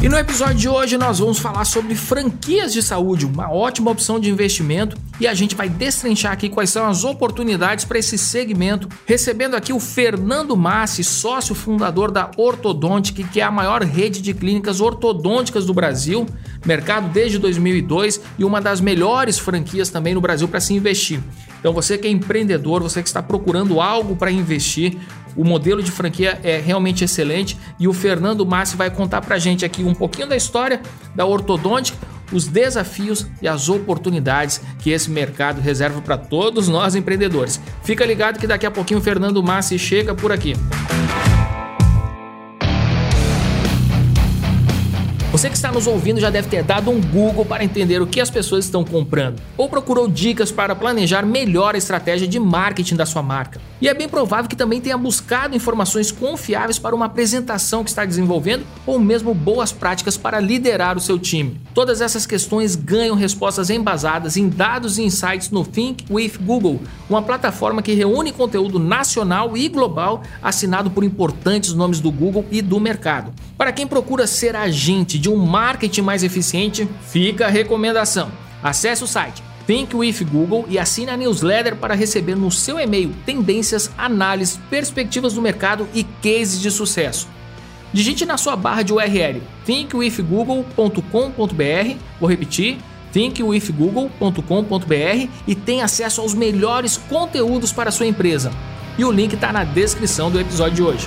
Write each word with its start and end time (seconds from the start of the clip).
E 0.00 0.08
no 0.08 0.16
episódio 0.16 0.54
de 0.54 0.68
hoje 0.68 0.96
nós 0.96 1.18
vamos 1.18 1.40
falar 1.40 1.64
sobre 1.64 1.96
franquias 1.96 2.72
de 2.72 2.80
saúde, 2.80 3.26
uma 3.26 3.52
ótima 3.52 3.90
opção 3.90 4.20
de 4.20 4.30
investimento, 4.30 4.96
e 5.18 5.26
a 5.26 5.34
gente 5.34 5.56
vai 5.56 5.68
destrinchar 5.68 6.30
aqui 6.30 6.48
quais 6.48 6.70
são 6.70 6.86
as 6.86 7.02
oportunidades 7.02 7.84
para 7.84 7.98
esse 7.98 8.16
segmento, 8.16 8.88
recebendo 9.04 9.56
aqui 9.56 9.72
o 9.72 9.80
Fernando 9.80 10.56
Massi, 10.56 11.02
sócio 11.02 11.52
fundador 11.52 12.12
da 12.12 12.30
Ortodontic, 12.36 13.24
que 13.24 13.40
é 13.40 13.42
a 13.42 13.50
maior 13.50 13.82
rede 13.82 14.22
de 14.22 14.32
clínicas 14.32 14.80
ortodônticas 14.80 15.66
do 15.66 15.74
Brasil, 15.74 16.24
mercado 16.64 17.08
desde 17.08 17.36
2002 17.36 18.20
e 18.38 18.44
uma 18.44 18.60
das 18.60 18.80
melhores 18.80 19.36
franquias 19.36 19.90
também 19.90 20.14
no 20.14 20.20
Brasil 20.20 20.46
para 20.46 20.60
se 20.60 20.72
investir. 20.74 21.20
Então 21.58 21.72
você 21.72 21.98
que 21.98 22.06
é 22.06 22.10
empreendedor, 22.10 22.84
você 22.84 23.02
que 23.02 23.08
está 23.08 23.20
procurando 23.20 23.80
algo 23.80 24.14
para 24.14 24.30
investir, 24.30 24.96
o 25.38 25.44
modelo 25.44 25.80
de 25.80 25.92
franquia 25.92 26.40
é 26.42 26.58
realmente 26.58 27.04
excelente 27.04 27.56
e 27.78 27.86
o 27.86 27.92
Fernando 27.92 28.44
Massi 28.44 28.76
vai 28.76 28.90
contar 28.90 29.20
para 29.20 29.38
gente 29.38 29.64
aqui 29.64 29.84
um 29.84 29.94
pouquinho 29.94 30.26
da 30.26 30.36
história 30.36 30.82
da 31.14 31.24
ortodôntica, 31.24 31.96
os 32.32 32.48
desafios 32.48 33.24
e 33.40 33.46
as 33.46 33.68
oportunidades 33.68 34.60
que 34.80 34.90
esse 34.90 35.08
mercado 35.08 35.60
reserva 35.60 36.02
para 36.02 36.18
todos 36.18 36.66
nós 36.66 36.96
empreendedores. 36.96 37.60
Fica 37.84 38.04
ligado 38.04 38.40
que 38.40 38.48
daqui 38.48 38.66
a 38.66 38.70
pouquinho 38.70 38.98
o 38.98 39.02
Fernando 39.02 39.40
Massi 39.40 39.78
chega 39.78 40.12
por 40.12 40.32
aqui. 40.32 40.54
Você 45.38 45.48
que 45.48 45.54
está 45.54 45.70
nos 45.70 45.86
ouvindo 45.86 46.18
já 46.18 46.30
deve 46.30 46.48
ter 46.48 46.64
dado 46.64 46.90
um 46.90 47.00
Google 47.00 47.44
para 47.44 47.62
entender 47.62 48.02
o 48.02 48.08
que 48.08 48.20
as 48.20 48.28
pessoas 48.28 48.64
estão 48.64 48.82
comprando, 48.82 49.40
ou 49.56 49.68
procurou 49.68 50.08
dicas 50.08 50.50
para 50.50 50.74
planejar 50.74 51.24
melhor 51.24 51.76
a 51.76 51.78
estratégia 51.78 52.26
de 52.26 52.40
marketing 52.40 52.96
da 52.96 53.06
sua 53.06 53.22
marca. 53.22 53.60
E 53.80 53.86
é 53.88 53.94
bem 53.94 54.08
provável 54.08 54.50
que 54.50 54.56
também 54.56 54.80
tenha 54.80 54.98
buscado 54.98 55.54
informações 55.54 56.10
confiáveis 56.10 56.80
para 56.80 56.92
uma 56.92 57.06
apresentação 57.06 57.84
que 57.84 57.90
está 57.90 58.04
desenvolvendo, 58.04 58.66
ou 58.84 58.98
mesmo 58.98 59.32
boas 59.32 59.70
práticas 59.70 60.16
para 60.16 60.40
liderar 60.40 60.96
o 60.96 61.00
seu 61.00 61.16
time. 61.20 61.60
Todas 61.72 62.00
essas 62.00 62.26
questões 62.26 62.74
ganham 62.74 63.14
respostas 63.14 63.70
embasadas 63.70 64.36
em 64.36 64.48
dados 64.48 64.98
e 64.98 65.04
insights 65.04 65.50
no 65.50 65.64
Think 65.64 66.04
with 66.10 66.32
Google, 66.40 66.80
uma 67.08 67.22
plataforma 67.22 67.80
que 67.80 67.94
reúne 67.94 68.32
conteúdo 68.32 68.80
nacional 68.80 69.56
e 69.56 69.68
global 69.68 70.24
assinado 70.42 70.90
por 70.90 71.04
importantes 71.04 71.72
nomes 71.74 72.00
do 72.00 72.10
Google 72.10 72.44
e 72.50 72.60
do 72.60 72.80
mercado. 72.80 73.32
Para 73.56 73.70
quem 73.70 73.86
procura 73.86 74.26
ser 74.26 74.56
agente 74.56 75.16
de 75.18 75.27
um 75.28 75.36
marketing 75.36 76.02
mais 76.02 76.22
eficiente, 76.22 76.88
fica 77.02 77.46
a 77.46 77.50
recomendação. 77.50 78.30
Acesse 78.62 79.04
o 79.04 79.06
site 79.06 79.42
Think 79.68 79.94
with 79.94 80.24
Google 80.24 80.64
e 80.66 80.76
assine 80.78 81.10
a 81.10 81.16
newsletter 81.16 81.76
para 81.76 81.94
receber 81.94 82.34
no 82.34 82.50
seu 82.50 82.80
e-mail 82.80 83.14
tendências, 83.26 83.90
análises, 83.98 84.58
perspectivas 84.70 85.34
do 85.34 85.42
mercado 85.42 85.86
e 85.92 86.04
cases 86.04 86.58
de 86.58 86.70
sucesso. 86.70 87.28
Digite 87.92 88.24
na 88.24 88.38
sua 88.38 88.56
barra 88.56 88.82
de 88.82 88.94
URL 88.94 89.42
thinkwithgoogle.com.br, 89.66 91.96
vou 92.18 92.30
repetir, 92.30 92.78
thinkwithgoogle.com.br 93.12 95.28
e 95.46 95.54
tenha 95.54 95.84
acesso 95.84 96.22
aos 96.22 96.32
melhores 96.32 96.96
conteúdos 96.96 97.70
para 97.70 97.90
a 97.90 97.92
sua 97.92 98.06
empresa. 98.06 98.50
E 98.96 99.04
o 99.04 99.12
link 99.12 99.34
está 99.34 99.52
na 99.52 99.64
descrição 99.64 100.30
do 100.30 100.40
episódio 100.40 100.76
de 100.76 100.82
hoje. 100.82 101.06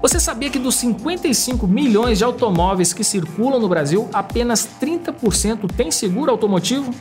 Você 0.00 0.20
sabia 0.20 0.50
que 0.50 0.58
dos 0.58 0.74
55 0.76 1.66
milhões 1.66 2.18
de 2.18 2.24
automóveis 2.24 2.92
que 2.92 3.02
circulam 3.02 3.58
no 3.58 3.68
Brasil, 3.68 4.08
apenas 4.12 4.68
30% 4.80 5.70
tem 5.74 5.90
seguro 5.90 6.30
automotivo? 6.30 6.94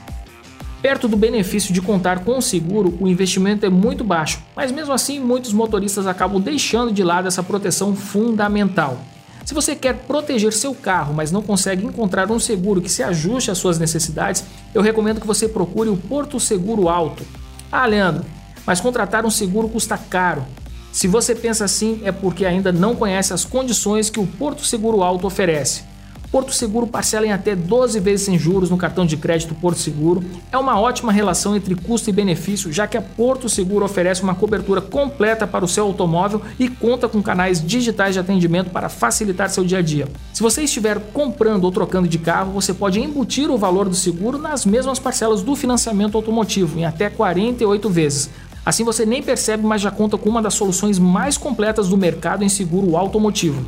Perto 0.84 1.08
do 1.08 1.16
benefício 1.16 1.74
de 1.74 1.82
contar 1.82 2.26
com 2.26 2.38
o 2.38 2.42
seguro, 2.42 2.98
o 3.00 3.08
investimento 3.08 3.66
é 3.66 3.70
muito 3.70 4.04
baixo, 4.04 4.44
mas 4.54 4.70
mesmo 4.70 4.92
assim 4.92 5.18
muitos 5.18 5.54
motoristas 5.54 6.06
acabam 6.06 6.42
deixando 6.42 6.92
de 6.92 7.02
lado 7.02 7.26
essa 7.26 7.42
proteção 7.42 7.96
fundamental. 7.96 9.00
Se 9.46 9.54
você 9.54 9.78
quer 9.78 10.00
proteger 10.00 10.52
seu 10.52 10.76
carro, 10.76 11.14
mas 11.14 11.32
não 11.32 11.42
consegue 11.42 11.86
encontrar 11.86 12.30
um 12.30 12.38
seguro 12.38 12.82
que 12.82 12.90
se 12.90 13.02
ajuste 13.02 13.50
às 13.50 13.58
suas 13.60 13.80
necessidades, 13.80 14.44
eu 14.74 14.82
recomendo 14.82 15.22
que 15.22 15.28
você 15.28 15.48
procure 15.48 15.90
o 15.90 15.96
Porto 15.96 16.38
Seguro 16.38 16.90
Alto. 16.90 17.26
Ah, 17.72 17.86
Leandro, 17.86 18.26
mas 18.66 18.82
contratar 18.82 19.26
um 19.26 19.32
seguro 19.32 19.70
custa 19.70 19.98
caro. 19.98 20.46
Se 20.92 21.08
você 21.08 21.34
pensa 21.34 21.64
assim, 21.64 22.02
é 22.04 22.12
porque 22.12 22.46
ainda 22.46 22.74
não 22.74 22.94
conhece 22.94 23.32
as 23.32 23.46
condições 23.46 24.10
que 24.10 24.20
o 24.20 24.28
Porto 24.28 24.66
Seguro 24.66 25.02
Alto 25.02 25.28
oferece. 25.28 25.93
Porto 26.34 26.52
Seguro 26.52 26.88
parcela 26.88 27.28
em 27.28 27.32
até 27.32 27.56
12 27.56 28.00
vezes 28.00 28.26
sem 28.26 28.40
juros 28.40 28.72
no 28.72 28.76
cartão 28.76 29.06
de 29.06 29.16
crédito 29.16 29.54
Porto 29.54 29.78
Seguro. 29.78 30.24
É 30.52 30.58
uma 30.58 30.80
ótima 30.80 31.12
relação 31.12 31.56
entre 31.56 31.76
custo 31.76 32.10
e 32.10 32.12
benefício, 32.12 32.74
já 32.74 32.88
que 32.88 32.98
a 32.98 33.04
Porto 33.04 33.48
Seguro 33.48 33.86
oferece 33.86 34.24
uma 34.24 34.34
cobertura 34.34 34.82
completa 34.82 35.46
para 35.46 35.64
o 35.64 35.68
seu 35.68 35.86
automóvel 35.86 36.42
e 36.58 36.68
conta 36.68 37.08
com 37.08 37.22
canais 37.22 37.64
digitais 37.64 38.16
de 38.16 38.20
atendimento 38.20 38.72
para 38.72 38.90
facilitar 38.90 39.48
seu 39.52 39.64
dia 39.64 39.78
a 39.78 39.82
dia. 39.84 40.08
Se 40.34 40.42
você 40.42 40.64
estiver 40.64 41.00
comprando 41.14 41.66
ou 41.66 41.72
trocando 41.72 42.08
de 42.08 42.18
carro, 42.18 42.54
você 42.54 42.74
pode 42.74 43.00
embutir 43.00 43.52
o 43.52 43.58
valor 43.58 43.88
do 43.88 43.94
seguro 43.94 44.40
nas 44.40 44.66
mesmas 44.66 44.98
parcelas 44.98 45.44
do 45.44 45.56
financiamento 45.56 46.18
automotivo, 46.18 46.80
em 46.80 46.86
até 46.86 47.12
48 47.12 47.88
vezes. 47.92 48.32
Assim 48.66 48.84
você 48.84 49.06
nem 49.06 49.22
percebe, 49.22 49.64
mas 49.64 49.84
já 49.84 49.92
conta 49.92 50.18
com 50.18 50.30
uma 50.30 50.42
das 50.42 50.56
soluções 50.56 50.98
mais 50.98 51.38
completas 51.38 51.90
do 51.90 51.96
mercado 51.96 52.44
em 52.44 52.50
seguro 52.50 52.98
automotivo. 52.98 53.64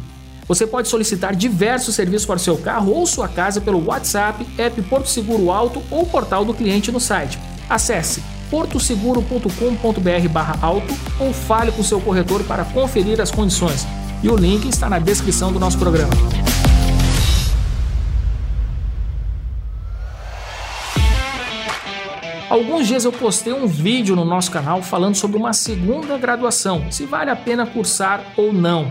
Você 0.47 0.68
pode 0.68 0.88
solicitar 0.88 1.36
diversos 1.36 1.95
serviços 1.95 2.27
para 2.27 2.38
seu 2.38 2.56
carro 2.56 2.92
ou 2.92 3.07
sua 3.07 3.27
casa 3.27 3.59
pelo 3.59 3.83
WhatsApp, 3.86 4.45
app 4.59 4.80
Porto 4.83 5.09
Seguro 5.09 5.50
Auto 5.51 5.81
ou 5.89 6.06
portal 6.06 6.45
do 6.45 6.53
cliente 6.53 6.92
no 6.92 7.00
site. 7.00 7.39
Acesse 7.68 8.21
portoseguro.com.br/auto 8.51 10.94
ou 11.19 11.33
fale 11.33 11.71
com 11.71 11.81
seu 11.81 12.00
corretor 12.00 12.44
para 12.44 12.63
conferir 12.63 13.19
as 13.19 13.31
condições. 13.31 13.88
E 14.21 14.30
o 14.30 14.36
link 14.36 14.68
está 14.68 14.88
na 14.88 15.00
descrição 15.00 15.51
do 15.51 15.59
nosso 15.59 15.80
programa. 15.80 16.13
Alguns 22.47 22.86
dias 22.88 23.03
eu 23.03 23.12
postei 23.12 23.51
um 23.51 23.65
vídeo 23.65 24.15
no 24.15 24.24
nosso 24.24 24.51
canal 24.51 24.83
falando 24.83 25.15
sobre 25.15 25.38
uma 25.38 25.53
segunda 25.53 26.19
graduação, 26.19 26.92
se 26.92 27.03
vale 27.06 27.31
a 27.31 27.36
pena 27.36 27.65
cursar 27.65 28.21
ou 28.38 28.53
não. 28.53 28.88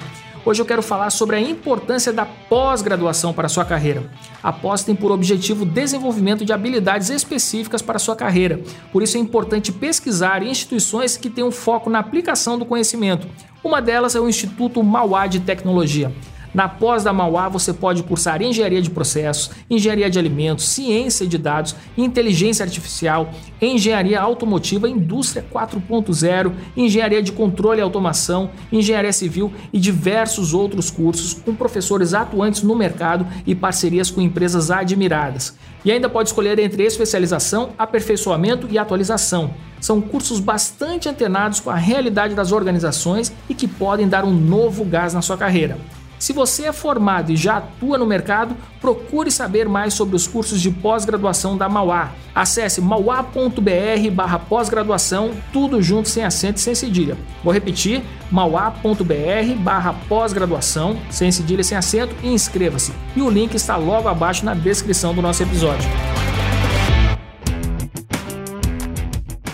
Hoje 0.46 0.61
eu 0.61 0.67
quero 0.67 0.82
falar 0.82 1.08
sobre 1.08 1.37
a 1.37 1.41
importância 1.41 2.12
da 2.12 2.26
pós-graduação 2.26 3.32
para 3.32 3.46
a 3.46 3.49
sua 3.49 3.64
carreira. 3.64 4.11
A 4.43 4.52
pós 4.52 4.85
tem 4.85 4.94
por 4.94 5.11
objetivo 5.11 5.62
o 5.62 5.67
desenvolvimento 5.67 6.44
de 6.44 6.52
habilidades 6.52 7.08
específicas 7.08 7.81
para 7.81 7.96
a 7.96 7.99
sua 7.99 8.14
carreira. 8.14 8.61
Por 8.93 9.02
isso 9.02 9.17
é 9.17 9.20
importante 9.20 9.73
pesquisar 9.73 10.43
instituições 10.43 11.17
que 11.17 11.31
tenham 11.31 11.50
foco 11.50 11.88
na 11.88 11.99
aplicação 11.99 12.58
do 12.58 12.67
conhecimento. 12.67 13.26
Uma 13.64 13.81
delas 13.81 14.14
é 14.14 14.20
o 14.20 14.29
Instituto 14.29 14.82
Mauá 14.82 15.26
de 15.26 15.41
Tecnologia. 15.41 16.12
Na 16.54 16.68
pós 16.68 17.02
da 17.02 17.12
Mauá 17.12 17.48
você 17.48 17.72
pode 17.72 18.04
cursar 18.04 18.40
engenharia 18.40 18.80
de 18.80 18.88
processos, 18.88 19.50
engenharia 19.68 20.08
de 20.08 20.20
alimentos, 20.20 20.68
ciência 20.68 21.26
de 21.26 21.36
dados, 21.36 21.74
inteligência 21.98 22.64
artificial, 22.64 23.30
engenharia 23.60 24.20
automotiva, 24.20 24.88
indústria 24.88 25.44
4.0, 25.52 26.52
engenharia 26.76 27.20
de 27.20 27.32
controle 27.32 27.80
e 27.80 27.82
automação, 27.82 28.50
engenharia 28.70 29.12
civil 29.12 29.52
e 29.72 29.80
diversos 29.80 30.54
outros 30.54 30.92
cursos 30.92 31.34
com 31.34 31.56
professores 31.56 32.14
atuantes 32.14 32.62
no 32.62 32.76
mercado 32.76 33.26
e 33.44 33.52
parcerias 33.52 34.08
com 34.08 34.20
empresas 34.20 34.70
admiradas. 34.70 35.58
E 35.84 35.90
ainda 35.90 36.08
pode 36.08 36.28
escolher 36.28 36.58
entre 36.60 36.84
especialização, 36.84 37.70
aperfeiçoamento 37.76 38.68
e 38.70 38.78
atualização. 38.78 39.52
São 39.80 40.00
cursos 40.00 40.40
bastante 40.40 41.08
antenados 41.08 41.60
com 41.60 41.68
a 41.68 41.74
realidade 41.74 42.34
das 42.34 42.52
organizações 42.52 43.32
e 43.50 43.54
que 43.54 43.66
podem 43.68 44.08
dar 44.08 44.24
um 44.24 44.32
novo 44.32 44.84
gás 44.84 45.12
na 45.12 45.20
sua 45.20 45.36
carreira. 45.36 45.76
Se 46.25 46.32
você 46.32 46.65
é 46.65 46.73
formado 46.73 47.32
e 47.32 47.37
já 47.37 47.59
atua 47.59 47.99
no 47.99 48.06
mercado, 48.06 48.56
procure 48.81 49.31
saber 49.31 49.69
mais 49.69 49.93
sobre 49.93 50.17
os 50.17 50.26
cursos 50.26 50.59
de 50.59 50.71
pós-graduação 50.71 51.55
da 51.55 51.69
Mauá. 51.69 52.12
Acesse 52.35 52.81
mauá.br 52.81 54.11
barra 54.11 54.38
pós-graduação, 54.38 55.32
tudo 55.53 55.82
junto 55.82 56.09
sem 56.09 56.25
acento 56.25 56.56
e 56.56 56.62
sem 56.62 56.75
cedilha. 56.75 57.19
Vou 57.43 57.53
repetir, 57.53 58.03
mauá.br 58.31 59.55
barra 59.59 59.94
pós-graduação, 60.09 60.97
sem 61.11 61.31
cedilha 61.31 61.61
e 61.61 61.65
sem 61.65 61.76
acento 61.76 62.17
e 62.23 62.29
inscreva-se. 62.29 62.94
E 63.15 63.21
o 63.21 63.29
link 63.29 63.53
está 63.53 63.76
logo 63.76 64.09
abaixo 64.09 64.47
na 64.47 64.55
descrição 64.55 65.15
do 65.15 65.21
nosso 65.21 65.43
episódio. 65.43 65.91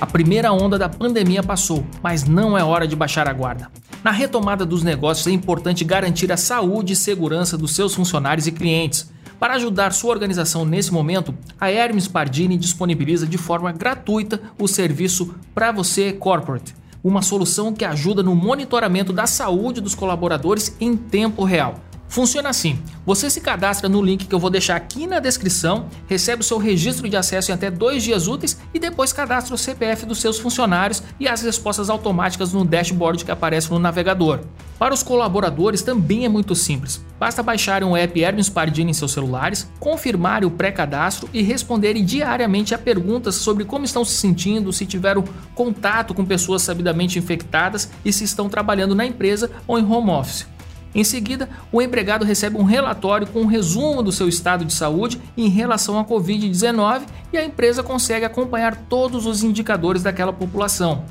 A 0.01 0.07
primeira 0.07 0.51
onda 0.51 0.79
da 0.79 0.89
pandemia 0.89 1.43
passou, 1.43 1.85
mas 2.03 2.25
não 2.25 2.57
é 2.57 2.65
hora 2.65 2.89
de 2.89 2.97
baixar 2.97 3.29
a 3.29 3.33
guarda. 3.35 3.69
Na 4.03 4.11
retomada 4.11 4.65
dos 4.65 4.83
negócios 4.83 5.27
é 5.27 5.31
importante 5.31 5.85
garantir 5.85 6.33
a 6.33 6.39
saúde 6.39 6.95
e 6.95 6.97
segurança 6.97 7.59
dos 7.59 7.75
seus 7.75 7.95
funcionários 7.95 8.47
e 8.47 8.53
clientes. 8.53 9.13
Para 9.39 9.55
ajudar 9.55 9.93
sua 9.93 10.13
organização 10.13 10.65
nesse 10.65 10.91
momento, 10.91 11.35
a 11.61 11.71
Hermes 11.71 12.09
Pardini 12.09 12.57
disponibiliza 12.57 13.27
de 13.27 13.37
forma 13.37 13.73
gratuita 13.73 14.41
o 14.59 14.67
serviço 14.67 15.35
Para 15.55 15.71
Você 15.71 16.15
Corporate, 16.15 16.75
uma 17.05 17.21
solução 17.21 17.71
que 17.75 17.85
ajuda 17.85 18.23
no 18.23 18.35
monitoramento 18.35 19.13
da 19.13 19.27
saúde 19.27 19.83
dos 19.83 19.95
colaboradores 19.95 20.75
em 20.81 20.97
tempo 20.97 21.45
real. 21.45 21.75
Funciona 22.11 22.49
assim: 22.49 22.77
você 23.07 23.31
se 23.31 23.41
cadastra 23.41 23.89
no 23.89 24.03
link 24.03 24.27
que 24.27 24.35
eu 24.35 24.39
vou 24.41 24.51
deixar 24.51 24.75
aqui 24.75 25.07
na 25.07 25.21
descrição, 25.21 25.87
recebe 26.09 26.43
o 26.43 26.45
seu 26.45 26.59
registro 26.59 27.09
de 27.09 27.17
acesso 27.17 27.53
em 27.53 27.55
até 27.55 27.71
dois 27.71 28.03
dias 28.03 28.27
úteis 28.27 28.59
e 28.75 28.81
depois 28.81 29.13
cadastra 29.13 29.55
o 29.55 29.59
CPF 29.59 30.05
dos 30.05 30.21
seus 30.21 30.37
funcionários 30.37 31.05
e 31.21 31.29
as 31.29 31.41
respostas 31.41 31.89
automáticas 31.89 32.53
no 32.53 32.65
dashboard 32.65 33.25
que 33.25 33.31
aparece 33.31 33.71
no 33.71 33.79
navegador. 33.79 34.41
Para 34.77 34.93
os 34.93 35.05
colaboradores 35.05 35.83
também 35.83 36.25
é 36.25 36.29
muito 36.29 36.57
simples. 36.57 37.01
Basta 37.17 37.45
baixarem 37.45 37.87
o 37.87 37.97
app 37.97 38.21
Hermes 38.21 38.49
Pardini 38.49 38.91
em 38.91 38.95
seus 38.95 39.13
celulares, 39.13 39.71
confirmarem 39.79 40.49
o 40.49 40.51
pré-cadastro 40.51 41.29
e 41.33 41.43
responderem 41.43 42.05
diariamente 42.05 42.75
a 42.75 42.79
perguntas 42.79 43.37
sobre 43.37 43.65
como 43.65 43.85
estão 43.85 44.05
se 44.05 44.15
sentindo, 44.15 44.73
se 44.73 44.85
tiveram 44.85 45.23
contato 45.55 46.13
com 46.13 46.25
pessoas 46.25 46.63
sabidamente 46.63 47.21
infectadas 47.21 47.89
e 48.05 48.13
se 48.13 48.25
estão 48.25 48.49
trabalhando 48.49 48.97
na 48.97 49.07
empresa 49.07 49.49
ou 49.69 49.79
em 49.79 49.85
home 49.85 50.11
office. 50.11 50.47
Em 50.95 51.05
seguida, 51.05 51.49
o 51.71 51.81
empregado 51.81 52.25
recebe 52.25 52.57
um 52.57 52.65
relatório 52.65 53.27
com 53.27 53.43
um 53.43 53.47
resumo 53.47 54.03
do 54.03 54.11
seu 54.11 54.29
estado 54.29 54.65
de 54.65 54.73
saúde 54.73 55.21
em 55.37 55.49
relação 55.49 55.99
à 55.99 56.05
Covid-19 56.05 57.03
e 57.33 57.39
a 57.39 57.45
empresa 57.45 57.83
consegue 57.83 58.25
acompanhar 58.25 58.75
todos 58.89 59.27
os 59.27 59.45
indicadores 59.45 60.03
daquela 60.03 60.33
população. 60.33 61.05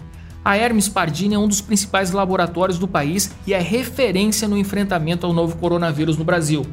A 0.43 0.57
Hermes 0.57 0.89
Pardini 0.89 1.35
é 1.35 1.39
um 1.39 1.47
dos 1.47 1.61
principais 1.61 2.11
laboratórios 2.11 2.79
do 2.79 2.87
país 2.87 3.31
e 3.45 3.53
é 3.53 3.59
referência 3.59 4.47
no 4.47 4.57
enfrentamento 4.57 5.25
ao 5.25 5.33
novo 5.33 5.57
coronavírus 5.57 6.17
no 6.17 6.23
Brasil. 6.23 6.65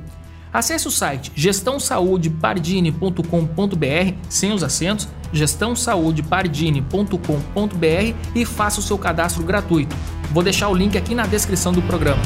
Acesse 0.52 0.86
o 0.88 0.90
site 0.90 1.30
gestãosaudepardini.com.br 1.34 4.14
sem 4.28 4.52
os 4.52 4.62
acentos, 4.62 5.08
gestãosaudepardini.com.br 5.32 8.14
e 8.34 8.44
faça 8.44 8.80
o 8.80 8.82
seu 8.82 8.96
cadastro 8.96 9.44
gratuito. 9.44 9.94
Vou 10.32 10.42
deixar 10.42 10.68
o 10.68 10.74
link 10.74 10.96
aqui 10.96 11.14
na 11.14 11.26
descrição 11.26 11.72
do 11.72 11.82
programa. 11.82 12.22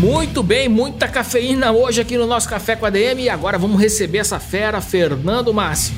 Muito 0.00 0.42
bem, 0.42 0.66
muita 0.66 1.06
cafeína 1.06 1.72
hoje 1.72 2.00
aqui 2.00 2.16
no 2.16 2.26
nosso 2.26 2.48
Café 2.48 2.74
com 2.74 2.86
a 2.86 2.90
DM 2.90 3.24
e 3.24 3.28
agora 3.28 3.58
vamos 3.58 3.78
receber 3.78 4.16
essa 4.16 4.40
fera, 4.40 4.80
Fernando 4.80 5.52
Massi. 5.52 5.92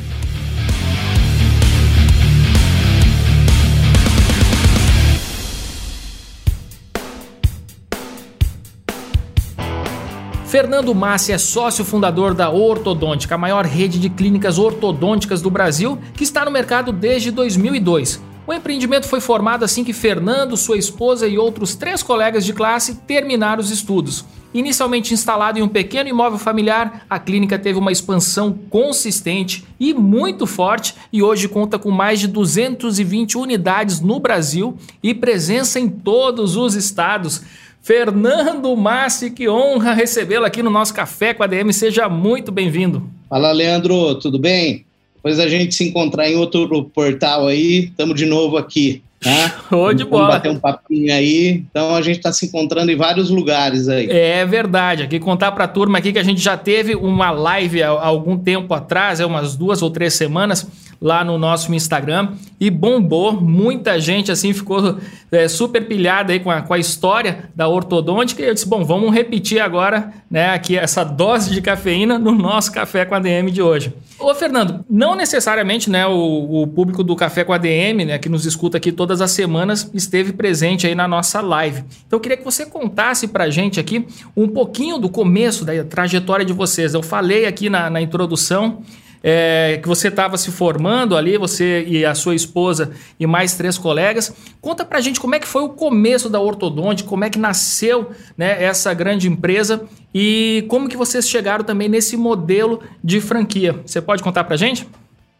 Fernando 10.46 10.92
Massi 10.92 11.30
é 11.30 11.38
sócio 11.38 11.84
fundador 11.84 12.34
da 12.34 12.50
Ortodôntica, 12.50 13.36
a 13.36 13.38
maior 13.38 13.64
rede 13.64 14.00
de 14.00 14.10
clínicas 14.10 14.58
ortodônticas 14.58 15.40
do 15.40 15.48
Brasil, 15.48 15.96
que 16.16 16.24
está 16.24 16.44
no 16.44 16.50
mercado 16.50 16.90
desde 16.90 17.30
2002. 17.30 18.31
O 18.46 18.52
empreendimento 18.52 19.06
foi 19.06 19.20
formado 19.20 19.64
assim 19.64 19.84
que 19.84 19.92
Fernando, 19.92 20.56
sua 20.56 20.76
esposa 20.76 21.28
e 21.28 21.38
outros 21.38 21.76
três 21.76 22.02
colegas 22.02 22.44
de 22.44 22.52
classe 22.52 22.96
terminaram 23.06 23.60
os 23.60 23.70
estudos. 23.70 24.24
Inicialmente 24.52 25.14
instalado 25.14 25.58
em 25.58 25.62
um 25.62 25.68
pequeno 25.68 26.10
imóvel 26.10 26.38
familiar, 26.38 27.06
a 27.08 27.18
clínica 27.18 27.58
teve 27.58 27.78
uma 27.78 27.92
expansão 27.92 28.52
consistente 28.68 29.64
e 29.80 29.94
muito 29.94 30.46
forte 30.46 30.94
e 31.12 31.22
hoje 31.22 31.48
conta 31.48 31.78
com 31.78 31.90
mais 31.90 32.20
de 32.20 32.26
220 32.26 33.38
unidades 33.38 34.00
no 34.00 34.18
Brasil 34.18 34.76
e 35.02 35.14
presença 35.14 35.80
em 35.80 35.88
todos 35.88 36.56
os 36.56 36.74
estados. 36.74 37.42
Fernando 37.80 38.76
Massi, 38.76 39.30
que 39.30 39.48
honra 39.48 39.94
recebê-lo 39.94 40.44
aqui 40.44 40.62
no 40.62 40.70
nosso 40.70 40.92
Café 40.92 41.32
com 41.32 41.42
a 41.42 41.46
DM. 41.46 41.72
Seja 41.72 42.08
muito 42.08 42.52
bem-vindo. 42.52 43.08
Fala, 43.28 43.50
Leandro, 43.52 44.16
tudo 44.16 44.38
bem? 44.38 44.84
Depois 45.22 45.38
a 45.38 45.46
gente 45.46 45.72
se 45.72 45.88
encontrar 45.88 46.28
em 46.28 46.34
outro 46.34 46.90
portal 46.92 47.46
aí, 47.46 47.84
estamos 47.84 48.16
de 48.16 48.26
novo 48.26 48.56
aqui. 48.56 49.02
Tá? 49.20 49.62
Show 49.70 49.94
de 49.94 50.04
bola. 50.04 50.22
Vamos 50.22 50.36
bater 50.36 50.50
um 50.50 50.58
papinho 50.58 51.14
aí. 51.14 51.62
Então 51.70 51.94
a 51.94 52.02
gente 52.02 52.16
está 52.16 52.32
se 52.32 52.46
encontrando 52.46 52.90
em 52.90 52.96
vários 52.96 53.30
lugares 53.30 53.88
aí. 53.88 54.10
É 54.10 54.44
verdade. 54.44 55.04
Aqui 55.04 55.20
contar 55.20 55.52
para 55.52 55.64
a 55.64 55.68
turma 55.68 55.98
aqui 55.98 56.12
que 56.12 56.18
a 56.18 56.24
gente 56.24 56.40
já 56.40 56.56
teve 56.56 56.96
uma 56.96 57.30
live 57.30 57.84
há 57.84 57.90
algum 57.90 58.36
tempo 58.36 58.74
atrás, 58.74 59.20
é 59.20 59.24
umas 59.24 59.54
duas 59.54 59.80
ou 59.80 59.90
três 59.90 60.14
semanas, 60.14 60.66
lá 61.02 61.24
no 61.24 61.36
nosso 61.36 61.74
Instagram 61.74 62.28
e 62.60 62.70
bombou. 62.70 63.32
Muita 63.32 64.00
gente 64.00 64.30
assim 64.30 64.52
ficou 64.52 64.98
é, 65.32 65.48
super 65.48 65.84
pilhada 65.84 66.32
aí 66.32 66.38
com 66.38 66.50
a, 66.50 66.62
com 66.62 66.72
a 66.72 66.78
história 66.78 67.50
da 67.56 67.66
ortodôntica 67.66 68.40
e 68.40 68.46
eu 68.46 68.54
disse, 68.54 68.68
bom, 68.68 68.84
vamos 68.84 69.12
repetir 69.12 69.60
agora 69.60 70.12
né, 70.30 70.50
aqui 70.50 70.78
essa 70.78 71.02
dose 71.02 71.50
de 71.50 71.60
cafeína 71.60 72.18
no 72.18 72.32
nosso 72.32 72.70
Café 72.70 73.04
com 73.04 73.16
a 73.16 73.18
DM 73.18 73.50
de 73.50 73.60
hoje. 73.60 73.92
Ô 74.18 74.32
Fernando, 74.34 74.84
não 74.88 75.16
necessariamente 75.16 75.90
né, 75.90 76.06
o, 76.06 76.62
o 76.62 76.66
público 76.68 77.02
do 77.02 77.16
Café 77.16 77.42
com 77.42 77.52
a 77.52 77.58
DM, 77.58 78.04
né, 78.04 78.18
que 78.18 78.28
nos 78.28 78.46
escuta 78.46 78.76
aqui 78.76 78.92
todas 78.92 79.20
as 79.20 79.32
semanas, 79.32 79.90
esteve 79.92 80.32
presente 80.32 80.86
aí 80.86 80.94
na 80.94 81.08
nossa 81.08 81.40
live. 81.40 81.82
Então 82.06 82.18
eu 82.18 82.20
queria 82.20 82.36
que 82.36 82.44
você 82.44 82.64
contasse 82.64 83.26
pra 83.26 83.50
gente 83.50 83.80
aqui 83.80 84.06
um 84.36 84.46
pouquinho 84.46 84.98
do 84.98 85.08
começo 85.08 85.64
da 85.64 85.82
trajetória 85.82 86.44
de 86.44 86.52
vocês. 86.52 86.94
Eu 86.94 87.02
falei 87.02 87.46
aqui 87.46 87.68
na, 87.68 87.90
na 87.90 88.00
introdução 88.00 88.82
é, 89.22 89.78
que 89.80 89.88
você 89.88 90.08
estava 90.08 90.36
se 90.36 90.50
formando 90.50 91.16
ali, 91.16 91.38
você 91.38 91.84
e 91.86 92.04
a 92.04 92.14
sua 92.14 92.34
esposa 92.34 92.90
e 93.20 93.26
mais 93.26 93.54
três 93.54 93.78
colegas. 93.78 94.34
Conta 94.60 94.84
pra 94.84 95.00
gente 95.00 95.20
como 95.20 95.34
é 95.34 95.38
que 95.38 95.46
foi 95.46 95.62
o 95.62 95.68
começo 95.68 96.28
da 96.28 96.40
Ortodonte, 96.40 97.04
como 97.04 97.24
é 97.24 97.30
que 97.30 97.38
nasceu 97.38 98.10
né, 98.36 98.62
essa 98.62 98.92
grande 98.92 99.28
empresa 99.28 99.84
e 100.14 100.64
como 100.68 100.88
que 100.88 100.96
vocês 100.96 101.28
chegaram 101.28 101.64
também 101.64 101.88
nesse 101.88 102.16
modelo 102.16 102.82
de 103.02 103.20
franquia. 103.20 103.80
Você 103.86 104.00
pode 104.00 104.22
contar 104.22 104.44
pra 104.44 104.56
gente? 104.56 104.86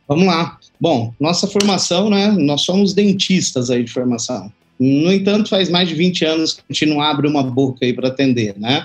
Vamos 0.07 0.27
lá. 0.27 0.59
Bom, 0.81 1.13
nossa 1.19 1.47
formação, 1.47 2.11
né? 2.11 2.29
Nós 2.33 2.63
somos 2.63 2.93
dentistas 2.93 3.71
aí 3.71 3.83
de 3.85 3.93
formação. 3.93 4.53
No 4.79 5.13
entanto, 5.13 5.49
faz 5.49 5.69
mais 5.71 5.89
de 5.89 5.95
20 5.95 6.25
anos 6.25 6.55
que 6.55 6.63
a 6.69 6.73
gente 6.73 6.87
não 6.87 7.01
abre 7.01 7.29
uma 7.29 7.43
boca 7.43 7.85
aí 7.85 7.93
para 7.93 8.09
atender, 8.09 8.55
né? 8.59 8.85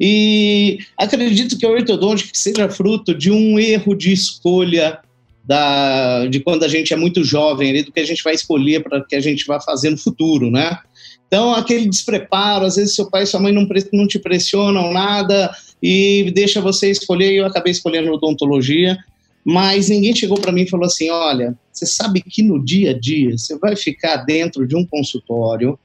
E 0.00 0.78
acredito 0.96 1.56
que 1.56 1.64
a 1.64 1.70
ortodôntica 1.70 2.30
seja 2.34 2.68
fruto 2.68 3.14
de 3.14 3.30
um 3.30 3.58
erro 3.58 3.94
de 3.94 4.12
escolha 4.12 4.98
da, 5.44 6.26
de 6.26 6.40
quando 6.40 6.64
a 6.64 6.68
gente 6.68 6.92
é 6.92 6.96
muito 6.96 7.22
jovem, 7.22 7.70
ali, 7.70 7.82
do 7.82 7.92
que 7.92 8.00
a 8.00 8.04
gente 8.04 8.22
vai 8.22 8.34
escolher 8.34 8.82
para 8.82 9.04
que 9.04 9.14
a 9.14 9.20
gente 9.20 9.46
vá 9.46 9.60
fazer 9.60 9.90
no 9.90 9.96
futuro, 9.96 10.50
né? 10.50 10.78
Então, 11.26 11.54
aquele 11.54 11.88
despreparo, 11.88 12.66
às 12.66 12.76
vezes 12.76 12.94
seu 12.94 13.08
pai 13.10 13.22
e 13.22 13.26
sua 13.26 13.40
mãe 13.40 13.52
não, 13.52 13.66
não 13.92 14.06
te 14.06 14.18
pressionam 14.18 14.92
nada 14.92 15.50
e 15.82 16.30
deixa 16.34 16.60
você 16.60 16.90
escolher, 16.90 17.32
e 17.32 17.36
eu 17.36 17.46
acabei 17.46 17.72
escolhendo 17.72 18.12
odontologia, 18.12 18.96
mas 19.44 19.88
ninguém 19.88 20.14
chegou 20.14 20.38
para 20.38 20.52
mim 20.52 20.62
e 20.62 20.68
falou 20.68 20.86
assim: 20.86 21.08
olha, 21.10 21.56
você 21.72 21.86
sabe 21.86 22.20
que 22.20 22.42
no 22.42 22.62
dia 22.64 22.90
a 22.90 22.98
dia 22.98 23.36
você 23.36 23.56
vai 23.58 23.76
ficar 23.76 24.18
dentro 24.18 24.66
de 24.66 24.74
um 24.74 24.84
consultório, 24.84 25.78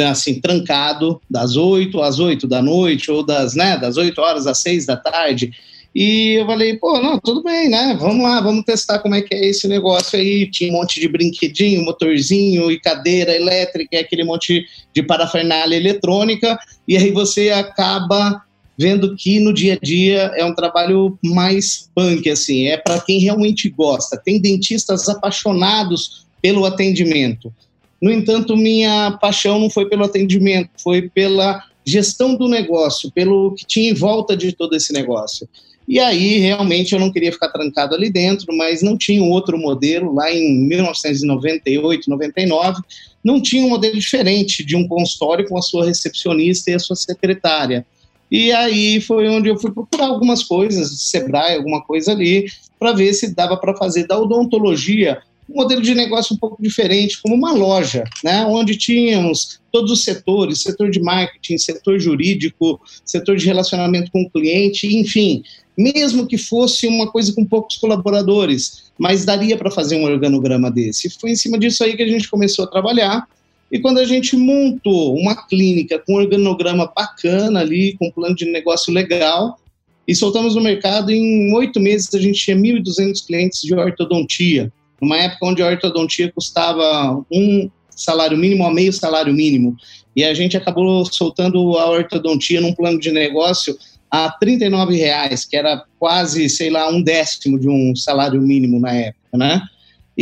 né, 0.00 0.06
assim, 0.06 0.40
trancado, 0.40 1.20
das 1.28 1.56
8 1.56 2.00
às 2.00 2.18
8 2.18 2.48
da 2.48 2.62
noite, 2.62 3.10
ou 3.10 3.22
das, 3.22 3.54
né, 3.54 3.76
das 3.76 3.98
8 3.98 4.18
horas 4.18 4.46
às 4.46 4.58
6 4.58 4.86
da 4.86 4.96
tarde. 4.96 5.52
E 5.94 6.40
eu 6.40 6.46
falei, 6.46 6.76
pô, 6.78 6.98
não, 7.00 7.18
tudo 7.18 7.42
bem, 7.42 7.68
né? 7.68 7.96
Vamos 8.00 8.22
lá, 8.22 8.40
vamos 8.40 8.64
testar 8.64 9.00
como 9.00 9.14
é 9.14 9.20
que 9.20 9.34
é 9.34 9.46
esse 9.46 9.66
negócio 9.66 10.18
aí. 10.18 10.48
Tinha 10.48 10.72
um 10.72 10.76
monte 10.76 11.00
de 11.00 11.08
brinquedinho, 11.08 11.84
motorzinho 11.84 12.70
e 12.70 12.80
cadeira 12.80 13.34
elétrica, 13.34 13.98
aquele 13.98 14.24
monte 14.24 14.64
de 14.94 15.02
parafernália 15.02 15.76
eletrônica, 15.76 16.58
e 16.86 16.96
aí 16.96 17.10
você 17.10 17.50
acaba 17.50 18.42
vendo 18.78 19.14
que 19.14 19.38
no 19.40 19.52
dia 19.52 19.74
a 19.74 19.84
dia 19.84 20.32
é 20.36 20.44
um 20.44 20.54
trabalho 20.54 21.18
mais 21.22 21.90
punk, 21.94 22.30
assim, 22.30 22.68
é 22.68 22.78
para 22.78 22.98
quem 23.00 23.18
realmente 23.18 23.68
gosta. 23.68 24.16
Tem 24.16 24.40
dentistas 24.40 25.08
apaixonados 25.08 26.24
pelo 26.40 26.64
atendimento. 26.64 27.52
No 28.00 28.10
entanto, 28.10 28.56
minha 28.56 29.18
paixão 29.20 29.58
não 29.58 29.68
foi 29.68 29.88
pelo 29.88 30.04
atendimento, 30.04 30.70
foi 30.82 31.08
pela 31.08 31.62
gestão 31.84 32.34
do 32.34 32.48
negócio, 32.48 33.10
pelo 33.10 33.54
que 33.54 33.66
tinha 33.66 33.90
em 33.90 33.94
volta 33.94 34.36
de 34.36 34.52
todo 34.52 34.74
esse 34.74 34.92
negócio. 34.92 35.48
E 35.86 35.98
aí, 35.98 36.38
realmente, 36.38 36.92
eu 36.92 37.00
não 37.00 37.12
queria 37.12 37.32
ficar 37.32 37.48
trancado 37.48 37.94
ali 37.94 38.10
dentro, 38.10 38.56
mas 38.56 38.80
não 38.80 38.96
tinha 38.96 39.22
outro 39.22 39.58
modelo. 39.58 40.14
Lá 40.14 40.32
em 40.32 40.66
1998, 40.66 42.08
99, 42.08 42.80
não 43.24 43.42
tinha 43.42 43.64
um 43.64 43.70
modelo 43.70 43.98
diferente 43.98 44.64
de 44.64 44.76
um 44.76 44.86
consultório 44.86 45.48
com 45.48 45.58
a 45.58 45.62
sua 45.62 45.84
recepcionista 45.84 46.70
e 46.70 46.74
a 46.74 46.78
sua 46.78 46.96
secretária. 46.96 47.84
E 48.30 48.52
aí 48.52 49.00
foi 49.00 49.28
onde 49.28 49.48
eu 49.48 49.58
fui 49.58 49.72
procurar 49.72 50.06
algumas 50.06 50.44
coisas, 50.44 51.02
Sebrae, 51.02 51.56
alguma 51.56 51.82
coisa 51.82 52.12
ali, 52.12 52.46
para 52.78 52.92
ver 52.92 53.12
se 53.12 53.34
dava 53.34 53.56
para 53.56 53.76
fazer 53.76 54.06
da 54.06 54.16
odontologia 54.16 55.20
um 55.50 55.56
modelo 55.56 55.82
de 55.82 55.94
negócio 55.94 56.34
um 56.34 56.38
pouco 56.38 56.62
diferente, 56.62 57.20
como 57.20 57.34
uma 57.34 57.52
loja, 57.52 58.04
né, 58.22 58.44
onde 58.46 58.76
tínhamos 58.76 59.60
todos 59.72 59.90
os 59.90 60.04
setores, 60.04 60.62
setor 60.62 60.90
de 60.90 61.00
marketing, 61.00 61.58
setor 61.58 61.98
jurídico, 61.98 62.80
setor 63.04 63.36
de 63.36 63.46
relacionamento 63.46 64.10
com 64.12 64.22
o 64.22 64.30
cliente, 64.30 64.86
enfim, 64.96 65.42
mesmo 65.76 66.26
que 66.26 66.38
fosse 66.38 66.86
uma 66.86 67.10
coisa 67.10 67.32
com 67.32 67.44
poucos 67.44 67.76
colaboradores, 67.76 68.92
mas 68.98 69.24
daria 69.24 69.56
para 69.56 69.70
fazer 69.70 69.96
um 69.96 70.04
organograma 70.04 70.70
desse. 70.70 71.10
Foi 71.10 71.30
em 71.30 71.36
cima 71.36 71.58
disso 71.58 71.82
aí 71.82 71.96
que 71.96 72.02
a 72.02 72.08
gente 72.08 72.28
começou 72.28 72.64
a 72.64 72.68
trabalhar, 72.68 73.26
e 73.72 73.78
quando 73.78 73.98
a 73.98 74.04
gente 74.04 74.36
montou 74.36 75.16
uma 75.16 75.46
clínica 75.46 75.98
com 75.98 76.14
um 76.14 76.16
organograma 76.16 76.92
bacana 76.94 77.60
ali, 77.60 77.96
com 77.98 78.08
um 78.08 78.10
plano 78.10 78.34
de 78.34 78.44
negócio 78.46 78.92
legal, 78.92 79.58
e 80.06 80.14
soltamos 80.14 80.56
no 80.56 80.60
mercado, 80.60 81.10
em 81.12 81.54
oito 81.54 81.78
meses 81.78 82.12
a 82.14 82.18
gente 82.18 82.40
tinha 82.40 82.56
1.200 82.56 83.24
clientes 83.24 83.60
de 83.62 83.72
ortodontia. 83.74 84.72
Numa 85.00 85.16
época 85.16 85.46
onde 85.46 85.62
a 85.62 85.68
ortodontia 85.68 86.32
custava 86.32 87.24
um 87.30 87.70
salário 87.90 88.36
mínimo 88.36 88.64
a 88.64 88.72
meio 88.72 88.92
salário 88.92 89.32
mínimo. 89.32 89.76
E 90.14 90.24
a 90.24 90.34
gente 90.34 90.56
acabou 90.56 91.04
soltando 91.04 91.78
a 91.78 91.88
ortodontia 91.90 92.60
num 92.60 92.74
plano 92.74 92.98
de 92.98 93.10
negócio 93.10 93.76
a 94.10 94.26
R$ 94.42 94.56
reais, 94.90 95.44
que 95.44 95.56
era 95.56 95.84
quase, 95.98 96.48
sei 96.48 96.68
lá, 96.68 96.88
um 96.90 97.00
décimo 97.00 97.58
de 97.58 97.68
um 97.68 97.94
salário 97.94 98.40
mínimo 98.40 98.80
na 98.80 98.92
época, 98.92 99.38
né? 99.38 99.62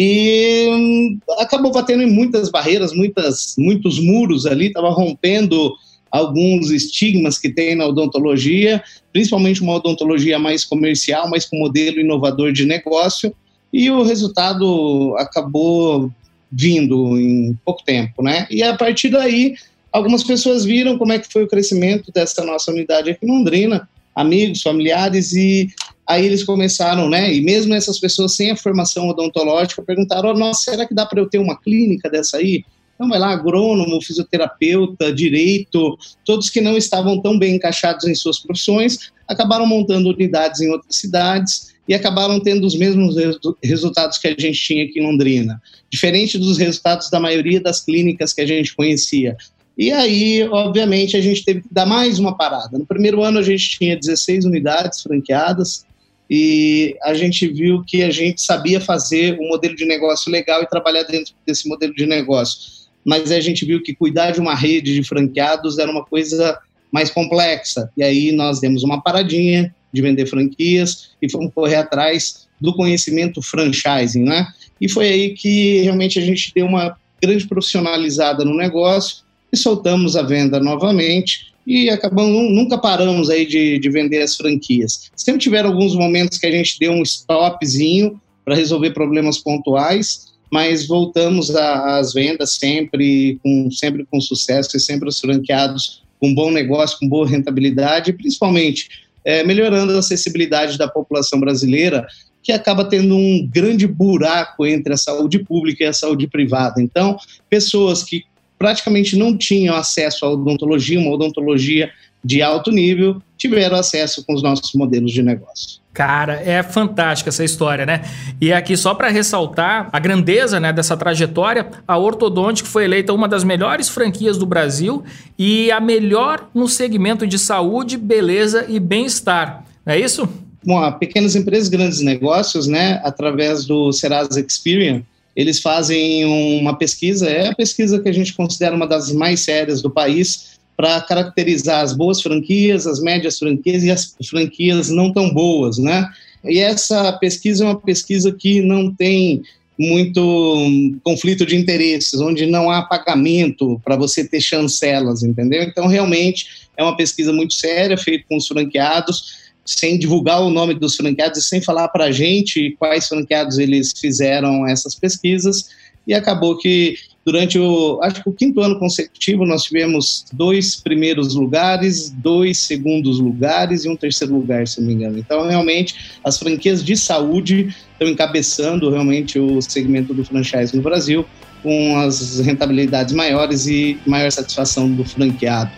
e 0.00 0.68
hum, 0.70 1.18
acabou 1.40 1.72
batendo 1.72 2.04
em 2.04 2.10
muitas 2.10 2.50
barreiras, 2.50 2.92
muitas, 2.92 3.56
muitos 3.58 3.98
muros 3.98 4.46
ali, 4.46 4.66
estava 4.66 4.90
rompendo 4.90 5.74
alguns 6.08 6.70
estigmas 6.70 7.36
que 7.36 7.48
tem 7.48 7.74
na 7.74 7.84
odontologia, 7.84 8.80
principalmente 9.12 9.60
uma 9.60 9.74
odontologia 9.74 10.38
mais 10.38 10.64
comercial, 10.64 11.28
mas 11.28 11.46
com 11.46 11.58
modelo 11.58 11.98
inovador 11.98 12.52
de 12.52 12.64
negócio, 12.64 13.34
e 13.72 13.90
o 13.90 14.02
resultado 14.02 15.14
acabou 15.18 16.10
vindo 16.50 17.18
em 17.18 17.58
pouco 17.64 17.84
tempo, 17.84 18.22
né? 18.22 18.46
E 18.50 18.62
a 18.62 18.74
partir 18.74 19.10
daí, 19.10 19.54
algumas 19.92 20.24
pessoas 20.24 20.64
viram 20.64 20.96
como 20.96 21.12
é 21.12 21.18
que 21.18 21.30
foi 21.30 21.44
o 21.44 21.48
crescimento 21.48 22.10
dessa 22.10 22.44
nossa 22.44 22.70
unidade 22.70 23.10
aqui 23.10 23.26
em 23.26 23.28
Londrina, 23.28 23.88
amigos, 24.14 24.62
familiares, 24.62 25.32
e 25.32 25.68
Aí 26.08 26.24
eles 26.24 26.42
começaram, 26.42 27.10
né? 27.10 27.34
E 27.34 27.42
mesmo 27.42 27.74
essas 27.74 28.00
pessoas 28.00 28.32
sem 28.32 28.50
a 28.50 28.56
formação 28.56 29.06
odontológica 29.10 29.82
perguntaram: 29.82 30.30
oh, 30.30 30.34
nossa, 30.34 30.70
será 30.70 30.86
que 30.86 30.94
dá 30.94 31.04
para 31.04 31.20
eu 31.20 31.28
ter 31.28 31.36
uma 31.36 31.60
clínica 31.60 32.08
dessa 32.08 32.38
aí? 32.38 32.64
Então 32.94 33.10
vai 33.10 33.18
lá, 33.18 33.30
agrônomo, 33.30 34.00
fisioterapeuta, 34.00 35.12
direito, 35.12 35.98
todos 36.24 36.48
que 36.48 36.62
não 36.62 36.78
estavam 36.78 37.20
tão 37.20 37.38
bem 37.38 37.56
encaixados 37.56 38.06
em 38.06 38.14
suas 38.14 38.40
profissões, 38.40 39.12
acabaram 39.28 39.66
montando 39.66 40.08
unidades 40.08 40.62
em 40.62 40.70
outras 40.70 40.96
cidades 40.96 41.74
e 41.88 41.94
acabaram 41.94 42.38
tendo 42.38 42.66
os 42.66 42.76
mesmos 42.76 43.16
resultados 43.64 44.18
que 44.18 44.28
a 44.28 44.34
gente 44.38 44.60
tinha 44.60 44.84
aqui 44.84 45.00
em 45.00 45.06
Londrina, 45.06 45.60
diferente 45.90 46.36
dos 46.36 46.58
resultados 46.58 47.08
da 47.10 47.18
maioria 47.18 47.60
das 47.60 47.82
clínicas 47.82 48.34
que 48.34 48.42
a 48.42 48.46
gente 48.46 48.76
conhecia. 48.76 49.36
E 49.76 49.90
aí, 49.90 50.46
obviamente, 50.50 51.16
a 51.16 51.20
gente 51.20 51.44
teve 51.44 51.62
que 51.62 51.68
dar 51.70 51.86
mais 51.86 52.18
uma 52.18 52.36
parada. 52.36 52.76
No 52.76 52.84
primeiro 52.84 53.22
ano, 53.22 53.38
a 53.38 53.42
gente 53.42 53.78
tinha 53.78 53.96
16 53.96 54.44
unidades 54.44 55.00
franqueadas, 55.00 55.86
e 56.30 56.94
a 57.02 57.14
gente 57.14 57.48
viu 57.48 57.82
que 57.86 58.02
a 58.02 58.10
gente 58.10 58.42
sabia 58.42 58.80
fazer 58.80 59.38
um 59.40 59.48
modelo 59.48 59.74
de 59.74 59.86
negócio 59.86 60.30
legal 60.30 60.62
e 60.62 60.66
trabalhar 60.66 61.04
dentro 61.04 61.32
desse 61.46 61.66
modelo 61.66 61.94
de 61.94 62.04
negócio. 62.04 62.86
Mas 63.04 63.32
a 63.32 63.40
gente 63.40 63.64
viu 63.64 63.82
que 63.82 63.94
cuidar 63.94 64.32
de 64.32 64.40
uma 64.40 64.54
rede 64.54 64.94
de 64.94 65.02
franqueados 65.02 65.78
era 65.78 65.90
uma 65.90 66.04
coisa 66.04 66.58
mais 66.92 67.10
complexa. 67.10 67.90
E 67.96 68.02
aí 68.02 68.32
nós 68.32 68.60
demos 68.60 68.82
uma 68.82 69.00
paradinha 69.00 69.74
de 69.92 70.02
vender 70.02 70.26
franquias 70.26 71.10
e 71.20 71.30
fomos 71.30 71.52
correr 71.54 71.76
atrás 71.76 72.46
do 72.60 72.74
conhecimento 72.74 73.40
franchising, 73.40 74.22
né? 74.22 74.46
E 74.80 74.88
foi 74.88 75.08
aí 75.08 75.34
que 75.34 75.80
realmente 75.82 76.18
a 76.18 76.22
gente 76.22 76.52
deu 76.54 76.66
uma 76.66 76.96
grande 77.22 77.46
profissionalizada 77.46 78.44
no 78.44 78.56
negócio 78.56 79.24
e 79.52 79.56
soltamos 79.56 80.16
a 80.16 80.22
venda 80.22 80.60
novamente 80.60 81.48
e 81.66 81.90
acabamos, 81.90 82.50
nunca 82.50 82.78
paramos 82.78 83.28
aí 83.28 83.44
de, 83.44 83.78
de 83.78 83.90
vender 83.90 84.22
as 84.22 84.36
franquias. 84.36 85.10
Sempre 85.14 85.42
tiveram 85.42 85.70
alguns 85.70 85.94
momentos 85.94 86.38
que 86.38 86.46
a 86.46 86.50
gente 86.50 86.78
deu 86.78 86.92
um 86.92 87.02
stopzinho 87.02 88.20
para 88.44 88.54
resolver 88.54 88.92
problemas 88.92 89.38
pontuais, 89.38 90.28
mas 90.50 90.86
voltamos 90.86 91.54
às 91.54 92.14
vendas 92.14 92.54
sempre 92.54 93.38
com, 93.42 93.70
sempre 93.70 94.06
com 94.10 94.18
sucesso 94.18 94.76
e 94.76 94.80
sempre 94.80 95.08
os 95.08 95.20
franqueados 95.20 96.02
com 96.18 96.34
bom 96.34 96.50
negócio, 96.50 96.98
com 96.98 97.08
boa 97.08 97.28
rentabilidade, 97.28 98.14
principalmente 98.14 98.88
é, 99.24 99.44
melhorando 99.44 99.94
a 99.94 99.98
acessibilidade 99.98 100.78
da 100.78 100.88
população 100.88 101.38
brasileira, 101.38 102.06
que 102.42 102.52
acaba 102.52 102.84
tendo 102.84 103.14
um 103.14 103.46
grande 103.46 103.86
buraco 103.86 104.64
entre 104.66 104.92
a 104.92 104.96
saúde 104.96 105.38
pública 105.40 105.84
e 105.84 105.86
a 105.86 105.92
saúde 105.92 106.26
privada. 106.26 106.80
Então, 106.80 107.16
pessoas 107.50 108.02
que 108.02 108.24
praticamente 108.58 109.16
não 109.16 109.36
tinham 109.36 109.76
acesso 109.76 110.24
à 110.24 110.30
odontologia, 110.30 110.98
uma 110.98 111.12
odontologia 111.12 111.90
de 112.24 112.42
alto 112.42 112.70
nível, 112.70 113.20
tiveram 113.36 113.76
acesso 113.76 114.24
com 114.24 114.34
os 114.34 114.42
nossos 114.42 114.72
modelos 114.74 115.12
de 115.12 115.22
negócio. 115.22 115.78
Cara, 115.92 116.34
é 116.34 116.62
fantástica 116.62 117.28
essa 117.28 117.42
história, 117.42 117.84
né? 117.84 118.02
E 118.40 118.52
aqui 118.52 118.76
só 118.76 118.94
para 118.94 119.08
ressaltar 119.08 119.88
a 119.92 119.98
grandeza 119.98 120.60
né, 120.60 120.72
dessa 120.72 120.96
trajetória, 120.96 121.68
a 121.86 121.98
Ortodontic 121.98 122.68
foi 122.68 122.84
eleita 122.84 123.12
uma 123.12 123.26
das 123.26 123.42
melhores 123.42 123.88
franquias 123.88 124.36
do 124.38 124.46
Brasil 124.46 125.02
e 125.36 125.70
a 125.72 125.80
melhor 125.80 126.48
no 126.54 126.68
segmento 126.68 127.26
de 127.26 127.38
saúde, 127.38 127.96
beleza 127.96 128.66
e 128.68 128.78
bem-estar. 128.78 129.64
É 129.84 129.98
isso? 129.98 130.28
Bom, 130.64 130.92
pequenas 130.92 131.34
empresas, 131.34 131.68
grandes 131.68 132.00
negócios, 132.00 132.66
né? 132.66 133.00
Através 133.02 133.64
do 133.64 133.92
Serasa 133.92 134.40
Experience, 134.40 135.04
eles 135.34 135.60
fazem 135.60 136.24
uma 136.60 136.76
pesquisa, 136.76 137.28
é 137.28 137.48
a 137.48 137.54
pesquisa 137.54 138.00
que 138.00 138.08
a 138.08 138.12
gente 138.12 138.34
considera 138.34 138.74
uma 138.74 138.86
das 138.86 139.12
mais 139.12 139.40
sérias 139.40 139.80
do 139.80 139.88
país, 139.88 140.57
para 140.78 141.00
caracterizar 141.00 141.82
as 141.82 141.92
boas 141.92 142.22
franquias, 142.22 142.86
as 142.86 143.00
médias 143.02 143.36
franquias 143.36 143.82
e 143.82 143.90
as 143.90 144.14
franquias 144.30 144.88
não 144.88 145.12
tão 145.12 145.28
boas, 145.28 145.76
né? 145.76 146.08
E 146.44 146.60
essa 146.60 147.12
pesquisa 147.14 147.64
é 147.64 147.66
uma 147.66 147.80
pesquisa 147.80 148.30
que 148.30 148.62
não 148.62 148.94
tem 148.94 149.42
muito 149.76 151.00
conflito 151.02 151.44
de 151.44 151.56
interesses, 151.56 152.20
onde 152.20 152.46
não 152.46 152.70
há 152.70 152.82
pagamento 152.82 153.80
para 153.84 153.96
você 153.96 154.24
ter 154.24 154.40
chancelas, 154.40 155.24
entendeu? 155.24 155.64
Então, 155.64 155.88
realmente, 155.88 156.46
é 156.76 156.82
uma 156.84 156.96
pesquisa 156.96 157.32
muito 157.32 157.54
séria, 157.54 157.98
feita 157.98 158.24
com 158.28 158.36
os 158.36 158.46
franqueados, 158.46 159.50
sem 159.64 159.98
divulgar 159.98 160.40
o 160.42 160.50
nome 160.50 160.74
dos 160.74 160.94
franqueados 160.94 161.40
e 161.40 161.42
sem 161.42 161.60
falar 161.60 161.88
para 161.88 162.04
a 162.04 162.12
gente 162.12 162.76
quais 162.78 163.08
franqueados 163.08 163.58
eles 163.58 163.92
fizeram 163.98 164.64
essas 164.64 164.94
pesquisas. 164.94 165.70
E 166.06 166.14
acabou 166.14 166.56
que 166.56 166.94
durante 167.28 167.58
o, 167.58 168.00
acho 168.02 168.22
que 168.22 168.28
o 168.30 168.32
quinto 168.32 168.62
ano 168.62 168.78
consecutivo, 168.78 169.44
nós 169.44 169.64
tivemos 169.64 170.24
dois 170.32 170.76
primeiros 170.76 171.34
lugares, 171.34 172.08
dois 172.08 172.56
segundos 172.56 173.20
lugares 173.20 173.84
e 173.84 173.88
um 173.90 173.94
terceiro 173.94 174.34
lugar, 174.34 174.66
se 174.66 174.80
não 174.80 174.88
me 174.88 174.94
engano. 174.94 175.18
Então, 175.18 175.46
realmente, 175.46 176.18
as 176.24 176.38
franquias 176.38 176.82
de 176.82 176.96
saúde 176.96 177.68
estão 177.92 178.08
encabeçando 178.08 178.88
realmente 178.88 179.38
o 179.38 179.60
segmento 179.60 180.14
do 180.14 180.24
franchise 180.24 180.74
no 180.74 180.80
Brasil, 180.80 181.22
com 181.62 181.98
as 181.98 182.40
rentabilidades 182.40 183.12
maiores 183.12 183.66
e 183.66 183.98
maior 184.06 184.32
satisfação 184.32 184.90
do 184.90 185.04
franqueado, 185.04 185.72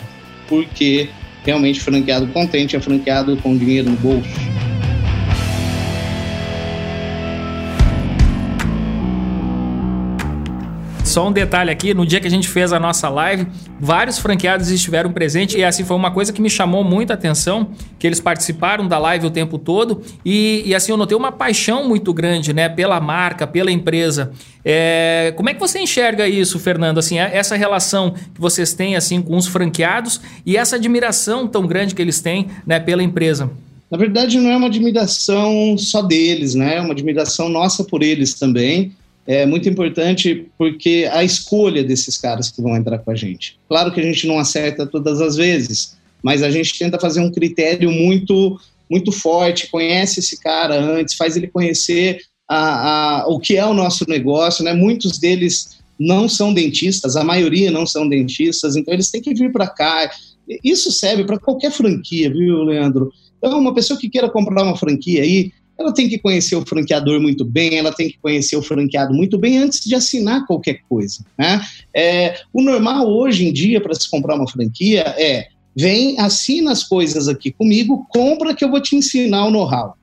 porque 0.48 1.08
realmente 1.44 1.80
franqueado 1.80 2.28
contente 2.28 2.76
é 2.76 2.80
franqueado 2.80 3.36
com 3.38 3.56
dinheiro 3.56 3.90
no 3.90 3.96
bolso. 3.96 4.28
Só 11.10 11.26
um 11.26 11.32
detalhe 11.32 11.72
aqui, 11.72 11.92
no 11.92 12.06
dia 12.06 12.20
que 12.20 12.28
a 12.28 12.30
gente 12.30 12.46
fez 12.48 12.72
a 12.72 12.78
nossa 12.78 13.08
live, 13.08 13.44
vários 13.80 14.20
franqueados 14.20 14.70
estiveram 14.70 15.10
presentes 15.10 15.56
e 15.56 15.64
assim 15.64 15.82
foi 15.82 15.96
uma 15.96 16.12
coisa 16.12 16.32
que 16.32 16.40
me 16.40 16.48
chamou 16.48 16.84
muita 16.84 17.14
atenção, 17.14 17.70
que 17.98 18.06
eles 18.06 18.20
participaram 18.20 18.86
da 18.86 18.96
live 18.96 19.26
o 19.26 19.30
tempo 19.30 19.58
todo 19.58 20.02
e, 20.24 20.62
e 20.64 20.72
assim 20.72 20.92
eu 20.92 20.96
notei 20.96 21.16
uma 21.16 21.32
paixão 21.32 21.88
muito 21.88 22.14
grande, 22.14 22.52
né, 22.52 22.68
pela 22.68 23.00
marca, 23.00 23.44
pela 23.44 23.72
empresa. 23.72 24.30
É, 24.64 25.34
como 25.36 25.50
é 25.50 25.54
que 25.54 25.58
você 25.58 25.80
enxerga 25.80 26.28
isso, 26.28 26.60
Fernando? 26.60 26.98
Assim, 26.98 27.18
é, 27.18 27.28
essa 27.36 27.56
relação 27.56 28.14
que 28.32 28.40
vocês 28.40 28.72
têm 28.72 28.94
assim 28.94 29.20
com 29.20 29.36
os 29.36 29.48
franqueados 29.48 30.20
e 30.46 30.56
essa 30.56 30.76
admiração 30.76 31.48
tão 31.48 31.66
grande 31.66 31.92
que 31.92 32.00
eles 32.00 32.20
têm, 32.20 32.46
né, 32.64 32.78
pela 32.78 33.02
empresa? 33.02 33.50
Na 33.90 33.98
verdade, 33.98 34.38
não 34.38 34.48
é 34.48 34.56
uma 34.56 34.68
admiração 34.68 35.76
só 35.76 36.02
deles, 36.02 36.54
né? 36.54 36.76
É 36.76 36.80
uma 36.80 36.92
admiração 36.92 37.48
nossa 37.48 37.82
por 37.82 38.00
eles 38.00 38.34
também 38.34 38.92
é 39.30 39.46
muito 39.46 39.68
importante 39.68 40.48
porque 40.58 41.08
a 41.12 41.22
escolha 41.22 41.84
desses 41.84 42.18
caras 42.18 42.50
que 42.50 42.60
vão 42.60 42.76
entrar 42.76 42.98
com 42.98 43.12
a 43.12 43.14
gente. 43.14 43.56
Claro 43.68 43.92
que 43.92 44.00
a 44.00 44.02
gente 44.02 44.26
não 44.26 44.40
acerta 44.40 44.84
todas 44.84 45.20
as 45.20 45.36
vezes, 45.36 45.96
mas 46.20 46.42
a 46.42 46.50
gente 46.50 46.76
tenta 46.76 46.98
fazer 46.98 47.20
um 47.20 47.30
critério 47.30 47.92
muito 47.92 48.60
muito 48.90 49.12
forte, 49.12 49.70
conhece 49.70 50.18
esse 50.18 50.40
cara 50.40 50.74
antes, 50.74 51.14
faz 51.14 51.36
ele 51.36 51.46
conhecer 51.46 52.22
a, 52.48 53.20
a, 53.20 53.28
o 53.28 53.38
que 53.38 53.56
é 53.56 53.64
o 53.64 53.72
nosso 53.72 54.04
negócio, 54.08 54.64
né? 54.64 54.74
Muitos 54.74 55.16
deles 55.16 55.78
não 55.96 56.28
são 56.28 56.52
dentistas, 56.52 57.14
a 57.14 57.22
maioria 57.22 57.70
não 57.70 57.86
são 57.86 58.08
dentistas, 58.08 58.74
então 58.74 58.92
eles 58.92 59.12
têm 59.12 59.22
que 59.22 59.32
vir 59.32 59.52
para 59.52 59.68
cá. 59.68 60.10
Isso 60.64 60.90
serve 60.90 61.22
para 61.22 61.38
qualquer 61.38 61.70
franquia, 61.70 62.28
viu, 62.32 62.64
Leandro? 62.64 63.12
Então, 63.38 63.60
uma 63.60 63.72
pessoa 63.72 63.96
que 63.96 64.10
queira 64.10 64.28
comprar 64.28 64.64
uma 64.64 64.76
franquia 64.76 65.22
aí, 65.22 65.52
ela 65.80 65.94
tem 65.94 66.08
que 66.08 66.18
conhecer 66.18 66.56
o 66.56 66.64
franqueador 66.64 67.20
muito 67.20 67.44
bem, 67.44 67.78
ela 67.78 67.92
tem 67.92 68.08
que 68.08 68.18
conhecer 68.18 68.56
o 68.56 68.62
franqueado 68.62 69.14
muito 69.14 69.38
bem 69.38 69.58
antes 69.58 69.80
de 69.80 69.94
assinar 69.94 70.46
qualquer 70.46 70.80
coisa. 70.88 71.24
Né? 71.38 71.60
É, 71.94 72.40
o 72.52 72.62
normal 72.62 73.08
hoje 73.08 73.46
em 73.46 73.52
dia 73.52 73.80
para 73.80 73.94
se 73.94 74.08
comprar 74.08 74.36
uma 74.36 74.48
franquia 74.48 75.00
é 75.18 75.48
vem, 75.74 76.18
assina 76.18 76.72
as 76.72 76.84
coisas 76.84 77.28
aqui 77.28 77.50
comigo, 77.50 78.06
compra 78.10 78.54
que 78.54 78.64
eu 78.64 78.70
vou 78.70 78.80
te 78.80 78.96
ensinar 78.96 79.46
o 79.46 79.50
know-how. 79.50 79.94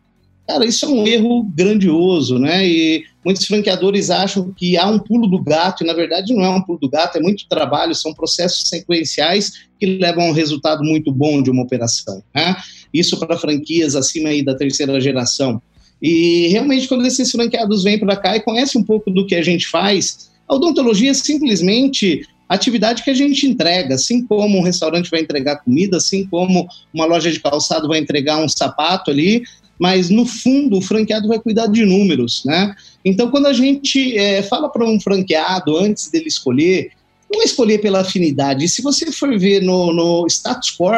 Cara, 0.47 0.65
isso 0.65 0.85
é 0.85 0.87
um 0.87 1.05
erro 1.05 1.43
grandioso, 1.43 2.39
né? 2.39 2.65
E 2.65 3.03
muitos 3.23 3.45
franqueadores 3.45 4.09
acham 4.09 4.53
que 4.53 4.77
há 4.77 4.87
um 4.87 4.97
pulo 4.97 5.27
do 5.27 5.43
gato, 5.43 5.83
e 5.83 5.85
na 5.85 5.93
verdade 5.93 6.33
não 6.33 6.41
é 6.41 6.49
um 6.49 6.61
pulo 6.61 6.79
do 6.79 6.89
gato, 6.89 7.17
é 7.17 7.21
muito 7.21 7.45
trabalho, 7.49 7.93
são 7.93 8.13
processos 8.13 8.69
sequenciais 8.69 9.51
que 9.77 9.85
levam 9.85 10.23
a 10.23 10.29
um 10.29 10.31
resultado 10.31 10.81
muito 10.85 11.11
bom 11.11 11.43
de 11.43 11.51
uma 11.51 11.63
operação. 11.63 12.23
Né? 12.33 12.55
Isso 12.93 13.19
para 13.19 13.37
franquias 13.37 13.93
acima 13.93 14.29
aí 14.29 14.41
da 14.41 14.55
terceira 14.55 14.99
geração. 15.01 15.61
E 16.01 16.47
realmente, 16.49 16.87
quando 16.87 17.05
esses 17.05 17.31
franqueados 17.31 17.83
vêm 17.83 17.99
para 17.99 18.15
cá 18.15 18.35
e 18.35 18.41
conhecem 18.41 18.79
um 18.81 18.83
pouco 18.83 19.09
do 19.09 19.25
que 19.25 19.35
a 19.35 19.41
gente 19.41 19.67
faz, 19.67 20.29
a 20.47 20.55
odontologia 20.55 21.11
é 21.11 21.13
simplesmente 21.13 22.25
atividade 22.47 23.03
que 23.03 23.09
a 23.09 23.13
gente 23.13 23.45
entrega, 23.45 23.95
assim 23.95 24.25
como 24.25 24.57
um 24.57 24.61
restaurante 24.61 25.11
vai 25.11 25.21
entregar 25.21 25.57
comida, 25.57 25.97
assim 25.97 26.25
como 26.25 26.67
uma 26.93 27.05
loja 27.05 27.31
de 27.31 27.39
calçado 27.39 27.87
vai 27.87 27.99
entregar 27.99 28.37
um 28.37 28.47
sapato 28.47 29.11
ali, 29.11 29.43
mas 29.77 30.09
no 30.09 30.25
fundo 30.25 30.77
o 30.77 30.81
franqueado 30.81 31.27
vai 31.27 31.39
cuidar 31.39 31.67
de 31.67 31.85
números, 31.85 32.43
né? 32.45 32.73
Então, 33.03 33.29
quando 33.29 33.47
a 33.47 33.53
gente 33.53 34.17
é, 34.17 34.41
fala 34.41 34.69
para 34.69 34.85
um 34.85 34.99
franqueado 34.99 35.77
antes 35.77 36.09
dele 36.09 36.27
escolher, 36.27 36.91
não 37.31 37.41
é 37.41 37.45
escolher 37.45 37.79
pela 37.79 37.99
afinidade. 37.99 38.67
Se 38.69 38.81
você 38.81 39.11
for 39.11 39.37
ver 39.37 39.61
no, 39.61 39.93
no 39.93 40.25
status 40.27 40.75
quo, 40.77 40.91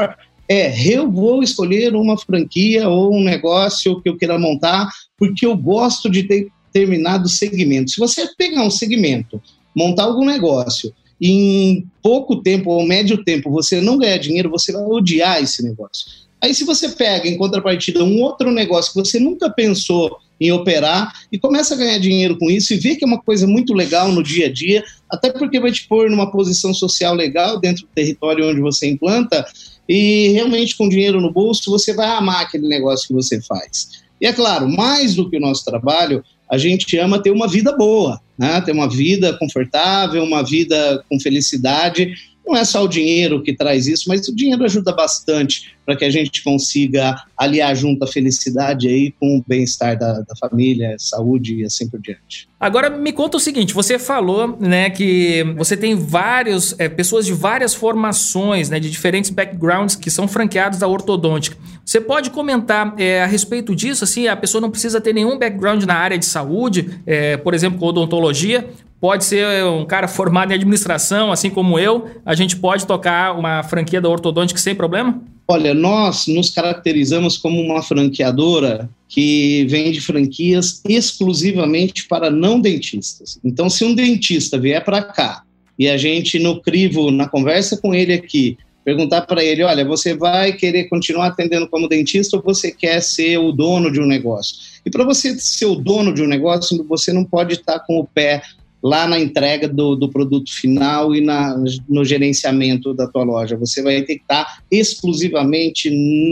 é 0.50 0.74
eu 0.88 1.12
vou 1.12 1.44
escolher 1.44 1.96
uma 1.96 2.18
franquia 2.18 2.90
ou 2.90 3.16
um 3.16 3.24
negócio 3.24 4.02
que 4.02 4.10
eu 4.10 4.18
queira 4.18 4.40
montar 4.40 4.90
porque 5.18 5.46
eu 5.46 5.56
gosto 5.56 6.10
de 6.10 6.24
ter 6.24 6.48
determinado 6.74 7.30
segmento. 7.30 7.92
Se 7.92 8.00
você 8.00 8.28
pegar 8.38 8.64
um 8.64 8.70
segmento, 8.72 9.42
montar 9.76 10.04
algum 10.04 10.26
negócio 10.26 10.94
e 11.22 11.32
em 11.32 11.88
pouco 12.02 12.42
tempo 12.42 12.72
ou 12.72 12.86
médio 12.86 13.24
tempo 13.24 13.52
você 13.52 13.82
não 13.82 13.98
ganhar 13.98 14.18
dinheiro, 14.18 14.50
você 14.50 14.72
vai 14.72 14.84
odiar 14.84 15.42
esse 15.42 15.64
negócio. 15.64 16.06
Aí, 16.42 16.54
se 16.54 16.64
você 16.64 16.90
pega 16.90 17.28
em 17.28 17.38
contrapartida 17.38 18.04
um 18.04 18.22
outro 18.22 18.50
negócio 18.50 18.94
que 18.94 19.00
você 19.00 19.20
nunca 19.20 19.50
pensou 19.50 20.18
em 20.40 20.52
operar 20.52 21.14
e 21.32 21.38
começa 21.38 21.74
a 21.74 21.78
ganhar 21.78 21.98
dinheiro 22.00 22.38
com 22.38 22.50
isso 22.50 22.74
e 22.74 22.78
vê 22.78 22.96
que 22.96 23.04
é 23.04 23.08
uma 23.08 23.22
coisa 23.22 23.46
muito 23.46 23.74
legal 23.74 24.12
no 24.12 24.24
dia 24.24 24.48
a 24.48 24.52
dia, 24.52 24.84
até 25.10 25.32
porque 25.32 25.60
vai 25.60 25.72
te 25.72 25.88
pôr 25.88 26.10
numa 26.10 26.32
posição 26.32 26.74
social 26.74 27.14
legal 27.14 27.60
dentro 27.60 27.84
do 27.84 27.90
território 27.94 28.50
onde 28.50 28.62
você 28.62 28.88
implanta 28.90 29.46
e 29.88 30.30
realmente 30.30 30.78
com 30.78 30.88
dinheiro 30.88 31.20
no 31.20 31.32
bolso 31.32 31.72
você 31.72 31.94
vai 31.94 32.08
amar 32.08 32.44
aquele 32.44 32.68
negócio 32.68 33.08
que 33.08 33.14
você 33.14 33.42
faz. 33.42 34.04
E 34.22 34.28
é 34.28 34.34
claro, 34.34 34.70
mais 34.70 35.16
do 35.16 35.30
que 35.30 35.38
o 35.38 35.40
nosso 35.40 35.64
trabalho, 35.64 36.24
a 36.50 36.58
gente 36.58 36.98
ama 36.98 37.22
ter 37.22 37.32
uma 37.32 37.48
vida 37.48 37.76
boa, 37.76 38.20
né? 38.38 38.60
ter 38.62 38.72
uma 38.72 38.90
vida 38.90 39.38
confortável, 39.38 40.24
uma 40.24 40.44
vida 40.44 41.04
com 41.10 41.20
felicidade 41.20 42.14
não 42.50 42.58
é 42.58 42.66
só 42.66 42.84
o 42.84 42.88
dinheiro 42.88 43.44
que 43.44 43.54
traz 43.54 43.86
isso, 43.86 44.06
mas 44.08 44.28
o 44.28 44.36
dinheiro 44.36 44.66
ajuda 44.66 44.92
bastante 44.92 45.76
para 45.86 45.96
que 45.96 46.04
a 46.04 46.10
gente 46.10 46.44
consiga 46.44 47.16
aliar 47.38 47.76
junto 47.76 48.04
a 48.04 48.08
felicidade 48.08 48.88
aí 48.88 49.14
com 49.20 49.38
o 49.38 49.44
bem-estar 49.48 49.98
da, 49.98 50.22
da, 50.22 50.36
família, 50.40 50.96
saúde 50.98 51.62
e 51.62 51.66
assim 51.66 51.88
por 51.88 52.00
diante. 52.02 52.48
Agora 52.60 52.90
me 52.90 53.12
conta 53.12 53.38
o 53.38 53.40
seguinte, 53.40 53.74
você 53.74 53.98
falou, 53.98 54.58
né, 54.60 54.90
que 54.90 55.44
você 55.58 55.78
tem 55.78 55.96
várias 55.96 56.76
é, 56.80 56.90
pessoas 56.90 57.26
de 57.26 57.34
várias 57.34 57.74
formações, 57.74 58.70
né, 58.70 58.80
de 58.80 58.90
diferentes 58.90 59.30
backgrounds 59.30 59.96
que 59.96 60.10
são 60.10 60.28
franqueados 60.28 60.80
da 60.80 60.88
ortodôntica. 60.88 61.58
Você 61.86 62.02
pode 62.02 62.30
comentar 62.30 62.94
é, 62.98 63.24
a 63.24 63.26
respeito 63.26 63.76
disso? 63.76 64.04
Assim, 64.04 64.28
a 64.28 64.36
pessoa 64.36 64.62
não 64.62 64.70
precisa 64.70 65.02
ter 65.02 65.14
nenhum 65.14 65.40
background 65.40 65.84
na 65.86 65.96
área 65.96 66.18
de 66.18 66.26
saúde, 66.26 67.00
é, 67.06 67.38
por 67.38 67.54
exemplo, 67.54 67.80
com 67.80 67.88
odontologia, 67.88 68.70
pode 69.00 69.26
ser 69.26 69.66
um 69.66 69.86
cara 69.86 70.08
formado 70.08 70.52
em 70.52 70.56
administração, 70.56 71.32
assim 71.32 71.50
como 71.50 71.80
eu, 71.80 72.10
a 72.26 72.36
gente 72.36 72.56
pode 72.56 72.86
tocar 72.86 73.38
uma 73.38 73.64
franquia 73.64 74.02
da 74.02 74.10
Ortodôntica 74.10 74.60
sem 74.60 74.76
problema? 74.76 75.22
Olha, 75.48 75.74
nós 75.74 76.28
nos 76.28 76.52
caracterizamos 76.52 77.36
como 77.36 77.60
uma 77.60 77.82
franqueadora 77.82 78.88
que 79.08 79.66
vende 79.66 80.00
franquias 80.00 80.82
exclusivamente 80.88 82.08
para 82.08 82.30
não 82.30 82.60
dentistas. 82.60 83.40
Então, 83.44 83.68
se 83.68 83.84
um 83.84 83.96
dentista 83.96 84.60
vier 84.60 84.86
para 84.86 85.02
cá 85.02 85.42
e 85.78 85.90
a 85.90 85.98
gente 85.98 86.38
no 86.38 86.62
crivo, 86.62 87.10
na 87.10 87.28
conversa 87.28 87.78
com 87.78 87.96
ele 87.96 88.14
aqui, 88.14 88.58
perguntar 88.86 89.22
para 89.22 89.44
ele, 89.44 89.64
olha, 89.64 89.84
você 89.84 90.14
vai 90.16 90.54
querer 90.54 90.86
continuar 90.86 91.28
atendendo 91.28 91.68
como 91.68 91.88
dentista 91.88 92.38
ou 92.38 92.44
você 92.44 92.72
quer 92.72 93.02
ser 93.02 93.38
o 93.38 93.52
dono 93.52 93.92
de 93.92 94.00
um 94.00 94.06
negócio? 94.06 94.56
E 94.86 94.92
para 94.92 95.04
você 95.04 95.38
ser 95.40 95.66
o 95.66 95.76
dono 95.76 96.14
de 96.14 96.22
um 96.22 96.28
negócio, 96.28 96.86
você 96.88 97.12
não 97.12 97.26
pode 97.26 97.56
estar 97.56 97.80
com 97.80 98.00
o 98.00 98.06
pé 98.06 98.42
lá 98.82 99.08
na 99.08 99.20
entrega 99.20 99.68
do, 99.68 99.96
do 99.96 100.10
produto 100.10 100.52
final 100.52 101.14
e 101.14 101.22
na, 101.22 101.56
no 101.88 102.06
gerenciamento 102.06 102.94
da 102.94 103.08
tua 103.08 103.24
loja. 103.24 103.58
Você 103.58 103.82
vai 103.82 104.02
ter 104.02 104.16
que 104.16 104.22
estar 104.22 104.64
exclusivamente 104.72 105.90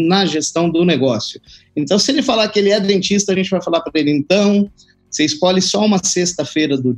na 0.08 0.26
gestão 0.26 0.70
do 0.70 0.86
negócio. 0.86 1.42
Então, 1.76 2.00
se 2.00 2.12
ele 2.12 2.22
falar 2.22 2.48
que 2.48 2.60
ele 2.60 2.70
é 2.70 2.80
dentista, 2.80 3.32
a 3.34 3.36
gente 3.36 3.50
vai 3.50 3.62
falar 3.62 3.82
para 3.82 4.00
ele, 4.00 4.12
então, 4.12 4.70
você 5.10 5.26
escolhe 5.26 5.62
só 5.62 5.86
uma 5.86 6.02
sexta-feira 6.04 6.78
do, 6.78 6.96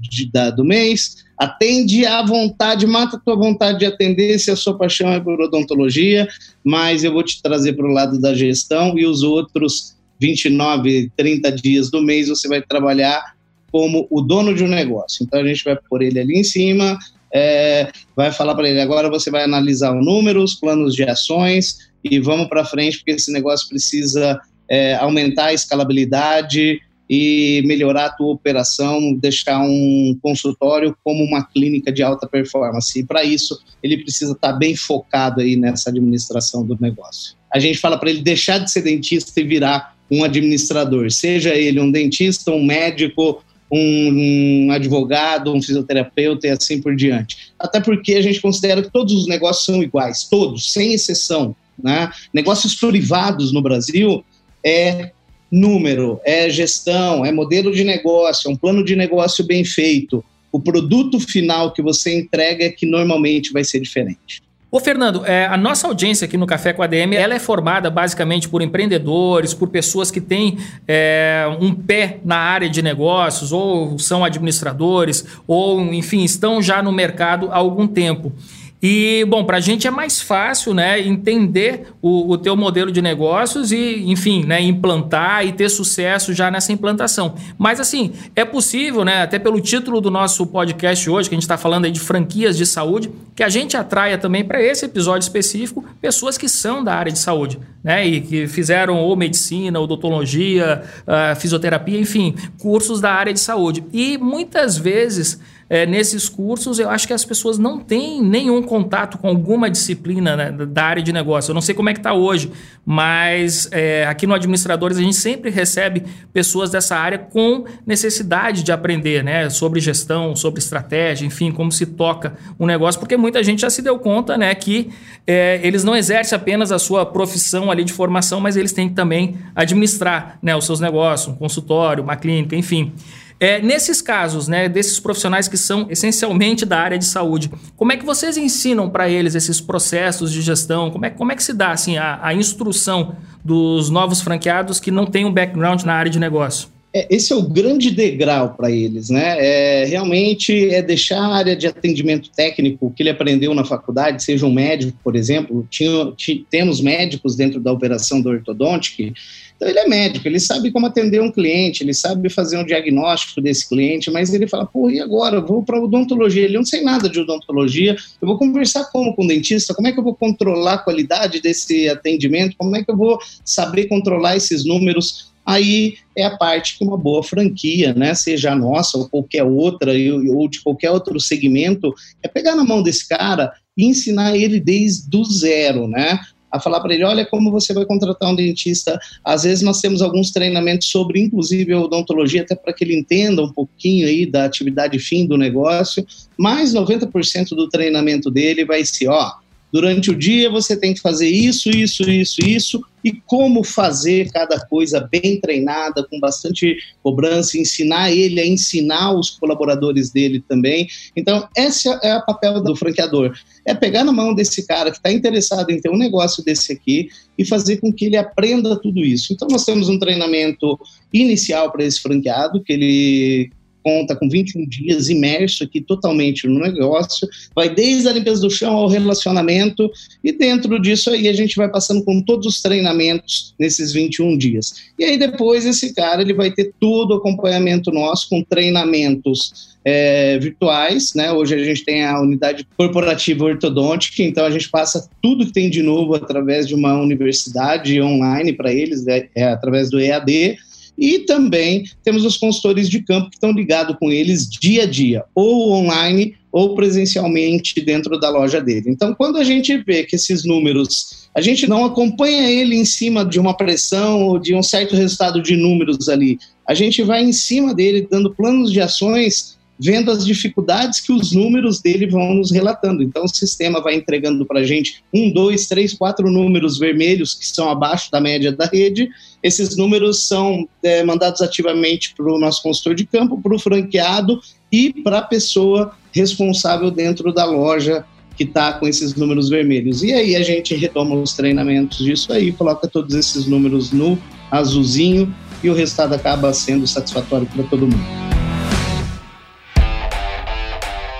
do 0.56 0.66
mês, 0.66 1.18
atende 1.38 2.06
à 2.06 2.24
vontade, 2.24 2.86
mata 2.86 3.18
a 3.18 3.20
tua 3.20 3.36
vontade 3.36 3.80
de 3.80 3.86
atender 3.86 4.38
se 4.40 4.52
a 4.52 4.56
sua 4.56 4.78
paixão 4.78 5.10
é 5.10 5.20
por 5.20 5.40
odontologia, 5.40 6.28
mas 6.64 7.04
eu 7.04 7.14
vou 7.14 7.24
te 7.24 7.42
trazer 7.42 7.74
para 7.74 7.88
o 7.88 7.92
lado 7.94 8.20
da 8.20 8.34
gestão 8.34 8.98
e 8.98 9.06
os 9.06 9.24
outros 9.24 9.96
29, 10.20 11.12
30 11.16 11.52
dias 11.54 11.90
do 11.90 12.02
mês 12.02 12.28
você 12.28 12.48
vai 12.48 12.62
trabalhar 12.62 13.39
como 13.72 14.08
o 14.10 14.22
dono 14.22 14.54
de 14.54 14.64
um 14.64 14.68
negócio. 14.68 15.24
Então 15.24 15.40
a 15.40 15.48
gente 15.48 15.64
vai 15.64 15.78
pôr 15.90 16.02
ele 16.02 16.20
ali 16.20 16.40
em 16.40 16.44
cima, 16.44 16.98
é, 17.34 17.92
vai 18.16 18.32
falar 18.32 18.56
para 18.56 18.68
ele 18.68 18.82
agora 18.82 19.10
você 19.10 19.30
vai 19.30 19.44
analisar 19.44 19.92
o 19.92 20.02
número, 20.02 20.44
os 20.44 20.56
planos 20.56 20.96
de 20.96 21.04
ações 21.04 21.90
e 22.04 22.20
vamos 22.20 22.48
para 22.48 22.66
frente 22.66 22.98
porque 22.98 23.12
esse 23.12 23.32
negócio 23.32 23.68
precisa 23.70 24.40
é, 24.68 24.96
aumentar 24.96 25.46
a 25.46 25.54
escalabilidade 25.54 26.82
e 27.10 27.64
melhorar 27.66 28.06
a 28.06 28.10
tua 28.12 28.32
operação, 28.32 29.14
deixar 29.16 29.60
um 29.62 30.18
consultório 30.22 30.96
como 31.04 31.24
uma 31.24 31.44
clínica 31.44 31.92
de 31.92 32.04
alta 32.04 32.28
performance. 32.28 33.00
E 33.00 33.04
para 33.04 33.24
isso 33.24 33.60
ele 33.82 33.98
precisa 33.98 34.34
estar 34.34 34.54
tá 34.54 34.58
bem 34.58 34.76
focado 34.76 35.42
aí 35.42 35.56
nessa 35.56 35.90
administração 35.90 36.64
do 36.64 36.78
negócio. 36.80 37.36
A 37.52 37.58
gente 37.58 37.80
fala 37.80 37.98
para 37.98 38.12
ele 38.12 38.22
deixar 38.22 38.60
de 38.60 38.70
ser 38.70 38.84
dentista 38.84 39.40
e 39.40 39.44
virar 39.44 39.98
um 40.12 40.24
administrador, 40.24 41.12
seja 41.12 41.54
ele 41.56 41.80
um 41.80 41.92
dentista, 41.92 42.52
um 42.52 42.64
médico, 42.64 43.44
um, 43.72 44.68
um, 44.68 44.72
advogado, 44.72 45.54
um 45.54 45.62
fisioterapeuta 45.62 46.48
e 46.48 46.50
assim 46.50 46.82
por 46.82 46.96
diante. 46.96 47.54
Até 47.60 47.80
porque 47.80 48.16
a 48.16 48.22
gente 48.22 48.42
considera 48.42 48.82
que 48.82 48.92
todos 48.92 49.14
os 49.14 49.28
negócios 49.28 49.66
são 49.66 49.84
iguais, 49.84 50.24
todos, 50.24 50.72
sem 50.72 50.94
exceção. 50.94 51.56
Né? 51.82 52.12
Negócios 52.34 52.76
privados 52.76 53.52
no 53.52 53.62
Brasil 53.62 54.24
é 54.64 55.12
número, 55.52 56.20
é 56.24 56.50
gestão, 56.50 57.26
é 57.26 57.32
modelo 57.32 57.72
de 57.72 57.84
negócio, 57.84 58.50
é 58.50 58.52
um 58.52 58.58
plano 58.58 58.84
de 58.84 58.96
negócio 58.96 59.46
bem 59.46 59.64
feito. 59.64 60.24
O 60.52 60.60
produto 60.60 61.20
final 61.20 61.72
que 61.72 61.82
você 61.82 62.18
entrega 62.18 62.66
é 62.66 62.70
que 62.70 62.86
normalmente 62.86 63.52
vai 63.52 63.64
ser 63.64 63.80
diferente. 63.80 64.42
Ô 64.72 64.80
Fernando, 64.80 65.26
é, 65.26 65.48
a 65.48 65.58
nossa 65.58 65.88
audiência 65.88 66.26
aqui 66.26 66.38
no 66.38 66.46
Café 66.46 66.74
com 66.74 66.84
a 66.84 66.88
DM, 66.88 67.16
ela 67.16 67.34
é 67.34 67.40
formada 67.40 67.90
basicamente 67.90 68.48
por 68.48 68.62
empreendedores, 68.62 69.52
por 69.52 69.70
pessoas 69.70 70.12
que 70.12 70.22
têm 70.22 70.60
é, 70.88 71.44
um 71.60 71.74
pé 71.74 72.20
na 72.24 72.38
área 72.38 72.70
de 72.70 72.80
negócios, 72.84 73.52
ou 73.52 73.98
são 73.98 74.24
administradores, 74.24 75.26
ou 75.48 75.82
enfim, 75.92 76.24
estão 76.24 76.62
já 76.62 76.84
no 76.84 76.92
mercado 76.92 77.50
há 77.52 77.56
algum 77.56 77.88
tempo. 77.88 78.32
E, 78.82 79.26
bom, 79.28 79.44
para 79.44 79.58
a 79.58 79.60
gente 79.60 79.88
é 79.88 79.92
mais 79.92 80.22
fácil 80.22 80.74
né, 80.74 81.00
entender 81.02 81.88
o, 82.02 82.32
o 82.32 82.38
teu 82.38 82.56
modelo 82.56 82.92
de 82.92 83.02
negócios 83.02 83.74
e, 83.74 84.04
enfim, 84.08 84.46
né, 84.46 84.62
implantar 84.62 85.46
e 85.46 85.52
ter 85.52 85.70
sucesso 85.70 86.34
já 86.34 86.50
nessa 86.50 86.72
implantação. 86.72 87.36
Mas, 87.58 87.80
assim, 87.80 88.14
é 88.36 88.46
possível, 88.46 89.04
né, 89.04 89.22
até 89.22 89.38
pelo 89.38 89.60
título 89.60 90.00
do 90.00 90.10
nosso 90.10 90.48
podcast 90.48 91.10
hoje, 91.10 91.28
que 91.28 91.36
a 91.36 91.38
gente 91.38 91.44
está 91.44 91.58
falando 91.58 91.86
aí 91.86 91.92
de 91.92 92.00
franquias 92.00 92.56
de 92.56 92.66
saúde, 92.66 93.12
que 93.36 93.44
a 93.44 93.50
gente 93.50 93.76
atraia 93.76 94.18
também 94.18 94.46
para 94.46 94.62
esse 94.62 94.86
episódio 94.86 95.26
específico 95.26 95.84
pessoas 96.02 96.38
que 96.38 96.48
são 96.48 96.82
da 96.82 96.94
área 96.94 97.12
de 97.12 97.20
saúde, 97.20 97.60
né, 97.84 98.08
e 98.08 98.22
que 98.22 98.48
fizeram 98.48 98.98
ou 98.98 99.16
medicina, 99.16 99.80
odontologia, 99.80 100.84
uh, 101.02 101.36
fisioterapia, 101.36 102.00
enfim, 102.00 102.34
cursos 102.58 103.02
da 103.02 103.12
área 103.12 103.34
de 103.34 103.40
saúde. 103.42 103.84
E 103.92 104.18
muitas 104.18 104.78
vezes 104.78 105.40
é, 105.70 105.86
nesses 105.86 106.28
cursos, 106.28 106.80
eu 106.80 106.90
acho 106.90 107.06
que 107.06 107.14
as 107.14 107.24
pessoas 107.24 107.60
não 107.60 107.80
têm 107.80 108.22
nenhum 108.24 108.62
contato 108.64 109.20
com 109.20 109.28
alguma 109.28 109.70
disciplina 109.70 110.36
né, 110.36 110.52
da 110.52 110.84
área 110.84 111.04
de 111.04 111.14
negócio. 111.14 111.52
Eu 111.52 111.54
não 111.54 111.62
sei 111.62 111.76
como 111.76 111.90
é 111.90 111.94
que 111.94 112.00
está 112.00 112.14
hoje, 112.14 112.52
mas 112.84 113.70
é, 113.72 114.06
aqui 114.08 114.26
no 114.26 114.34
Administradores 114.34 114.98
a 114.98 115.02
gente 115.02 115.16
sempre 115.16 115.52
recebe 115.52 116.04
pessoas 116.34 116.72
dessa 116.72 116.96
área 116.96 117.20
com 117.20 117.66
necessidade 117.86 118.64
de 118.64 118.72
aprender 118.72 119.24
né, 119.24 119.48
sobre 119.52 119.80
gestão, 119.80 120.36
sobre 120.36 120.60
estratégia, 120.60 121.26
enfim, 121.26 121.52
como 121.52 121.72
se 121.72 121.86
toca 121.86 122.34
um 122.60 122.66
negócio, 122.66 123.00
porque 123.00 123.16
muita 123.16 123.44
gente 123.44 123.62
já 123.62 123.70
se 123.70 123.84
deu 123.84 124.00
conta 124.00 124.38
né, 124.38 124.54
que 124.56 124.90
é, 125.28 125.60
eles 125.62 125.84
não 125.84 125.96
exercem 125.96 126.36
apenas 126.36 126.72
a 126.72 126.80
sua 126.80 127.06
profissão 127.06 127.70
ali 127.70 127.84
de 127.84 127.94
formação, 127.94 128.40
mas 128.40 128.58
eles 128.58 128.74
têm 128.74 128.90
que 128.90 128.96
também 128.96 129.38
administrar 129.56 130.40
né, 130.42 130.56
os 130.56 130.66
seus 130.66 130.80
negócios, 130.80 131.32
um 131.32 131.38
consultório, 131.38 132.04
uma 132.04 132.16
clínica, 132.16 132.56
enfim. 132.56 132.92
É, 133.40 133.62
nesses 133.62 134.02
casos, 134.02 134.50
né, 134.50 134.68
desses 134.68 135.00
profissionais 135.00 135.48
que 135.48 135.56
são 135.56 135.88
essencialmente 135.90 136.66
da 136.66 136.78
área 136.78 136.98
de 136.98 137.06
saúde, 137.06 137.50
como 137.78 137.94
é 137.94 137.98
que 137.98 138.06
vocês 138.06 138.36
ensinam 138.36 138.90
para 138.90 139.10
eles 139.10 139.34
esses 139.34 139.62
processos 139.62 140.32
de 140.32 140.42
gestão? 140.42 140.92
Como 140.92 141.06
é, 141.06 141.10
como 141.10 141.32
é 141.32 141.36
que 141.36 141.44
se 141.44 141.54
dá 141.54 141.72
assim, 141.72 141.98
a, 141.98 142.20
a 142.22 142.34
instrução 142.34 143.16
dos 143.44 143.90
novos 143.90 144.20
franqueados 144.20 144.80
que 144.82 144.92
não 144.92 145.06
têm 145.06 145.24
um 145.24 145.32
background 145.32 145.84
na 145.84 145.94
área 145.94 146.12
de 146.12 146.20
negócio? 146.20 146.68
É, 146.92 147.08
esse 147.16 147.32
é 147.32 147.36
o 147.36 147.44
grande 147.44 147.92
degrau 147.92 148.56
para 148.56 148.72
eles, 148.72 149.10
né? 149.12 149.38
É, 149.38 149.86
realmente 149.86 150.74
é 150.74 150.82
deixar 150.82 151.20
a 151.20 151.36
área 151.36 151.56
de 151.56 151.68
atendimento 151.68 152.32
técnico 152.32 152.92
que 152.96 153.04
ele 153.04 153.12
aprendeu 153.12 153.54
na 153.54 153.64
faculdade, 153.64 154.24
seja 154.24 154.46
um 154.46 154.52
médico, 154.52 154.98
por 155.04 155.16
exemplo. 155.16 155.68
Tinha, 155.70 156.12
temos 156.50 156.82
médicos 156.82 157.36
dentro 157.36 157.60
da 157.60 157.72
operação 157.72 158.20
do 158.20 158.30
ortodontic 158.30 159.14
então, 159.60 159.68
ele 159.68 159.80
é 159.80 159.88
médico, 159.90 160.26
ele 160.26 160.40
sabe 160.40 160.72
como 160.72 160.86
atender 160.86 161.22
um 161.22 161.30
cliente, 161.30 161.84
ele 161.84 161.94
sabe 161.94 162.30
fazer 162.30 162.58
um 162.58 162.66
diagnóstico 162.66 163.42
desse 163.42 163.68
cliente, 163.68 164.10
mas 164.10 164.34
ele 164.34 164.48
fala, 164.48 164.66
pô, 164.66 164.90
e 164.90 165.02
agora? 165.02 165.42
vou 165.42 165.62
para 165.62 165.78
odontologia. 165.78 166.46
Ele 166.46 166.56
não 166.56 166.64
sei 166.64 166.82
nada 166.82 167.10
de 167.10 167.20
odontologia, 167.20 167.98
eu 168.22 168.28
vou 168.28 168.38
conversar 168.38 168.86
como 168.86 169.14
com 169.14 169.26
o 169.26 169.28
dentista? 169.28 169.74
Como 169.74 169.86
é 169.86 169.92
que 169.92 170.00
eu 170.00 170.04
vou 170.04 170.16
controlar 170.16 170.76
a 170.76 170.78
qualidade 170.78 171.42
desse 171.42 171.90
atendimento? 171.90 172.56
Como 172.58 172.74
é 172.74 172.86
que 172.86 172.90
eu 172.90 172.96
vou 172.96 173.20
saber 173.44 173.88
controlar 173.88 174.38
esses 174.38 174.64
números? 174.64 175.34
Aí 175.46 175.96
é 176.16 176.24
a 176.24 176.38
parte 176.38 176.78
que 176.78 176.86
uma 176.86 176.98
boa 176.98 177.22
franquia, 177.22 177.94
né, 177.94 178.16
seja 178.16 178.54
a 178.54 178.56
nossa 178.56 178.98
ou 178.98 179.10
qualquer 179.10 179.44
outra, 179.44 179.92
ou 180.34 180.48
de 180.48 180.62
qualquer 180.62 180.92
outro 180.92 181.20
segmento, 181.20 181.94
é 182.24 182.30
pegar 182.30 182.56
na 182.56 182.64
mão 182.64 182.82
desse 182.82 183.06
cara 183.10 183.52
e 183.76 183.86
ensinar 183.86 184.38
ele 184.38 184.58
desde 184.58 185.10
do 185.10 185.26
zero, 185.26 185.86
né? 185.86 186.18
A 186.52 186.60
falar 186.60 186.80
para 186.80 186.94
ele, 186.94 187.04
olha 187.04 187.26
como 187.26 187.52
você 187.52 187.74
vai 187.74 187.86
contratar 187.86 188.30
um 188.30 188.36
dentista. 188.36 189.00
Às 189.24 189.44
vezes 189.44 189.64
nós 189.64 189.80
temos 189.82 190.02
alguns 190.02 190.32
treinamentos 190.32 190.88
sobre, 190.88 191.22
inclusive, 191.22 191.74
odontologia, 191.74 192.42
até 192.42 192.56
para 192.56 192.74
que 192.74 192.84
ele 192.84 192.96
entenda 192.96 193.42
um 193.42 193.52
pouquinho 193.52 194.08
aí 194.08 194.26
da 194.26 194.46
atividade 194.46 194.98
fim 195.00 195.26
do 195.26 195.38
negócio, 195.38 196.06
mas 196.38 196.74
90% 196.74 197.50
do 197.50 197.70
treinamento 197.70 198.32
dele 198.32 198.66
vai 198.66 198.84
ser, 198.84 199.10
ó, 199.10 199.34
Durante 199.72 200.10
o 200.10 200.16
dia 200.16 200.50
você 200.50 200.76
tem 200.76 200.94
que 200.94 201.02
fazer 201.02 201.28
isso, 201.28 201.70
isso, 201.70 202.10
isso, 202.10 202.42
isso, 202.42 202.82
e 203.04 203.14
como 203.14 203.64
fazer 203.64 204.32
cada 204.32 204.60
coisa 204.66 205.00
bem 205.00 205.40
treinada, 205.40 206.06
com 206.10 206.20
bastante 206.20 206.78
cobrança, 207.02 207.58
ensinar 207.58 208.12
ele 208.12 208.40
a 208.40 208.46
ensinar 208.46 209.14
os 209.14 209.30
colaboradores 209.30 210.12
dele 210.12 210.44
também. 210.48 210.88
Então, 211.16 211.48
esse 211.56 211.88
é 211.88 212.18
o 212.18 212.26
papel 212.26 212.62
do 212.62 212.76
franqueador: 212.76 213.38
é 213.66 213.74
pegar 213.74 214.04
na 214.04 214.12
mão 214.12 214.34
desse 214.34 214.66
cara 214.66 214.92
que 214.92 214.98
está 214.98 215.12
interessado 215.12 215.70
em 215.70 215.80
ter 215.80 215.90
um 215.90 215.98
negócio 215.98 216.44
desse 216.44 216.74
aqui 216.74 217.10
e 217.38 217.46
fazer 217.46 217.78
com 217.78 217.94
que 217.94 218.06
ele 218.06 218.18
aprenda 218.18 218.76
tudo 218.76 219.00
isso. 219.00 219.32
Então, 219.34 219.48
nós 219.50 219.66
temos 219.66 219.88
um 219.88 220.00
treinamento 220.00 220.80
inicial 221.14 221.72
para 221.72 221.84
esse 221.84 222.02
franqueado, 222.02 222.62
que 222.62 222.74
ele 222.74 223.52
conta 223.84 224.16
com 224.16 224.30
21 224.30 224.68
dias 224.68 225.10
imerso 225.10 225.64
aqui 225.64 225.82
totalmente 225.82 226.48
no 226.48 226.60
negócio, 226.60 227.28
vai 227.56 227.74
desde 227.74 228.08
a 228.08 228.14
limpeza 228.14 228.42
do 228.42 228.50
chão 228.50 228.76
ao 228.76 228.88
relacionamento, 228.88 229.90
e 230.24 230.32
dentro 230.32 230.80
disso 230.80 231.10
aí 231.10 231.28
a 231.28 231.34
gente 231.34 231.56
vai 231.56 231.70
passando 231.70 232.04
com 232.04 232.22
todos 232.22 232.46
os 232.46 232.62
treinamentos 232.62 233.54
nesses 233.60 233.94
21 233.94 234.38
dias. 234.38 234.74
E 234.98 235.04
aí 235.04 235.18
depois 235.18 235.66
esse 235.66 235.94
cara 235.94 236.22
ele 236.22 236.34
vai 236.34 236.52
ter 236.52 236.74
todo 236.80 237.12
o 237.12 237.18
acompanhamento 237.18 237.92
nosso 237.92 238.30
com 238.30 238.44
treinamentos 238.44 239.70
é, 239.84 240.38
virtuais, 240.38 241.14
né? 241.14 241.32
Hoje 241.32 241.56
a 241.56 241.64
gente 241.64 241.84
tem 241.84 242.06
a 242.06 242.20
unidade 242.20 242.68
corporativa 242.78 243.46
ortodôntica, 243.46 244.22
então 244.22 244.46
a 244.46 244.52
gente 244.52 244.70
passa 244.70 245.10
tudo 245.22 245.46
que 245.46 245.54
tem 245.54 245.70
de 245.70 245.82
novo 245.82 246.16
através 246.16 246.68
de 246.68 246.76
uma 246.76 247.00
universidade 247.02 248.00
online 248.02 248.54
para 248.54 248.74
eles, 248.74 249.08
é, 249.08 249.30
é 249.36 249.46
através 249.46 249.90
do 249.90 250.00
EAD, 250.00 250.58
e 251.00 251.20
também 251.20 251.86
temos 252.04 252.26
os 252.26 252.38
consultores 252.38 252.90
de 252.90 253.02
campo 253.02 253.30
que 253.30 253.38
estão 253.38 253.52
ligados 253.52 253.96
com 253.98 254.12
eles 254.12 254.50
dia 254.50 254.84
a 254.84 254.86
dia, 254.86 255.24
ou 255.34 255.72
online 255.72 256.36
ou 256.52 256.76
presencialmente 256.76 257.80
dentro 257.80 258.20
da 258.20 258.30
loja 258.30 258.60
dele. 258.60 258.90
Então, 258.90 259.14
quando 259.14 259.38
a 259.38 259.44
gente 259.44 259.78
vê 259.78 260.04
que 260.04 260.16
esses 260.16 260.44
números, 260.44 261.30
a 261.36 261.42
gente 261.42 261.68
não 261.68 261.86
acompanha 261.86 262.50
ele 262.50 262.76
em 262.76 262.86
cima 262.86 263.24
de 263.24 263.40
uma 263.40 263.56
pressão 263.56 264.24
ou 264.24 264.40
de 264.40 264.56
um 264.56 264.64
certo 264.64 264.96
resultado 264.96 265.42
de 265.42 265.56
números 265.56 266.10
ali, 266.10 266.40
a 266.68 266.74
gente 266.74 267.04
vai 267.04 267.24
em 267.24 267.34
cima 267.34 267.74
dele 267.74 268.08
dando 268.10 268.34
planos 268.34 268.72
de 268.72 268.82
ações 268.82 269.59
vendo 269.80 270.12
as 270.12 270.26
dificuldades 270.26 271.00
que 271.00 271.14
os 271.14 271.32
números 271.32 271.82
dele 271.82 272.06
vão 272.06 272.34
nos 272.34 272.52
relatando. 272.52 273.02
Então, 273.02 273.24
o 273.24 273.30
sistema 273.30 273.82
vai 273.82 273.96
entregando 273.96 274.46
para 274.46 274.60
a 274.60 274.64
gente 274.64 275.02
um, 275.14 275.32
dois, 275.32 275.68
três, 275.68 275.94
quatro 275.94 276.30
números 276.30 276.78
vermelhos 276.78 277.34
que 277.34 277.48
são 277.48 277.70
abaixo 277.70 278.12
da 278.12 278.20
média 278.20 278.52
da 278.52 278.66
rede. 278.66 279.10
Esses 279.42 279.78
números 279.78 280.28
são 280.28 280.68
é, 280.84 281.04
mandados 281.04 281.42
ativamente 281.42 282.14
para 282.14 282.26
o 282.26 282.38
nosso 282.38 282.62
consultor 282.62 282.94
de 282.94 283.06
campo, 283.06 283.42
para 283.42 283.56
o 283.56 283.60
franqueado 283.60 284.42
e 284.72 284.92
para 285.02 285.20
a 285.20 285.22
pessoa 285.22 285.94
responsável 286.12 286.92
dentro 286.92 287.32
da 287.32 287.46
loja 287.46 288.04
que 288.36 288.44
está 288.44 288.74
com 288.74 288.88
esses 288.88 289.16
números 289.16 289.50
vermelhos. 289.50 290.02
E 290.02 290.14
aí 290.14 290.36
a 290.36 290.44
gente 290.44 290.74
retoma 290.76 291.16
os 291.16 291.34
treinamentos 291.34 291.98
disso 291.98 292.32
aí, 292.32 292.52
coloca 292.52 292.88
todos 292.88 293.14
esses 293.14 293.46
números 293.46 293.92
no 293.92 294.18
azulzinho 294.50 295.34
e 295.62 295.70
o 295.70 295.74
resultado 295.74 296.14
acaba 296.14 296.54
sendo 296.54 296.88
satisfatório 296.88 297.46
para 297.48 297.64
todo 297.64 297.82
mundo. 297.82 298.39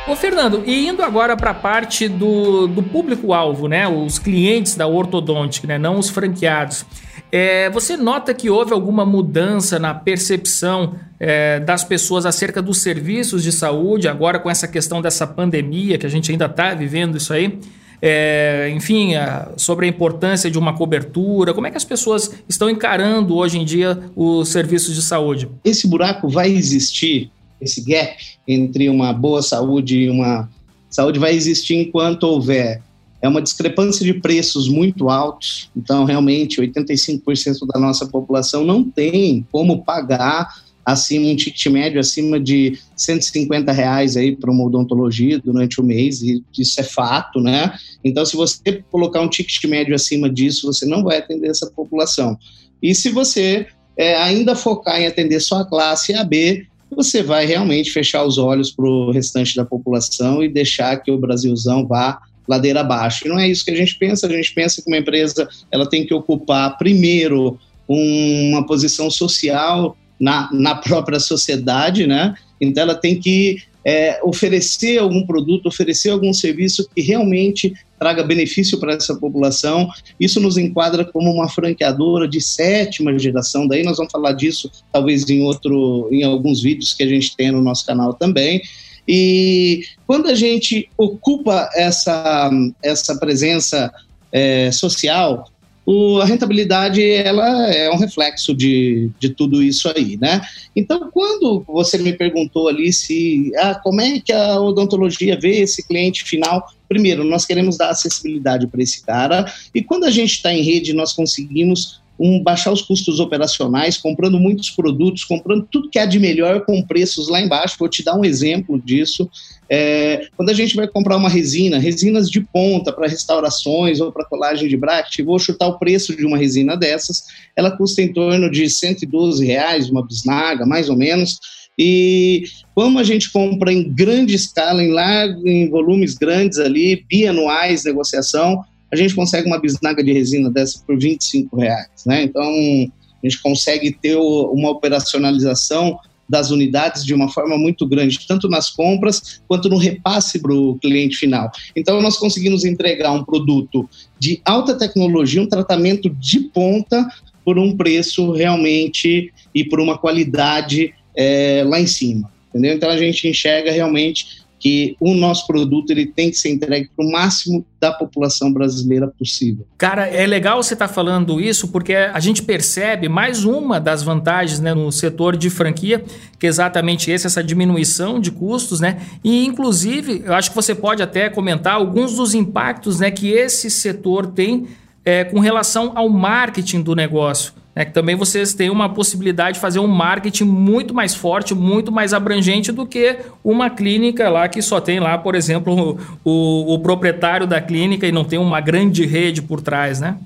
Ô 0.10 0.16
Fernando, 0.16 0.64
e 0.66 0.88
indo 0.88 1.04
agora 1.04 1.38
para 1.38 1.52
a 1.52 1.54
parte 1.54 2.08
do, 2.08 2.66
do 2.66 2.82
público-alvo, 2.82 3.68
né? 3.68 3.88
Os 3.88 4.18
clientes 4.18 4.74
da 4.74 4.88
ortodôntica, 4.88 5.68
né? 5.68 5.78
Não 5.78 6.00
os 6.00 6.10
franqueados. 6.10 6.84
É, 7.32 7.70
você 7.70 7.96
nota 7.96 8.34
que 8.34 8.50
houve 8.50 8.74
alguma 8.74 9.06
mudança 9.06 9.78
na 9.78 9.94
percepção 9.94 10.96
é, 11.20 11.60
das 11.60 11.84
pessoas 11.84 12.26
acerca 12.26 12.60
dos 12.60 12.80
serviços 12.80 13.44
de 13.44 13.52
saúde, 13.52 14.08
agora 14.08 14.40
com 14.40 14.50
essa 14.50 14.68
questão 14.68 15.00
dessa 15.00 15.28
pandemia, 15.28 15.96
que 16.00 16.08
a 16.08 16.10
gente 16.10 16.32
ainda 16.32 16.46
está 16.46 16.74
vivendo 16.74 17.16
isso 17.16 17.32
aí? 17.32 17.60
É, 18.02 18.72
enfim, 18.76 19.14
a, 19.14 19.52
sobre 19.58 19.86
a 19.86 19.90
importância 19.90 20.50
de 20.50 20.58
uma 20.58 20.76
cobertura, 20.76 21.54
como 21.54 21.68
é 21.68 21.70
que 21.70 21.78
as 21.78 21.86
pessoas 21.86 22.34
estão 22.50 22.68
encarando 22.68 23.36
hoje 23.36 23.60
em 23.60 23.66
dia 23.66 24.00
os 24.16 24.50
serviços 24.50 24.96
de 24.96 25.04
saúde? 25.04 25.48
Esse 25.64 25.88
buraco 25.88 26.28
vai 26.28 26.50
existir 26.50 27.30
esse 27.62 27.82
gap 27.82 28.18
entre 28.48 28.90
uma 28.90 29.14
boa 29.14 29.42
saúde 29.42 30.00
e 30.00 30.10
uma 30.10 30.50
saúde 30.90 31.20
vai 31.20 31.34
existir 31.34 31.76
enquanto 31.76 32.24
houver 32.24 32.82
é 33.22 33.28
uma 33.28 33.42
discrepância 33.42 34.06
de 34.06 34.14
preços 34.14 34.70
muito 34.70 35.10
altos. 35.10 35.70
Então, 35.76 36.06
realmente, 36.06 36.62
85% 36.62 37.68
da 37.68 37.80
nossa 37.80 38.08
população 38.08 38.64
não 38.64 38.84
tem 38.84 39.46
como 39.52 39.84
pagar 39.84 40.64
acima 40.86 41.28
um 41.28 41.36
ticket 41.36 41.68
médio 41.68 42.00
acima 42.00 42.40
de 42.40 42.80
150 42.96 43.72
reais 43.72 44.18
aí 44.18 44.36
para 44.36 44.50
uma 44.50 44.64
odontologia 44.64 45.38
durante 45.38 45.80
o 45.80 45.84
mês 45.84 46.22
e 46.22 46.44
isso 46.58 46.80
é 46.80 46.84
fato, 46.84 47.40
né? 47.40 47.78
Então, 48.04 48.26
se 48.26 48.36
você 48.36 48.84
colocar 48.90 49.22
um 49.22 49.30
ticket 49.30 49.64
médio 49.66 49.94
acima 49.94 50.30
disso, 50.30 50.66
você 50.66 50.86
não 50.86 51.04
vai 51.04 51.18
atender 51.18 51.50
essa 51.50 51.70
população. 51.70 52.38
E 52.82 52.96
se 52.96 53.10
você 53.10 53.68
é, 53.98 54.16
ainda 54.16 54.56
focar 54.56 55.00
em 55.00 55.06
atender 55.06 55.40
só 55.42 55.58
a 55.58 55.66
classe 55.66 56.14
AB, 56.14 56.66
você 56.96 57.22
vai 57.22 57.46
realmente 57.46 57.92
fechar 57.92 58.24
os 58.24 58.38
olhos 58.38 58.72
para 58.72 58.86
o 58.86 59.12
restante 59.12 59.56
da 59.56 59.66
população 59.66 60.44
e 60.44 60.50
deixar 60.50 60.98
que 60.98 61.12
o 61.12 61.18
Brasilzão 61.18 61.88
vá 61.88 62.20
ladeira 62.48 62.82
abaixo. 62.82 63.26
E 63.26 63.30
não 63.30 63.40
é 63.40 63.48
isso 63.48 63.64
que 63.64 63.72
a 63.72 63.76
gente 63.76 63.96
pensa, 63.96 64.26
a 64.26 64.30
gente 64.30 64.54
pensa 64.54 64.82
que 64.82 64.88
uma 64.88 64.98
empresa 64.98 65.48
ela 65.72 65.88
tem 65.88 66.06
que 66.06 66.14
ocupar 66.14 66.78
primeiro 66.78 67.60
uma 67.88 68.66
posição 68.66 69.10
social 69.10 69.96
na, 70.20 70.50
na 70.52 70.76
própria 70.76 71.20
sociedade, 71.20 72.06
né? 72.06 72.34
Então 72.60 72.84
ela 72.84 72.96
tem 72.96 73.20
que 73.20 73.62
é, 73.86 74.20
oferecer 74.24 74.98
algum 74.98 75.26
produto, 75.26 75.68
oferecer 75.68 76.10
algum 76.10 76.34
serviço 76.34 76.88
que 76.94 77.02
realmente 77.02 77.74
traga 77.98 78.24
benefício 78.24 78.80
para 78.80 78.94
essa 78.94 79.16
população. 79.16 79.90
Isso 80.20 80.40
nos 80.40 80.58
enquadra 80.58 81.04
como 81.04 81.32
uma 81.32 81.50
franqueadora 81.50 82.28
de 82.28 82.42
sétima 82.42 83.18
geração. 83.18 83.68
Daí 83.68 83.84
nós 83.84 83.98
vamos 83.98 84.12
falar 84.12 84.34
disso 84.34 84.72
talvez 84.92 85.30
em 85.30 85.42
outro, 85.42 86.10
em 86.12 86.24
alguns 86.24 86.62
vídeos 86.62 86.94
que 86.94 87.04
a 87.04 87.08
gente 87.08 87.36
tem 87.36 87.52
no 87.52 87.62
nosso 87.62 87.86
canal 87.86 88.14
também. 88.14 88.62
E 89.08 89.84
quando 90.06 90.28
a 90.30 90.36
gente 90.36 90.88
ocupa 90.98 91.70
essa, 91.74 92.50
essa 92.84 93.18
presença 93.18 93.92
é, 94.32 94.72
social, 94.72 95.46
o, 95.92 96.20
a 96.20 96.26
rentabilidade 96.26 97.04
ela 97.04 97.68
é 97.68 97.90
um 97.90 97.98
reflexo 97.98 98.54
de, 98.54 99.10
de 99.20 99.30
tudo 99.30 99.64
isso 99.64 99.90
aí, 99.90 100.18
né? 100.18 100.40
Então, 100.76 101.10
quando 101.12 101.64
você 101.68 101.98
me 101.98 102.14
perguntou 102.14 102.68
ali 102.68 102.94
se 102.94 103.52
ah, 103.58 103.74
como 103.74 104.00
é 104.00 104.20
que 104.20 104.32
a 104.32 104.62
odontologia 104.62 105.36
vê 105.40 105.62
esse 105.62 105.82
cliente 105.88 106.24
final, 106.24 106.64
primeiro, 106.88 107.24
nós 107.24 107.44
queremos 107.44 107.76
dar 107.76 107.90
acessibilidade 107.90 108.68
para 108.68 108.84
esse 108.84 109.04
cara, 109.04 109.52
e 109.74 109.82
quando 109.82 110.04
a 110.04 110.12
gente 110.12 110.34
está 110.34 110.54
em 110.54 110.62
rede, 110.62 110.94
nós 110.94 111.12
conseguimos 111.12 112.00
um, 112.20 112.44
baixar 112.44 112.72
os 112.72 112.82
custos 112.82 113.20
operacionais, 113.20 113.98
comprando 113.98 114.38
muitos 114.40 114.70
produtos, 114.70 115.24
comprando 115.24 115.66
tudo 115.72 115.90
que 115.90 115.98
há 115.98 116.06
de 116.06 116.20
melhor 116.20 116.66
com 116.66 116.84
preços 116.84 117.30
lá 117.30 117.40
embaixo. 117.40 117.78
Vou 117.80 117.88
te 117.88 118.04
dar 118.04 118.16
um 118.16 118.26
exemplo 118.26 118.80
disso. 118.80 119.30
É, 119.70 120.28
quando 120.36 120.50
a 120.50 120.54
gente 120.54 120.76
vai 120.76 120.88
comprar 120.88 121.16
uma 121.16 121.30
resina, 121.30 121.80
resinas 121.80 122.30
de 122.30 122.42
ponta 122.42 122.92
para 122.92 123.08
restaurações 123.08 124.02
ou 124.02 124.12
para 124.12 124.26
colagem 124.26 124.68
de 124.68 124.76
bracket, 124.76 125.24
vou 125.24 125.40
chutar 125.40 125.68
o 125.68 125.80
preço 125.80 126.16
de 126.16 126.26
uma 126.26 126.38
resina 126.38 126.76
dessas, 126.76 127.24
ela 127.56 127.72
custa 127.72 128.02
em 128.02 128.12
torno 128.12 128.50
de 128.52 128.70
112 128.70 129.46
reais, 129.46 129.90
uma 129.90 130.06
bisnaga, 130.06 130.66
mais 130.66 130.90
ou 130.90 130.98
menos. 130.98 131.40
E 131.78 132.44
como 132.76 133.00
a 133.00 133.04
gente 133.04 133.32
compra 133.32 133.72
em 133.72 133.84
grande 133.84 134.36
escala, 134.36 134.84
em 134.84 134.92
largo, 134.92 135.48
em 135.48 135.70
volumes 135.70 136.16
grandes 136.16 136.58
ali, 136.58 137.06
bianuais, 137.08 137.86
negociação, 137.86 138.66
a 138.92 138.96
gente 138.96 139.16
consegue 139.16 139.48
uma 139.48 139.60
bisnaga 139.60 140.04
de 140.04 140.12
resina 140.12 140.50
dessa 140.50 140.80
por 140.86 140.98
25 140.98 141.58
reais, 141.58 142.06
né? 142.06 142.24
Então, 142.24 142.44
a 142.44 143.28
gente 143.28 143.42
consegue 143.42 143.92
ter 143.92 144.16
uma 144.16 144.70
operacionalização 144.70 146.00
das 146.30 146.52
unidades 146.52 147.04
de 147.04 147.14
uma 147.14 147.28
forma 147.28 147.58
muito 147.58 147.88
grande, 147.88 148.20
tanto 148.28 148.48
nas 148.48 148.70
compras 148.70 149.42
quanto 149.48 149.68
no 149.68 149.78
repasse 149.78 150.40
para 150.40 150.54
o 150.54 150.78
cliente 150.78 151.18
final. 151.18 151.52
Então, 151.76 152.00
nós 152.02 152.18
conseguimos 152.18 152.64
entregar 152.64 153.12
um 153.12 153.24
produto 153.24 153.90
de 154.20 154.40
alta 154.46 154.78
tecnologia, 154.78 155.42
um 155.42 155.48
tratamento 155.48 156.08
de 156.10 156.42
ponta 156.42 157.08
por 157.44 157.58
um 157.58 157.76
preço 157.76 158.32
realmente 158.32 159.34
e 159.56 159.64
por 159.64 159.80
uma 159.80 159.98
qualidade 159.98 160.94
é, 161.18 161.64
lá 161.66 161.82
em 161.82 161.88
cima. 161.88 162.32
Entendeu? 162.50 162.76
Então, 162.76 162.90
a 162.90 162.98
gente 162.98 163.28
enxerga 163.28 163.72
realmente 163.72 164.44
que 164.60 164.98
o 165.00 165.14
nosso 165.14 165.48
produto 165.48 165.90
ele 165.90 166.06
tem 166.06 166.30
que 166.30 166.38
ser 166.38 166.52
entregue 166.52 166.90
para 166.96 167.06
o 167.06 167.12
máximo 167.12 167.66
da 167.80 167.94
população 167.94 168.52
brasileira 168.52 169.08
possível. 169.08 169.66
Cara, 169.78 170.06
é 170.06 170.28
legal 170.28 170.62
você 170.62 170.74
estar 170.74 170.88
tá 170.88 170.94
falando 170.94 171.40
isso 171.40 171.70
porque 171.70 171.94
a 171.96 172.20
gente 172.20 172.44
percebe 172.44 173.08
mais 173.08 173.46
uma 173.46 173.80
das 173.80 174.04
vantagens 174.04 174.60
né, 174.60 174.74
no 174.74 174.92
setor 174.92 175.38
de 175.38 175.50
franquia, 175.50 176.04
que 176.38 176.46
é 176.46 176.50
exatamente 176.50 177.10
esse, 177.10 177.26
essa 177.26 177.44
diminuição 177.44 178.20
de 178.20 178.32
custos, 178.32 178.80
né? 178.80 179.02
E 179.24 179.46
inclusive, 179.46 180.24
eu 180.26 180.34
acho 180.34 180.50
que 180.50 180.56
você 180.56 180.76
pode 180.76 181.02
até 181.02 181.30
comentar 181.30 181.76
alguns 181.76 182.16
dos 182.16 182.34
impactos 182.34 183.00
né, 183.00 183.10
que 183.10 183.30
esse 183.30 183.70
setor 183.70 184.28
tem 184.28 184.68
é, 185.06 185.24
com 185.24 185.40
relação 185.40 185.94
ao 185.96 186.10
marketing 186.10 186.82
do 186.82 186.96
negócio 186.96 187.54
é 187.80 187.86
que 187.86 187.94
também 187.94 188.14
vocês 188.14 188.54
têm 188.54 188.70
uma 188.70 188.90
possibilidade 188.90 189.54
de 189.54 189.62
fazer 189.62 189.80
um 189.80 189.88
marketing 189.88 190.44
muito 190.44 190.94
mais 190.94 191.16
forte, 191.16 191.56
muito 191.56 191.94
mais 191.94 192.14
abrangente 192.14 192.74
do 192.74 192.86
que 192.86 193.20
uma 193.42 193.70
clínica 193.70 194.28
lá 194.28 194.50
que 194.50 194.62
só 194.62 194.82
tem 194.82 195.00
lá, 195.00 195.18
por 195.18 195.34
exemplo, 195.34 195.98
o, 196.26 196.30
o, 196.30 196.74
o 196.74 196.80
proprietário 196.80 197.48
da 197.48 197.62
clínica 197.62 198.06
e 198.06 198.12
não 198.12 198.26
tem 198.26 198.38
uma 198.38 198.60
grande 198.60 199.06
rede 199.06 199.42
por 199.42 199.62
trás, 199.62 200.02
né? 200.02 200.18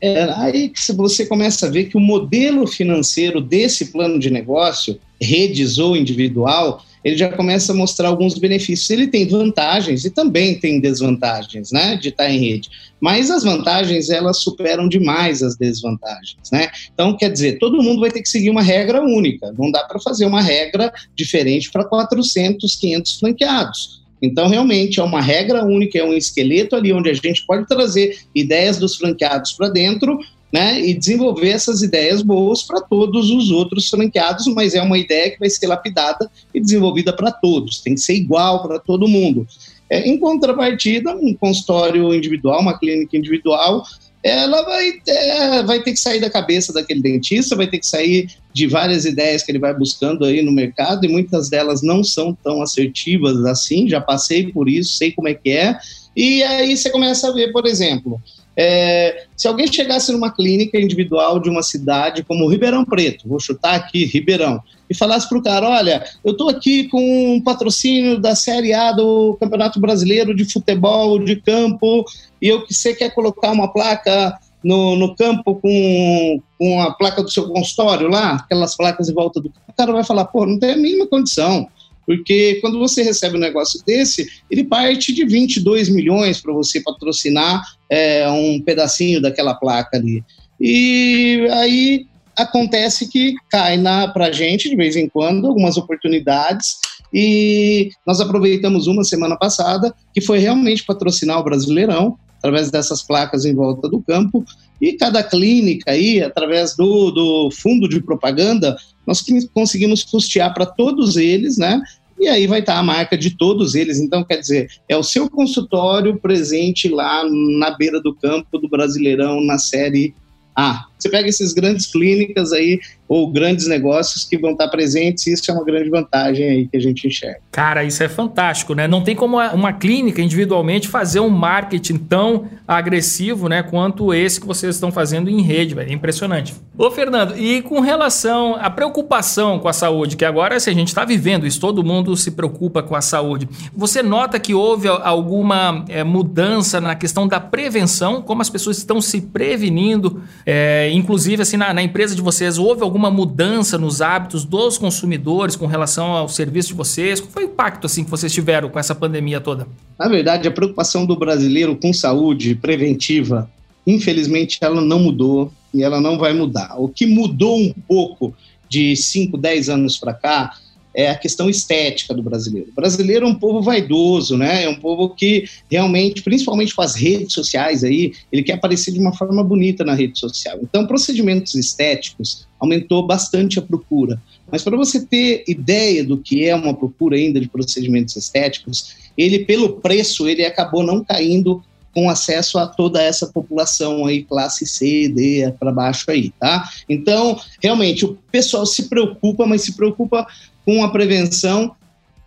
É 0.00 0.22
aí 0.38 0.70
que 0.70 0.80
você 0.94 1.26
começa 1.26 1.66
a 1.66 1.70
ver 1.70 1.84
que 1.84 1.98
o 1.98 2.00
modelo 2.00 2.66
financeiro 2.66 3.42
desse 3.42 3.92
plano 3.92 4.18
de 4.18 4.30
negócio, 4.30 4.98
redes 5.20 5.76
ou 5.76 5.94
individual, 5.94 6.82
ele 7.04 7.16
já 7.16 7.28
começa 7.30 7.72
a 7.72 7.74
mostrar 7.74 8.08
alguns 8.08 8.38
benefícios. 8.38 8.88
Ele 8.90 9.06
tem 9.06 9.26
vantagens 9.26 10.04
e 10.04 10.10
também 10.10 10.58
tem 10.58 10.80
desvantagens, 10.80 11.72
né, 11.72 11.96
de 11.96 12.10
estar 12.10 12.30
em 12.30 12.38
rede. 12.38 12.70
Mas 13.00 13.30
as 13.30 13.42
vantagens 13.42 14.10
elas 14.10 14.38
superam 14.38 14.88
demais 14.88 15.42
as 15.42 15.56
desvantagens, 15.56 16.50
né? 16.52 16.70
Então, 16.94 17.16
quer 17.16 17.30
dizer, 17.30 17.58
todo 17.58 17.82
mundo 17.82 18.00
vai 18.00 18.10
ter 18.10 18.22
que 18.22 18.28
seguir 18.28 18.50
uma 18.50 18.62
regra 18.62 19.02
única. 19.02 19.52
Não 19.58 19.70
dá 19.70 19.82
para 19.84 19.98
fazer 19.98 20.24
uma 20.24 20.40
regra 20.40 20.92
diferente 21.16 21.70
para 21.70 21.84
400, 21.84 22.76
500 22.76 23.18
franqueados. 23.18 24.02
Então, 24.22 24.46
realmente, 24.46 25.00
é 25.00 25.02
uma 25.02 25.20
regra 25.20 25.64
única, 25.64 25.98
é 25.98 26.04
um 26.04 26.14
esqueleto 26.14 26.76
ali 26.76 26.92
onde 26.92 27.10
a 27.10 27.14
gente 27.14 27.44
pode 27.44 27.66
trazer 27.66 28.20
ideias 28.32 28.78
dos 28.78 28.94
franqueados 28.94 29.52
para 29.52 29.68
dentro, 29.68 30.16
né, 30.52 30.80
e 30.80 30.92
desenvolver 30.92 31.48
essas 31.48 31.80
ideias 31.80 32.20
boas 32.20 32.62
para 32.62 32.80
todos 32.80 33.30
os 33.30 33.50
outros 33.50 33.88
franqueados, 33.88 34.46
mas 34.48 34.74
é 34.74 34.82
uma 34.82 34.98
ideia 34.98 35.30
que 35.30 35.38
vai 35.38 35.48
ser 35.48 35.66
lapidada 35.66 36.30
e 36.52 36.60
desenvolvida 36.60 37.12
para 37.12 37.32
todos, 37.32 37.80
tem 37.80 37.94
que 37.94 38.00
ser 38.00 38.14
igual 38.14 38.62
para 38.62 38.78
todo 38.78 39.08
mundo. 39.08 39.46
É, 39.88 40.08
em 40.08 40.18
contrapartida, 40.18 41.14
um 41.14 41.34
consultório 41.34 42.14
individual, 42.14 42.60
uma 42.60 42.78
clínica 42.78 43.16
individual, 43.16 43.82
ela 44.22 44.62
vai, 44.62 44.92
é, 45.08 45.62
vai 45.64 45.82
ter 45.82 45.92
que 45.92 45.98
sair 45.98 46.20
da 46.20 46.30
cabeça 46.30 46.72
daquele 46.72 47.02
dentista, 47.02 47.56
vai 47.56 47.66
ter 47.66 47.78
que 47.78 47.86
sair 47.86 48.28
de 48.52 48.66
várias 48.66 49.04
ideias 49.04 49.42
que 49.42 49.50
ele 49.50 49.58
vai 49.58 49.74
buscando 49.74 50.24
aí 50.24 50.42
no 50.42 50.52
mercado, 50.52 51.04
e 51.04 51.08
muitas 51.08 51.48
delas 51.48 51.82
não 51.82 52.04
são 52.04 52.36
tão 52.44 52.62
assertivas 52.62 53.44
assim, 53.46 53.88
já 53.88 54.00
passei 54.00 54.52
por 54.52 54.68
isso, 54.68 54.96
sei 54.96 55.12
como 55.12 55.28
é 55.28 55.34
que 55.34 55.50
é, 55.50 55.76
e 56.14 56.42
aí 56.42 56.76
você 56.76 56.90
começa 56.90 57.28
a 57.28 57.32
ver, 57.32 57.52
por 57.52 57.66
exemplo, 57.66 58.20
é, 58.56 59.24
se 59.36 59.48
alguém 59.48 59.66
chegasse 59.66 60.12
numa 60.12 60.30
clínica 60.30 60.78
individual 60.78 61.40
de 61.40 61.48
uma 61.48 61.62
cidade 61.62 62.22
como 62.22 62.48
Ribeirão 62.48 62.84
Preto, 62.84 63.28
vou 63.28 63.40
chutar 63.40 63.74
aqui 63.74 64.04
Ribeirão, 64.04 64.60
e 64.90 64.94
falasse 64.94 65.28
para 65.28 65.38
o 65.38 65.42
cara: 65.42 65.68
olha, 65.68 66.04
eu 66.24 66.32
estou 66.32 66.50
aqui 66.50 66.88
com 66.88 67.34
um 67.36 67.40
patrocínio 67.40 68.20
da 68.20 68.34
Série 68.34 68.74
A 68.74 68.92
do 68.92 69.36
Campeonato 69.40 69.80
Brasileiro 69.80 70.34
de 70.34 70.44
Futebol 70.44 71.18
de 71.18 71.36
Campo, 71.36 72.04
e 72.40 72.48
eu 72.48 72.66
que 72.66 72.74
você 72.74 72.94
quer 72.94 73.14
colocar 73.14 73.52
uma 73.52 73.72
placa 73.72 74.38
no, 74.62 74.96
no 74.96 75.16
campo 75.16 75.56
com, 75.56 76.40
com 76.58 76.82
a 76.82 76.92
placa 76.92 77.22
do 77.22 77.30
seu 77.30 77.48
consultório 77.48 78.08
lá, 78.08 78.34
aquelas 78.34 78.76
placas 78.76 79.08
em 79.08 79.14
volta 79.14 79.40
do. 79.40 79.50
O 79.66 79.72
cara 79.72 79.92
vai 79.92 80.04
falar: 80.04 80.26
pô, 80.26 80.44
não 80.44 80.58
tem 80.58 80.72
a 80.72 80.76
mínima 80.76 81.06
condição. 81.06 81.66
Porque 82.06 82.58
quando 82.60 82.78
você 82.78 83.02
recebe 83.02 83.36
um 83.36 83.40
negócio 83.40 83.80
desse, 83.86 84.28
ele 84.50 84.64
parte 84.64 85.12
de 85.12 85.24
22 85.24 85.88
milhões 85.88 86.40
para 86.40 86.52
você 86.52 86.80
patrocinar 86.80 87.62
é, 87.88 88.28
um 88.30 88.60
pedacinho 88.60 89.20
daquela 89.20 89.54
placa 89.54 89.96
ali. 89.96 90.24
E 90.60 91.46
aí 91.50 92.06
acontece 92.36 93.08
que 93.08 93.34
cai 93.50 93.78
para 94.12 94.26
a 94.26 94.32
gente, 94.32 94.68
de 94.68 94.76
vez 94.76 94.96
em 94.96 95.08
quando, 95.08 95.46
algumas 95.46 95.76
oportunidades. 95.76 96.76
E 97.12 97.90
nós 98.06 98.20
aproveitamos 98.20 98.86
uma 98.86 99.04
semana 99.04 99.36
passada, 99.36 99.94
que 100.14 100.20
foi 100.20 100.38
realmente 100.38 100.84
patrocinar 100.84 101.38
o 101.38 101.44
Brasileirão, 101.44 102.18
através 102.42 102.72
dessas 102.72 103.00
placas 103.02 103.44
em 103.44 103.54
volta 103.54 103.88
do 103.88 104.02
campo. 104.02 104.44
E 104.80 104.94
cada 104.94 105.22
clínica 105.22 105.92
aí, 105.92 106.20
através 106.20 106.74
do, 106.74 107.12
do 107.12 107.50
fundo 107.52 107.88
de 107.88 108.02
propaganda, 108.02 108.76
nós 109.06 109.24
conseguimos 109.54 110.02
custear 110.02 110.52
para 110.52 110.66
todos 110.66 111.16
eles, 111.16 111.56
né? 111.56 111.80
E 112.18 112.28
aí 112.28 112.48
vai 112.48 112.58
estar 112.60 112.78
a 112.78 112.82
marca 112.82 113.16
de 113.16 113.36
todos 113.36 113.76
eles. 113.76 113.98
Então, 114.00 114.24
quer 114.24 114.38
dizer, 114.38 114.68
é 114.88 114.96
o 114.96 115.02
seu 115.04 115.30
consultório 115.30 116.18
presente 116.18 116.88
lá 116.88 117.24
na 117.58 117.70
beira 117.70 118.00
do 118.00 118.14
campo 118.14 118.58
do 118.58 118.68
Brasileirão 118.68 119.40
na 119.40 119.58
Série 119.58 120.14
A. 120.54 120.86
Você 121.02 121.08
pega 121.08 121.28
esses 121.28 121.52
grandes 121.52 121.86
clínicas 121.86 122.52
aí, 122.52 122.78
ou 123.08 123.30
grandes 123.30 123.66
negócios 123.66 124.24
que 124.24 124.38
vão 124.38 124.52
estar 124.52 124.68
presentes, 124.68 125.26
e 125.26 125.32
isso 125.32 125.50
é 125.50 125.54
uma 125.54 125.64
grande 125.64 125.90
vantagem 125.90 126.48
aí 126.48 126.68
que 126.68 126.76
a 126.76 126.80
gente 126.80 127.06
enxerga. 127.06 127.40
Cara, 127.50 127.84
isso 127.84 128.02
é 128.02 128.08
fantástico, 128.08 128.74
né? 128.74 128.88
Não 128.88 129.02
tem 129.02 129.14
como 129.14 129.38
uma 129.38 129.72
clínica 129.72 130.22
individualmente 130.22 130.88
fazer 130.88 131.20
um 131.20 131.28
marketing 131.28 131.96
tão 131.96 132.48
agressivo, 132.66 133.48
né, 133.48 133.62
quanto 133.62 134.14
esse 134.14 134.40
que 134.40 134.46
vocês 134.46 134.74
estão 134.74 134.90
fazendo 134.90 135.28
em 135.28 135.42
rede, 135.42 135.74
velho. 135.74 135.90
É 135.90 135.92
impressionante. 135.92 136.54
Ô, 136.78 136.90
Fernando, 136.90 137.36
e 137.36 137.60
com 137.60 137.80
relação 137.80 138.56
à 138.56 138.70
preocupação 138.70 139.58
com 139.58 139.68
a 139.68 139.72
saúde, 139.72 140.16
que 140.16 140.24
agora 140.24 140.58
se 140.58 140.70
a 140.70 140.72
gente 140.72 140.88
está 140.88 141.04
vivendo 141.04 141.46
isso, 141.46 141.60
todo 141.60 141.84
mundo 141.84 142.16
se 142.16 142.30
preocupa 142.30 142.82
com 142.82 142.96
a 142.96 143.02
saúde. 143.02 143.48
Você 143.76 144.02
nota 144.02 144.40
que 144.40 144.54
houve 144.54 144.88
alguma 144.88 145.84
é, 145.88 146.02
mudança 146.02 146.80
na 146.80 146.94
questão 146.94 147.28
da 147.28 147.38
prevenção, 147.38 148.22
como 148.22 148.40
as 148.40 148.48
pessoas 148.48 148.78
estão 148.78 149.00
se 149.00 149.20
prevenindo 149.20 150.22
é, 150.46 150.90
inclusive, 150.94 151.42
assim, 151.42 151.56
na, 151.56 151.72
na, 151.72 151.82
empresa 151.82 152.14
de 152.14 152.22
vocês, 152.22 152.58
houve 152.58 152.82
alguma 152.82 153.10
mudança 153.10 153.78
nos 153.78 154.00
hábitos 154.00 154.44
dos 154.44 154.78
consumidores 154.78 155.56
com 155.56 155.66
relação 155.66 156.12
ao 156.12 156.28
serviço 156.28 156.68
de 156.68 156.74
vocês? 156.74 157.20
Qual 157.20 157.30
foi 157.30 157.44
o 157.44 157.46
impacto 157.46 157.86
assim, 157.86 158.04
que 158.04 158.10
vocês 158.10 158.32
tiveram 158.32 158.68
com 158.68 158.78
essa 158.78 158.94
pandemia 158.94 159.40
toda? 159.40 159.66
Na 159.98 160.08
verdade, 160.08 160.48
a 160.48 160.50
preocupação 160.50 161.06
do 161.06 161.16
brasileiro 161.16 161.76
com 161.76 161.92
saúde 161.92 162.54
preventiva, 162.54 163.50
infelizmente, 163.86 164.58
ela 164.60 164.80
não 164.80 164.98
mudou 164.98 165.52
e 165.72 165.82
ela 165.82 166.00
não 166.00 166.18
vai 166.18 166.32
mudar. 166.32 166.74
O 166.78 166.88
que 166.88 167.06
mudou 167.06 167.58
um 167.58 167.72
pouco 167.86 168.34
de 168.68 168.96
5, 168.96 169.36
10 169.36 169.68
anos 169.68 169.98
para 169.98 170.14
cá 170.14 170.54
é 170.94 171.10
a 171.10 171.14
questão 171.16 171.48
estética 171.48 172.14
do 172.14 172.22
brasileiro. 172.22 172.68
O 172.70 172.74
brasileiro 172.74 173.26
é 173.26 173.28
um 173.28 173.34
povo 173.34 173.62
vaidoso, 173.62 174.36
né? 174.36 174.64
É 174.64 174.68
um 174.68 174.74
povo 174.74 175.10
que 175.10 175.44
realmente, 175.70 176.22
principalmente 176.22 176.74
com 176.74 176.82
as 176.82 176.94
redes 176.94 177.32
sociais 177.32 177.82
aí, 177.84 178.12
ele 178.30 178.42
quer 178.42 178.54
aparecer 178.54 178.92
de 178.92 179.00
uma 179.00 179.12
forma 179.12 179.42
bonita 179.42 179.84
na 179.84 179.94
rede 179.94 180.18
social. 180.18 180.58
Então, 180.62 180.86
procedimentos 180.86 181.54
estéticos 181.54 182.46
aumentou 182.60 183.06
bastante 183.06 183.58
a 183.58 183.62
procura. 183.62 184.20
Mas 184.50 184.62
para 184.62 184.76
você 184.76 185.04
ter 185.04 185.44
ideia 185.48 186.04
do 186.04 186.18
que 186.18 186.44
é 186.44 186.54
uma 186.54 186.74
procura 186.74 187.16
ainda 187.16 187.40
de 187.40 187.48
procedimentos 187.48 188.16
estéticos, 188.16 188.94
ele 189.16 189.40
pelo 189.40 189.80
preço 189.80 190.28
ele 190.28 190.44
acabou 190.44 190.82
não 190.82 191.02
caindo 191.02 191.62
com 191.94 192.08
acesso 192.08 192.58
a 192.58 192.66
toda 192.66 193.02
essa 193.02 193.26
população 193.26 194.06
aí, 194.06 194.22
classe 194.22 194.66
C, 194.66 195.08
D, 195.08 195.52
para 195.58 195.70
baixo 195.70 196.10
aí, 196.10 196.30
tá? 196.40 196.68
Então, 196.88 197.38
realmente, 197.62 198.04
o 198.04 198.16
pessoal 198.30 198.64
se 198.64 198.88
preocupa, 198.88 199.46
mas 199.46 199.62
se 199.62 199.74
preocupa 199.74 200.26
com 200.64 200.82
a 200.82 200.90
prevenção, 200.90 201.74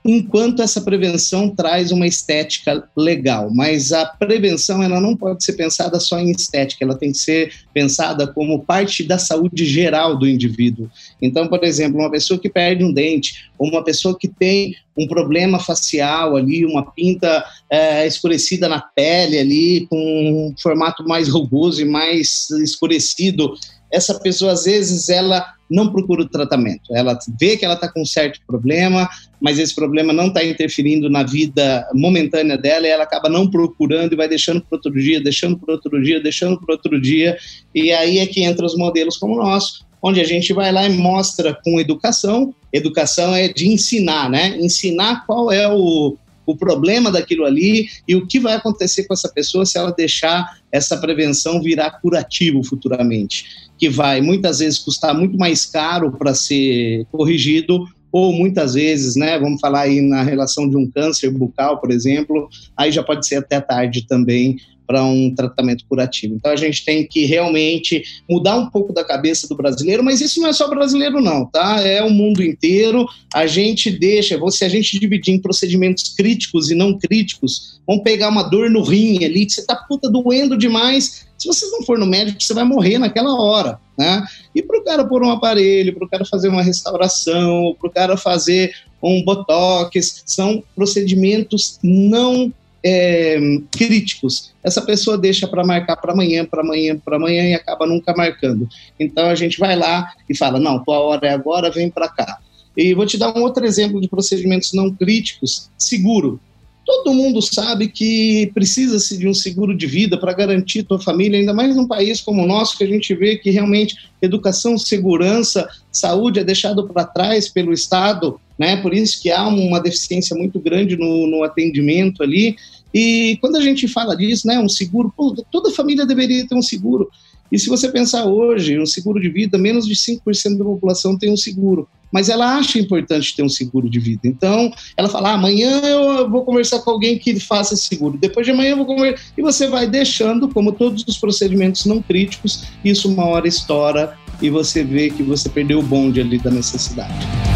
enquanto 0.07 0.61
essa 0.61 0.81
prevenção 0.81 1.49
traz 1.49 1.91
uma 1.91 2.05
estética 2.05 2.87
legal. 2.95 3.49
Mas 3.51 3.91
a 3.91 4.05
prevenção 4.05 4.83
ela 4.83 5.01
não 5.01 5.17
pode 5.17 5.43
ser 5.43 5.53
pensada 5.53 5.99
só 5.99 6.19
em 6.19 6.29
estética, 6.29 6.85
ela 6.85 6.95
tem 6.95 7.11
que 7.11 7.17
ser 7.17 7.51
pensada 7.73 8.27
como 8.27 8.63
parte 8.63 9.03
da 9.03 9.17
saúde 9.17 9.65
geral 9.65 10.15
do 10.15 10.27
indivíduo. 10.27 10.89
Então, 11.19 11.47
por 11.47 11.63
exemplo, 11.63 11.99
uma 11.99 12.11
pessoa 12.11 12.39
que 12.39 12.49
perde 12.49 12.83
um 12.83 12.93
dente, 12.93 13.49
ou 13.57 13.67
uma 13.67 13.83
pessoa 13.83 14.15
que 14.17 14.27
tem 14.27 14.75
um 14.95 15.07
problema 15.07 15.59
facial 15.59 16.35
ali, 16.35 16.65
uma 16.65 16.91
pinta 16.91 17.43
é, 17.67 18.05
escurecida 18.05 18.69
na 18.69 18.79
pele 18.79 19.39
ali, 19.39 19.87
com 19.89 19.97
um 19.97 20.55
formato 20.61 21.03
mais 21.07 21.27
rugoso 21.27 21.81
e 21.81 21.85
mais 21.85 22.49
escurecido, 22.51 23.55
essa 23.91 24.19
pessoa 24.19 24.51
às 24.51 24.65
vezes 24.65 25.09
ela 25.09 25.54
não 25.69 25.91
procura 25.91 26.21
o 26.21 26.29
tratamento. 26.29 26.95
Ela 26.95 27.17
vê 27.39 27.57
que 27.57 27.65
ela 27.65 27.73
está 27.73 27.91
com 27.91 28.01
um 28.01 28.05
certo 28.05 28.39
problema, 28.45 29.09
mas 29.39 29.59
esse 29.59 29.73
problema 29.73 30.13
não 30.13 30.27
está 30.27 30.43
interferindo 30.43 31.09
na 31.09 31.23
vida 31.23 31.87
momentânea 31.93 32.57
dela 32.57 32.87
e 32.87 32.89
ela 32.89 33.03
acaba 33.03 33.29
não 33.29 33.49
procurando 33.49 34.13
e 34.13 34.15
vai 34.15 34.27
deixando 34.27 34.61
para 34.61 34.77
outro 34.77 34.93
dia, 34.93 35.21
deixando 35.21 35.57
para 35.57 35.73
outro 35.73 36.01
dia, 36.01 36.19
deixando 36.19 36.59
para 36.59 36.75
outro 36.75 36.99
dia. 36.99 37.37
E 37.73 37.91
aí 37.91 38.19
é 38.19 38.25
que 38.25 38.43
entra 38.43 38.65
os 38.65 38.75
modelos 38.75 39.17
como 39.17 39.33
o 39.33 39.43
nosso, 39.43 39.85
onde 40.01 40.21
a 40.21 40.23
gente 40.23 40.53
vai 40.53 40.71
lá 40.71 40.85
e 40.85 40.89
mostra 40.89 41.57
com 41.63 41.79
educação. 41.79 42.53
Educação 42.71 43.35
é 43.35 43.47
de 43.47 43.67
ensinar, 43.67 44.29
né? 44.29 44.57
Ensinar 44.59 45.25
qual 45.25 45.51
é 45.51 45.67
o, 45.67 46.15
o 46.45 46.55
problema 46.55 47.11
daquilo 47.11 47.45
ali 47.45 47.87
e 48.07 48.15
o 48.15 48.25
que 48.25 48.39
vai 48.39 48.55
acontecer 48.55 49.05
com 49.05 49.13
essa 49.13 49.29
pessoa 49.29 49.65
se 49.65 49.77
ela 49.77 49.91
deixar 49.91 50.59
essa 50.71 50.97
prevenção 50.97 51.61
virar 51.61 51.99
curativo 52.01 52.63
futuramente, 52.63 53.45
que 53.77 53.89
vai 53.89 54.21
muitas 54.21 54.59
vezes 54.59 54.79
custar 54.79 55.15
muito 55.15 55.37
mais 55.37 55.65
caro 55.65 56.11
para 56.11 56.33
ser 56.33 57.05
corrigido 57.11 57.85
ou 58.11 58.31
muitas 58.31 58.75
vezes, 58.75 59.17
né, 59.17 59.37
vamos 59.37 59.59
falar 59.59 59.81
aí 59.81 59.99
na 59.99 60.23
relação 60.23 60.69
de 60.69 60.77
um 60.77 60.89
câncer 60.89 61.29
bucal, 61.29 61.81
por 61.81 61.91
exemplo, 61.91 62.47
aí 62.77 62.89
já 62.89 63.03
pode 63.03 63.27
ser 63.27 63.35
até 63.35 63.59
tarde 63.59 64.07
também 64.07 64.55
para 64.85 65.03
um 65.03 65.33
tratamento 65.33 65.85
curativo. 65.87 66.35
Então 66.35 66.51
a 66.51 66.55
gente 66.55 66.83
tem 66.85 67.05
que 67.05 67.25
realmente 67.25 68.03
mudar 68.29 68.57
um 68.57 68.69
pouco 68.69 68.93
da 68.93 69.03
cabeça 69.03 69.47
do 69.47 69.55
brasileiro, 69.55 70.03
mas 70.03 70.21
isso 70.21 70.41
não 70.41 70.49
é 70.49 70.53
só 70.53 70.69
brasileiro 70.69 71.21
não, 71.21 71.45
tá? 71.45 71.81
É 71.81 72.03
o 72.03 72.09
mundo 72.09 72.43
inteiro. 72.43 73.07
A 73.33 73.47
gente 73.47 73.89
deixa, 73.91 74.39
se 74.51 74.65
a 74.65 74.69
gente 74.69 74.99
dividir 74.99 75.33
em 75.33 75.39
procedimentos 75.39 76.13
críticos 76.15 76.69
e 76.69 76.75
não 76.75 76.97
críticos, 76.97 77.79
vamos 77.87 78.03
pegar 78.03 78.29
uma 78.29 78.43
dor 78.43 78.69
no 78.69 78.81
rim 78.81 79.23
ali, 79.23 79.49
você 79.49 79.65
tá 79.65 79.75
puta 79.75 80.09
doendo 80.09 80.57
demais. 80.57 81.25
Se 81.37 81.47
você 81.47 81.65
não 81.67 81.83
for 81.83 81.97
no 81.97 82.05
médico, 82.05 82.41
você 82.41 82.53
vai 82.53 82.63
morrer 82.63 82.97
naquela 82.97 83.35
hora, 83.39 83.79
né? 83.97 84.25
E 84.53 84.61
para 84.61 84.79
o 84.79 84.83
cara 84.83 85.05
pôr 85.05 85.23
um 85.23 85.31
aparelho, 85.31 85.93
para 85.93 86.05
o 86.05 86.09
cara 86.09 86.25
fazer 86.25 86.47
uma 86.47 86.61
restauração, 86.61 87.75
para 87.79 87.89
o 87.89 87.91
cara 87.91 88.17
fazer 88.17 88.73
um 89.03 89.23
botox, 89.23 90.23
são 90.25 90.63
procedimentos 90.75 91.77
não 91.83 92.51
é, 92.85 93.39
críticos. 93.71 94.53
Essa 94.63 94.79
pessoa 94.79 95.17
deixa 95.17 95.47
para 95.47 95.65
marcar 95.65 95.95
para 95.95 96.13
amanhã, 96.13 96.45
para 96.45 96.61
amanhã, 96.61 96.95
para 97.03 97.15
amanhã 97.15 97.43
e 97.43 97.53
acaba 97.55 97.87
nunca 97.87 98.13
marcando. 98.15 98.69
Então 98.99 99.25
a 99.25 99.33
gente 99.33 99.59
vai 99.59 99.75
lá 99.75 100.13
e 100.29 100.37
fala: 100.37 100.59
não, 100.59 100.83
tua 100.83 100.99
hora 100.99 101.27
é 101.27 101.31
agora, 101.31 101.71
vem 101.71 101.89
para 101.89 102.07
cá. 102.07 102.37
E 102.77 102.93
vou 102.93 103.07
te 103.07 103.17
dar 103.17 103.35
um 103.35 103.41
outro 103.41 103.65
exemplo 103.65 103.99
de 103.99 104.07
procedimentos 104.07 104.71
não 104.73 104.93
críticos: 104.93 105.71
seguro. 105.75 106.39
Todo 106.85 107.15
mundo 107.15 107.41
sabe 107.41 107.87
que 107.87 108.51
precisa-se 108.53 109.17
de 109.17 109.27
um 109.27 109.33
seguro 109.33 109.75
de 109.75 109.87
vida 109.87 110.19
para 110.19 110.33
garantir 110.33 110.83
tua 110.83 110.99
família, 110.99 111.39
ainda 111.39 111.51
mais 111.51 111.75
num 111.75 111.87
país 111.87 112.21
como 112.21 112.43
o 112.43 112.47
nosso, 112.47 112.77
que 112.77 112.83
a 112.83 112.87
gente 112.87 113.15
vê 113.15 113.37
que 113.37 113.49
realmente 113.49 113.95
educação, 114.21 114.77
segurança, 114.77 115.67
saúde 115.91 116.39
é 116.39 116.43
deixado 116.43 116.87
para 116.87 117.03
trás 117.03 117.49
pelo 117.49 117.73
Estado, 117.73 118.39
né? 118.57 118.77
Por 118.77 118.93
isso 118.93 119.19
que 119.19 119.31
há 119.31 119.47
uma 119.47 119.79
deficiência 119.79 120.35
muito 120.35 120.59
grande 120.59 120.95
no, 120.95 121.25
no 121.25 121.43
atendimento 121.43 122.21
ali. 122.21 122.55
E 122.95 123.37
quando 123.41 123.57
a 123.57 123.61
gente 123.61 123.89
fala 123.89 124.15
disso, 124.15 124.47
né, 124.47 124.57
um 124.57 124.69
seguro, 124.69 125.13
pô, 125.15 125.35
toda 125.51 125.69
família 125.69 126.05
deveria 126.05 126.47
ter 126.47 126.55
um 126.55 126.61
seguro. 126.61 127.09
E 127.51 127.59
se 127.59 127.67
você 127.67 127.89
pensar 127.89 128.23
hoje, 128.23 128.79
um 128.79 128.85
seguro 128.85 129.19
de 129.19 129.27
vida, 129.27 129.57
menos 129.57 129.85
de 129.85 129.93
5% 129.93 130.57
da 130.57 130.63
população 130.63 131.17
tem 131.17 131.29
um 131.29 131.35
seguro. 131.35 131.89
Mas 132.09 132.29
ela 132.29 132.55
acha 132.55 132.79
importante 132.79 133.35
ter 133.35 133.43
um 133.43 133.49
seguro 133.49 133.89
de 133.89 133.99
vida. 133.99 134.21
Então, 134.23 134.71
ela 134.95 135.09
fala: 135.09 135.31
ah, 135.31 135.33
amanhã 135.33 135.81
eu 135.81 136.29
vou 136.29 136.45
conversar 136.45 136.79
com 136.79 136.89
alguém 136.89 137.19
que 137.19 137.37
faça 137.37 137.73
esse 137.73 137.83
seguro. 137.83 138.17
Depois 138.17 138.45
de 138.45 138.53
amanhã 138.53 138.69
eu 138.69 138.77
vou 138.77 138.85
conversar. 138.85 139.21
E 139.37 139.41
você 139.41 139.67
vai 139.67 139.85
deixando, 139.85 140.47
como 140.47 140.71
todos 140.71 141.03
os 141.05 141.17
procedimentos 141.17 141.85
não 141.85 142.01
críticos, 142.01 142.63
isso 142.83 143.09
uma 143.09 143.25
hora 143.25 143.45
estoura 143.47 144.17
e 144.41 144.49
você 144.49 144.85
vê 144.85 145.09
que 145.09 145.21
você 145.21 145.49
perdeu 145.49 145.79
o 145.79 145.83
bonde 145.83 146.21
ali 146.21 146.37
da 146.37 146.49
necessidade. 146.49 147.54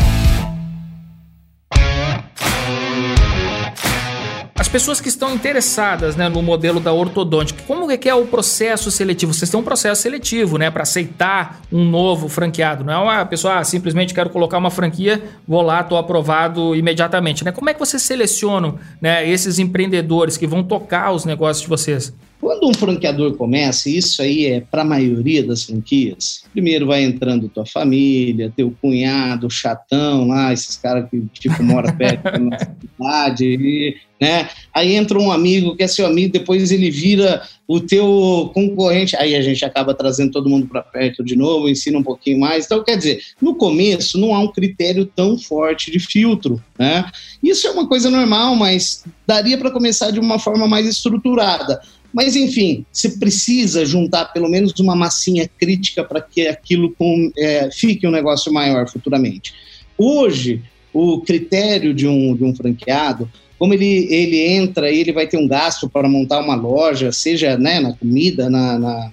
Pessoas 4.72 5.02
que 5.02 5.10
estão 5.10 5.34
interessadas 5.34 6.16
né, 6.16 6.30
no 6.30 6.42
modelo 6.44 6.80
da 6.80 6.94
ortodôntica, 6.94 7.64
como 7.66 7.90
é 7.90 7.98
que 7.98 8.08
é 8.08 8.14
o 8.14 8.26
processo 8.28 8.92
seletivo? 8.92 9.34
Vocês 9.34 9.50
têm 9.50 9.60
um 9.60 9.64
processo 9.64 10.02
seletivo, 10.02 10.58
né, 10.58 10.70
para 10.70 10.84
aceitar 10.84 11.62
um 11.72 11.84
novo 11.84 12.30
franqueado. 12.30 12.84
Não 12.84 12.94
é 12.94 13.16
uma 13.16 13.26
pessoa 13.26 13.58
ah, 13.58 13.64
simplesmente 13.64 14.14
quero 14.14 14.30
colocar 14.30 14.58
uma 14.60 14.70
franquia, 14.70 15.24
vou 15.48 15.62
lá, 15.62 15.82
estou 15.82 15.98
aprovado 15.98 16.76
imediatamente, 16.76 17.44
né? 17.44 17.52
Como 17.52 17.70
é 17.70 17.74
que 17.74 17.80
vocês 17.80 18.04
selecionam, 18.04 18.78
né, 19.02 19.28
esses 19.28 19.58
empreendedores 19.58 20.38
que 20.38 20.46
vão 20.46 20.64
tocar 20.64 21.12
os 21.12 21.26
negócios 21.26 21.64
de 21.64 21.68
vocês? 21.68 22.14
Quando 22.40 22.70
um 22.70 22.74
franqueador 22.74 23.36
começa, 23.36 23.90
isso 23.90 24.22
aí 24.22 24.46
é 24.46 24.62
para 24.62 24.84
a 24.84 24.86
maioria 24.86 25.44
das 25.44 25.64
franquias, 25.64 26.44
primeiro 26.54 26.88
vai 26.88 27.04
entrando 27.04 27.50
tua 27.50 27.66
família, 27.66 28.52
teu 28.56 28.74
cunhado, 28.82 29.50
chatão 29.50 30.30
lá, 30.30 30.54
esses 30.54 30.78
caras 30.78 31.10
que 31.10 31.22
tipo 31.34 31.62
mora 31.62 31.92
perto 31.92 32.24
da 32.24 32.58
cidade, 32.98 33.46
e, 33.46 33.98
né? 34.22 34.50
Aí 34.74 34.96
entra 34.96 35.20
um 35.20 35.32
amigo 35.32 35.76
que 35.76 35.84
é 35.84 35.88
seu 35.88 36.06
amigo, 36.06 36.32
depois 36.32 36.72
ele 36.72 36.90
vira 36.90 37.42
o 37.68 37.80
teu 37.80 38.50
concorrente, 38.54 39.16
aí 39.18 39.36
a 39.36 39.42
gente 39.42 39.64
acaba 39.66 39.94
trazendo 39.94 40.32
todo 40.32 40.50
mundo 40.50 40.66
para 40.66 40.82
perto 40.82 41.24
de 41.24 41.36
novo, 41.36 41.70
ensina 41.70 42.00
um 42.00 42.04
pouquinho 42.04 42.40
mais. 42.40 42.66
Então, 42.66 42.84
quer 42.84 42.98
dizer, 42.98 43.22
no 43.42 43.54
começo 43.54 44.18
não 44.18 44.34
há 44.34 44.40
um 44.40 44.52
critério 44.52 45.06
tão 45.06 45.38
forte 45.38 45.92
de 45.92 46.00
filtro, 46.00 46.64
né? 46.78 47.06
Isso 47.44 47.68
é 47.68 47.72
uma 47.72 47.88
coisa 47.88 48.10
normal, 48.10 48.56
mas 48.56 49.04
daria 49.28 49.58
para 49.58 49.72
começar 49.72 50.10
de 50.12 50.20
uma 50.20 50.40
forma 50.40 50.68
mais 50.68 50.88
estruturada 50.88 51.80
mas, 52.14 52.36
enfim, 52.36 52.86
se 52.92 53.20
precisa 53.20 53.86
juntar 53.86 54.26
pelo 54.26 54.50
menos 54.50 54.74
uma 54.80 54.96
massinha 54.96 55.50
crítica 55.60 56.04
para 56.04 56.22
que 56.22 56.48
aquilo 56.48 56.94
com, 56.98 57.32
é, 57.38 57.70
fique 57.72 58.08
um 58.08 58.12
negócio 58.12 58.52
maior 58.52 58.90
futuramente. 58.90 59.54
Hoje, 59.98 60.62
o 60.94 61.22
critério 61.22 61.94
de 61.94 62.08
um, 62.08 62.36
de 62.36 62.44
um 62.44 62.56
franqueado, 62.56 63.30
como 63.60 63.74
ele, 63.74 64.08
ele 64.12 64.40
entra, 64.40 64.92
ele 64.92 65.12
vai 65.12 65.28
ter 65.28 65.38
um 65.38 65.48
gasto 65.48 65.90
para 65.90 66.10
montar 66.10 66.40
uma 66.40 66.56
loja, 66.56 67.12
seja 67.12 67.58
né, 67.58 67.80
na 67.80 67.94
comida, 67.94 68.50
na, 68.50 68.80
na, 68.80 69.12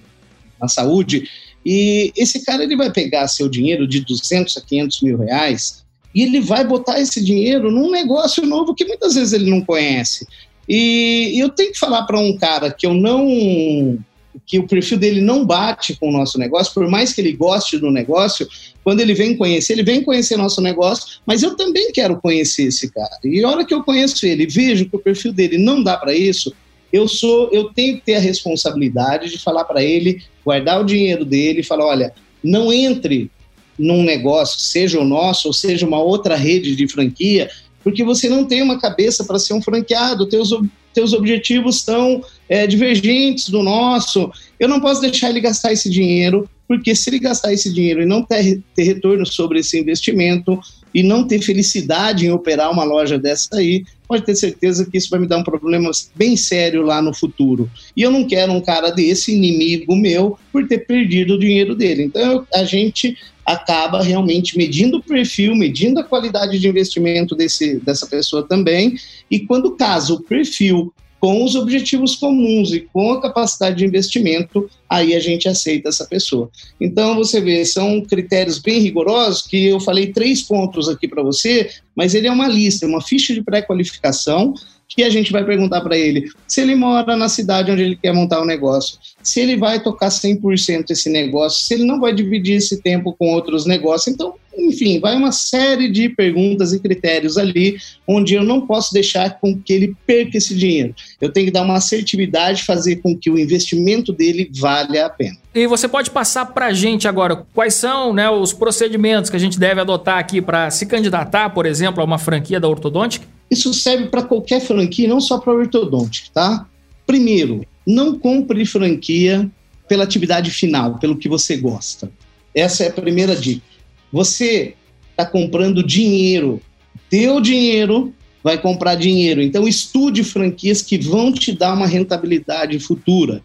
na 0.59 0.67
saúde, 0.67 1.29
e 1.65 2.11
esse 2.15 2.45
cara 2.45 2.63
ele 2.63 2.77
vai 2.77 2.91
pegar 2.91 3.27
seu 3.27 3.49
dinheiro 3.49 3.85
de 3.85 3.99
200 3.99 4.55
a 4.57 4.61
500 4.61 5.01
mil 5.01 5.17
reais 5.17 5.85
e 6.15 6.23
ele 6.23 6.39
vai 6.39 6.65
botar 6.65 6.99
esse 6.99 7.23
dinheiro 7.23 7.69
num 7.69 7.91
negócio 7.91 8.45
novo 8.45 8.73
que 8.73 8.85
muitas 8.85 9.15
vezes 9.15 9.33
ele 9.33 9.51
não 9.51 9.61
conhece. 9.61 10.25
E, 10.67 11.39
eu 11.39 11.49
tenho 11.49 11.71
que 11.71 11.79
falar 11.79 12.03
para 12.03 12.19
um 12.19 12.35
cara 12.37 12.71
que 12.71 12.85
eu 12.85 12.93
não 12.93 13.97
que 14.45 14.59
o 14.59 14.67
perfil 14.67 14.97
dele 14.97 15.19
não 15.19 15.45
bate 15.45 15.95
com 15.95 16.09
o 16.09 16.11
nosso 16.11 16.37
negócio, 16.37 16.73
por 16.73 16.87
mais 16.87 17.11
que 17.11 17.19
ele 17.19 17.33
goste 17.33 17.77
do 17.77 17.89
negócio, 17.89 18.47
quando 18.83 18.99
ele 18.99 19.13
vem 19.13 19.35
conhecer, 19.35 19.73
ele 19.73 19.83
vem 19.83 20.03
conhecer 20.03 20.37
nosso 20.37 20.61
negócio, 20.61 21.19
mas 21.25 21.41
eu 21.41 21.55
também 21.55 21.91
quero 21.91 22.21
conhecer 22.21 22.63
esse 22.63 22.91
cara. 22.91 23.17
E 23.23 23.43
a 23.43 23.49
hora 23.49 23.65
que 23.65 23.73
eu 23.73 23.83
conheço 23.83 24.25
ele, 24.25 24.45
vejo 24.45 24.85
que 24.85 24.95
o 24.95 24.99
perfil 24.99 25.33
dele 25.33 25.57
não 25.57 25.83
dá 25.83 25.97
para 25.97 26.13
isso, 26.13 26.53
eu 26.93 27.07
sou, 27.07 27.49
eu 27.51 27.65
tenho 27.73 27.97
que 27.97 28.05
ter 28.05 28.15
a 28.15 28.19
responsabilidade 28.19 29.29
de 29.29 29.39
falar 29.39 29.65
para 29.65 29.83
ele, 29.83 30.21
guardar 30.45 30.79
o 30.79 30.85
dinheiro 30.85 31.25
dele 31.25 31.59
e 31.59 31.63
falar, 31.63 31.85
olha, 31.85 32.13
não 32.43 32.71
entre 32.71 33.29
num 33.77 34.03
negócio, 34.03 34.59
seja 34.59 34.99
o 34.99 35.05
nosso 35.05 35.47
ou 35.47 35.53
seja 35.53 35.85
uma 35.85 36.01
outra 36.01 36.35
rede 36.35 36.75
de 36.75 36.87
franquia, 36.87 37.49
porque 37.87 38.03
você 38.03 38.27
não 38.27 38.43
tem 38.43 38.61
uma 38.61 38.77
cabeça 38.77 39.23
para 39.23 39.39
ser 39.39 39.53
um 39.53 39.61
franqueado, 39.61 40.25
teus, 40.25 40.49
teus 40.93 41.13
objetivos 41.13 41.77
estão 41.77 42.21
é, 42.49 42.67
divergentes 42.67 43.47
do 43.47 43.63
nosso. 43.63 44.29
Eu 44.59 44.67
não 44.67 44.81
posso 44.81 44.99
deixar 44.99 45.29
ele 45.29 45.39
gastar 45.39 45.71
esse 45.71 45.89
dinheiro, 45.89 46.49
porque 46.67 46.93
se 46.93 47.09
ele 47.09 47.17
gastar 47.17 47.53
esse 47.53 47.73
dinheiro 47.73 48.01
e 48.01 48.05
não 48.05 48.21
ter, 48.23 48.61
ter 48.75 48.83
retorno 48.83 49.25
sobre 49.25 49.61
esse 49.61 49.79
investimento 49.79 50.59
e 50.93 51.01
não 51.01 51.25
ter 51.25 51.41
felicidade 51.41 52.25
em 52.25 52.31
operar 52.31 52.69
uma 52.69 52.83
loja 52.83 53.17
dessa 53.17 53.55
aí, 53.55 53.85
pode 54.05 54.25
ter 54.25 54.35
certeza 54.35 54.85
que 54.85 54.97
isso 54.97 55.09
vai 55.09 55.21
me 55.21 55.27
dar 55.27 55.37
um 55.37 55.43
problema 55.45 55.89
bem 56.13 56.35
sério 56.35 56.81
lá 56.81 57.01
no 57.01 57.13
futuro. 57.13 57.71
E 57.95 58.01
eu 58.01 58.11
não 58.11 58.27
quero 58.27 58.51
um 58.51 58.59
cara 58.59 58.89
desse, 58.89 59.33
inimigo 59.33 59.95
meu, 59.95 60.37
por 60.51 60.67
ter 60.67 60.79
perdido 60.79 61.35
o 61.35 61.39
dinheiro 61.39 61.73
dele. 61.73 62.03
Então 62.03 62.45
a 62.53 62.65
gente 62.65 63.15
acaba 63.47 64.03
realmente 64.03 64.57
medindo 64.57 64.97
o 64.97 65.03
perfil, 65.03 65.55
medindo 65.55 66.01
a 66.01 66.03
qualidade 66.03 66.59
de 66.59 66.67
investimento 66.67 67.33
desse, 67.33 67.79
dessa 67.79 68.05
pessoa 68.05 68.45
também. 68.45 68.97
E 69.31 69.39
quando 69.39 69.77
casa 69.77 70.13
o 70.13 70.21
perfil 70.21 70.93
com 71.17 71.43
os 71.43 71.55
objetivos 71.55 72.15
comuns 72.15 72.73
e 72.73 72.81
com 72.81 73.13
a 73.13 73.21
capacidade 73.21 73.77
de 73.77 73.85
investimento, 73.85 74.69
aí 74.87 75.15
a 75.15 75.19
gente 75.19 75.47
aceita 75.47 75.89
essa 75.89 76.05
pessoa. 76.05 76.49
Então, 76.79 77.15
você 77.15 77.39
vê, 77.41 77.65
são 77.65 78.01
critérios 78.01 78.59
bem 78.59 78.81
rigorosos, 78.81 79.41
que 79.41 79.65
eu 79.65 79.79
falei 79.79 80.11
três 80.11 80.43
pontos 80.43 80.89
aqui 80.89 81.07
para 81.07 81.23
você, 81.23 81.69
mas 81.95 82.13
ele 82.13 82.27
é 82.27 82.31
uma 82.31 82.47
lista, 82.47 82.85
uma 82.85 83.01
ficha 83.01 83.33
de 83.33 83.41
pré-qualificação, 83.41 84.53
que 84.87 85.03
a 85.03 85.09
gente 85.09 85.31
vai 85.31 85.43
perguntar 85.43 85.81
para 85.81 85.97
ele 85.97 86.29
se 86.47 86.61
ele 86.61 86.75
mora 86.75 87.15
na 87.15 87.29
cidade 87.29 87.71
onde 87.71 87.81
ele 87.81 87.95
quer 87.95 88.13
montar 88.13 88.39
o 88.39 88.43
um 88.43 88.45
negócio, 88.45 88.97
se 89.21 89.41
ele 89.41 89.57
vai 89.57 89.81
tocar 89.81 90.07
100% 90.07 90.91
esse 90.91 91.09
negócio, 91.09 91.63
se 91.63 91.73
ele 91.73 91.83
não 91.83 91.99
vai 91.99 92.13
dividir 92.13 92.55
esse 92.55 92.81
tempo 92.81 93.13
com 93.13 93.33
outros 93.33 93.65
negócios. 93.65 94.13
Então, 94.13 94.35
enfim, 94.57 94.99
vai 94.99 95.15
uma 95.15 95.31
série 95.31 95.89
de 95.89 96.09
perguntas 96.09 96.73
e 96.73 96.79
critérios 96.79 97.37
ali, 97.37 97.77
onde 98.07 98.33
eu 98.33 98.43
não 98.43 98.65
posso 98.65 98.93
deixar 98.93 99.39
com 99.39 99.57
que 99.57 99.71
ele 99.71 99.95
perca 100.05 100.37
esse 100.37 100.55
dinheiro. 100.55 100.95
Eu 101.21 101.31
tenho 101.31 101.47
que 101.47 101.51
dar 101.51 101.61
uma 101.63 101.75
assertividade, 101.75 102.63
fazer 102.63 102.97
com 102.97 103.15
que 103.15 103.29
o 103.29 103.37
investimento 103.37 104.11
dele 104.11 104.49
valha 104.59 105.05
a 105.05 105.09
pena. 105.09 105.37
E 105.53 105.67
você 105.67 105.87
pode 105.87 106.09
passar 106.09 106.45
para 106.45 106.67
a 106.67 106.73
gente 106.73 107.07
agora 107.07 107.45
quais 107.53 107.73
são 107.73 108.13
né, 108.13 108.29
os 108.29 108.53
procedimentos 108.53 109.29
que 109.29 109.35
a 109.35 109.39
gente 109.39 109.59
deve 109.59 109.81
adotar 109.81 110.17
aqui 110.17 110.41
para 110.41 110.71
se 110.71 110.85
candidatar, 110.85 111.49
por 111.51 111.65
exemplo, 111.65 112.01
a 112.01 112.05
uma 112.05 112.17
franquia 112.17 112.59
da 112.59 112.67
Ortodontic? 112.67 113.23
Isso 113.49 113.73
serve 113.73 114.07
para 114.07 114.23
qualquer 114.23 114.61
franquia, 114.61 115.07
não 115.07 115.21
só 115.21 115.37
para 115.37 115.53
o 115.53 115.57
Ortodontic, 115.57 116.29
tá? 116.31 116.67
Primeiro, 117.05 117.65
não 117.85 118.19
compre 118.19 118.65
franquia 118.65 119.49
pela 119.87 120.03
atividade 120.03 120.51
final, 120.51 120.99
pelo 120.99 121.17
que 121.17 121.29
você 121.29 121.55
gosta. 121.55 122.11
Essa 122.53 122.83
é 122.83 122.87
a 122.89 122.93
primeira 122.93 123.35
dica. 123.35 123.65
Você 124.11 124.75
está 125.11 125.25
comprando 125.25 125.81
dinheiro. 125.81 126.61
Teu 127.09 127.39
dinheiro 127.39 128.13
vai 128.43 128.57
comprar 128.57 128.95
dinheiro. 128.95 129.41
Então, 129.41 129.67
estude 129.67 130.23
franquias 130.23 130.81
que 130.81 130.97
vão 130.97 131.31
te 131.31 131.53
dar 131.53 131.73
uma 131.73 131.87
rentabilidade 131.87 132.77
futura. 132.79 133.41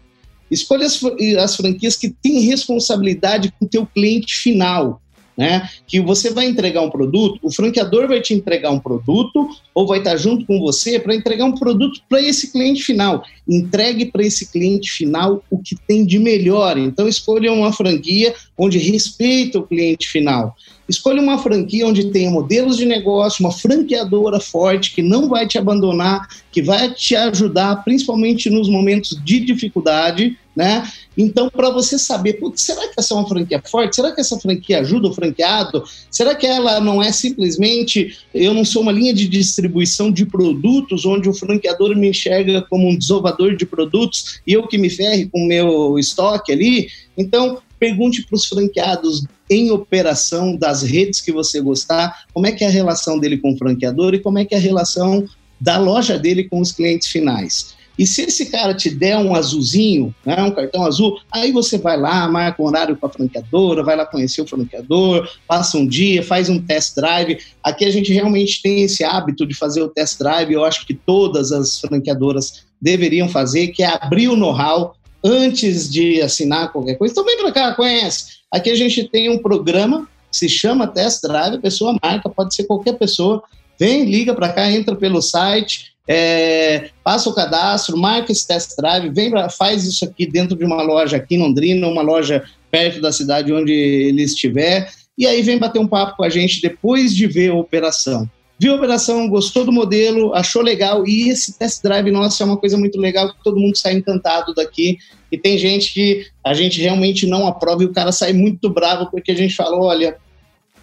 Escolha 0.51 0.85
as, 0.85 0.99
as 1.39 1.55
franquias 1.55 1.95
que 1.95 2.09
têm 2.09 2.41
responsabilidade 2.41 3.53
com 3.57 3.65
o 3.65 3.69
teu 3.69 3.85
cliente 3.85 4.35
final 4.35 5.01
né? 5.37 5.67
Que 5.87 5.99
você 5.99 6.31
vai 6.31 6.45
entregar 6.45 6.81
um 6.81 6.89
produto, 6.89 7.39
o 7.41 7.51
franqueador 7.51 8.07
vai 8.07 8.21
te 8.21 8.33
entregar 8.33 8.71
um 8.71 8.79
produto 8.79 9.49
ou 9.73 9.87
vai 9.87 9.99
estar 9.99 10.15
junto 10.17 10.45
com 10.45 10.59
você 10.59 10.99
para 10.99 11.15
entregar 11.15 11.45
um 11.45 11.55
produto 11.55 12.01
para 12.07 12.21
esse 12.21 12.51
cliente 12.51 12.83
final. 12.83 13.23
Entregue 13.47 14.05
para 14.05 14.23
esse 14.23 14.51
cliente 14.51 14.91
final 14.91 15.43
o 15.49 15.57
que 15.57 15.75
tem 15.75 16.05
de 16.05 16.19
melhor. 16.19 16.77
Então 16.77 17.07
escolha 17.07 17.51
uma 17.51 17.73
franquia 17.73 18.33
onde 18.57 18.77
respeita 18.77 19.59
o 19.59 19.67
cliente 19.67 20.07
final. 20.07 20.55
Escolha 20.87 21.21
uma 21.21 21.37
franquia 21.37 21.87
onde 21.87 22.11
tenha 22.11 22.29
modelos 22.29 22.77
de 22.77 22.85
negócio, 22.85 23.43
uma 23.43 23.51
franqueadora 23.51 24.39
forte 24.39 24.93
que 24.93 25.01
não 25.01 25.29
vai 25.29 25.47
te 25.47 25.57
abandonar, 25.57 26.27
que 26.51 26.61
vai 26.61 26.93
te 26.93 27.15
ajudar, 27.15 27.83
principalmente 27.83 28.49
nos 28.49 28.69
momentos 28.69 29.17
de 29.23 29.39
dificuldade, 29.39 30.37
né? 30.55 30.87
Então, 31.17 31.49
para 31.49 31.69
você 31.69 31.97
saber, 31.97 32.39
será 32.55 32.87
que 32.87 32.93
essa 32.97 33.13
é 33.13 33.17
uma 33.17 33.27
franquia 33.27 33.61
forte? 33.65 33.95
Será 33.95 34.11
que 34.11 34.21
essa 34.21 34.39
franquia 34.39 34.79
ajuda 34.79 35.07
o 35.07 35.13
franqueado? 35.13 35.83
Será 36.11 36.35
que 36.35 36.45
ela 36.45 36.79
não 36.79 37.01
é 37.01 37.11
simplesmente 37.11 38.17
eu 38.33 38.53
não 38.53 38.65
sou 38.65 38.81
uma 38.81 38.91
linha 38.91 39.13
de 39.13 39.27
distribuição 39.27 40.11
de 40.11 40.25
produtos 40.25 41.05
onde 41.05 41.29
o 41.29 41.33
franqueador 41.33 41.95
me 41.95 42.09
enxerga 42.09 42.61
como 42.69 42.87
um 42.87 42.97
desovador 42.97 43.55
de 43.55 43.65
produtos 43.65 44.41
e 44.45 44.53
eu 44.53 44.67
que 44.67 44.77
me 44.77 44.89
ferre 44.89 45.27
com 45.27 45.43
o 45.43 45.47
meu 45.47 45.97
estoque 45.97 46.51
ali? 46.51 46.89
Então, 47.17 47.59
pergunte 47.79 48.23
para 48.23 48.35
os 48.35 48.45
franqueados 48.45 49.23
em 49.49 49.71
operação 49.71 50.55
das 50.55 50.81
redes 50.81 51.21
que 51.21 51.31
você 51.31 51.59
gostar, 51.61 52.25
como 52.33 52.47
é 52.47 52.51
que 52.51 52.63
é 52.63 52.67
a 52.67 52.71
relação 52.71 53.19
dele 53.19 53.37
com 53.37 53.53
o 53.53 53.57
franqueador 53.57 54.13
e 54.13 54.19
como 54.19 54.39
é 54.39 54.45
que 54.45 54.55
é 54.55 54.57
a 54.57 54.61
relação 54.61 55.25
da 55.59 55.77
loja 55.77 56.17
dele 56.17 56.43
com 56.43 56.59
os 56.59 56.71
clientes 56.71 57.07
finais. 57.07 57.73
E 57.97 58.07
se 58.07 58.23
esse 58.23 58.47
cara 58.47 58.73
te 58.73 58.89
der 58.89 59.17
um 59.17 59.35
azulzinho, 59.35 60.13
né, 60.25 60.41
um 60.41 60.51
cartão 60.51 60.83
azul, 60.83 61.19
aí 61.31 61.51
você 61.51 61.77
vai 61.77 61.95
lá, 61.95 62.27
marca 62.27 62.61
um 62.61 62.65
horário 62.65 62.97
com 62.97 63.05
a 63.05 63.09
franqueadora, 63.09 63.83
vai 63.83 63.95
lá 63.95 64.05
conhecer 64.05 64.41
o 64.41 64.47
franqueador, 64.47 65.29
passa 65.47 65.77
um 65.77 65.85
dia, 65.85 66.23
faz 66.23 66.49
um 66.49 66.59
test 66.59 66.95
drive. 66.95 67.37
Aqui 67.63 67.85
a 67.85 67.91
gente 67.91 68.11
realmente 68.11 68.61
tem 68.61 68.81
esse 68.81 69.03
hábito 69.03 69.45
de 69.45 69.53
fazer 69.53 69.81
o 69.81 69.89
test 69.89 70.17
drive, 70.17 70.51
eu 70.51 70.65
acho 70.65 70.87
que 70.87 70.93
todas 70.93 71.51
as 71.51 71.79
franqueadoras 71.79 72.63
deveriam 72.81 73.29
fazer, 73.29 73.67
que 73.67 73.83
é 73.83 73.87
abrir 73.87 74.27
o 74.27 74.35
know-how 74.35 74.95
antes 75.23 75.89
de 75.89 76.21
assinar 76.21 76.71
qualquer 76.71 76.95
coisa. 76.95 77.11
Então 77.11 77.25
vem 77.25 77.37
para 77.37 77.51
cá, 77.51 77.73
conhece. 77.73 78.33
Aqui 78.51 78.69
a 78.69 78.75
gente 78.75 79.07
tem 79.07 79.29
um 79.29 79.37
programa 79.37 80.07
se 80.33 80.49
chama 80.49 80.87
Test 80.87 81.21
Drive, 81.21 81.55
a 81.55 81.61
pessoa 81.61 81.95
marca, 82.01 82.27
pode 82.27 82.55
ser 82.55 82.63
qualquer 82.63 82.93
pessoa, 82.93 83.43
vem, 83.79 84.03
liga 84.03 84.33
para 84.33 84.51
cá, 84.51 84.69
entra 84.69 84.95
pelo 84.95 85.21
site, 85.21 85.93
é, 86.07 86.89
passa 87.03 87.29
o 87.29 87.33
cadastro, 87.33 87.95
marca 87.95 88.31
esse 88.31 88.45
test 88.45 88.75
drive, 88.77 89.09
vem, 89.09 89.31
faz 89.55 89.85
isso 89.85 90.03
aqui 90.03 90.25
dentro 90.25 90.57
de 90.57 90.65
uma 90.65 90.81
loja 90.81 91.17
aqui 91.17 91.35
em 91.35 91.39
Londrina, 91.39 91.87
uma 91.87 92.01
loja 92.01 92.43
perto 92.69 92.99
da 92.99 93.11
cidade 93.11 93.53
onde 93.53 93.71
ele 93.71 94.23
estiver, 94.23 94.91
e 95.17 95.27
aí 95.27 95.41
vem 95.43 95.59
bater 95.59 95.79
um 95.79 95.87
papo 95.87 96.17
com 96.17 96.23
a 96.23 96.29
gente 96.29 96.61
depois 96.61 97.15
de 97.15 97.27
ver 97.27 97.51
a 97.51 97.55
operação. 97.55 98.27
Viu 98.59 98.73
a 98.73 98.75
operação, 98.75 99.27
gostou 99.27 99.65
do 99.65 99.71
modelo, 99.71 100.33
achou 100.33 100.61
legal, 100.61 101.07
e 101.07 101.29
esse 101.29 101.57
test 101.57 101.81
drive 101.81 102.11
nosso 102.11 102.41
é 102.41 102.45
uma 102.45 102.57
coisa 102.57 102.77
muito 102.77 102.99
legal, 102.99 103.33
que 103.33 103.43
todo 103.43 103.59
mundo 103.59 103.75
sai 103.75 103.93
encantado 103.93 104.53
daqui, 104.53 104.97
e 105.31 105.37
tem 105.37 105.57
gente 105.57 105.93
que 105.93 106.27
a 106.43 106.53
gente 106.53 106.79
realmente 106.79 107.25
não 107.25 107.47
aprova 107.47 107.81
e 107.81 107.87
o 107.87 107.91
cara 107.91 108.11
sai 108.11 108.33
muito 108.33 108.69
bravo 108.69 109.09
porque 109.09 109.31
a 109.31 109.35
gente 109.35 109.55
falou, 109.55 109.85
olha, 109.85 110.15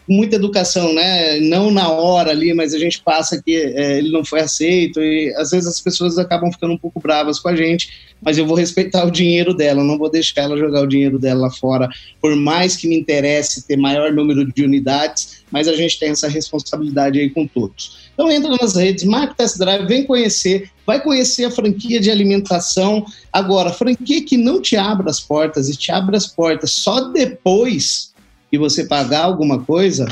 muita 0.09 0.35
educação, 0.35 0.93
né? 0.93 1.39
Não 1.39 1.71
na 1.71 1.89
hora 1.89 2.33
ali, 2.33 2.53
mas 2.53 2.75
a 2.75 2.79
gente 2.79 3.01
passa 3.01 3.41
que 3.41 3.55
é, 3.55 3.99
ele 3.99 4.11
não 4.11 4.25
foi 4.25 4.41
aceito 4.41 5.01
e 5.01 5.33
às 5.37 5.53
vezes 5.53 5.68
as 5.68 5.81
pessoas 5.81 6.18
acabam 6.18 6.51
ficando 6.51 6.75
um 6.75 6.79
pouco 6.79 6.99
bravas 6.99 7.39
com 7.39 7.49
a 7.49 7.55
gente, 7.55 8.10
mas 8.23 8.39
eu 8.39 8.47
vou 8.47 8.57
respeitar 8.57 9.05
o 9.05 9.11
dinheiro 9.11 9.55
dela, 9.55 9.83
não 9.83 9.99
vou 9.99 10.11
deixar 10.11 10.43
ela 10.43 10.57
jogar 10.57 10.83
o 10.83 10.87
dinheiro 10.87 11.18
dela 11.18 11.43
lá 11.43 11.51
fora, 11.51 11.89
por 12.21 12.35
mais 12.37 12.77
que 12.77 12.87
me 12.87 12.99
interesse 12.99 13.66
ter 13.66 13.77
maior 13.77 14.12
número 14.12 14.45
de 14.53 14.64
unidades, 14.64 15.43
mas 15.51 15.66
a 15.68 15.75
gente 15.75 15.99
tem 15.99 16.11
essa 16.11 16.29
responsabilidade 16.29 17.18
aí 17.18 17.31
com 17.31 17.47
todos. 17.47 18.11
Então 18.14 18.31
entra 18.31 18.51
nas 18.61 18.77
redes, 18.77 19.05
marca 19.05 19.35
Test 19.35 19.59
Drive, 19.59 19.87
vem 19.87 20.05
conhecer, 20.05 20.71
vai 20.87 21.03
conhecer 21.03 21.45
a 21.45 21.51
franquia 21.51 21.99
de 22.01 22.11
alimentação. 22.11 23.05
Agora, 23.33 23.73
franquia 23.73 24.23
que 24.25 24.37
não 24.37 24.61
te 24.61 24.77
abre 24.77 25.09
as 25.09 25.21
portas 25.21 25.68
e 25.68 25.77
te 25.77 25.91
abre 25.91 26.16
as 26.16 26.27
portas 26.27 26.73
só 26.73 27.09
depois 27.11 28.12
e 28.53 28.59
você 28.59 28.85
pagar 28.85 29.25
alguma 29.25 29.61
coisa, 29.61 30.07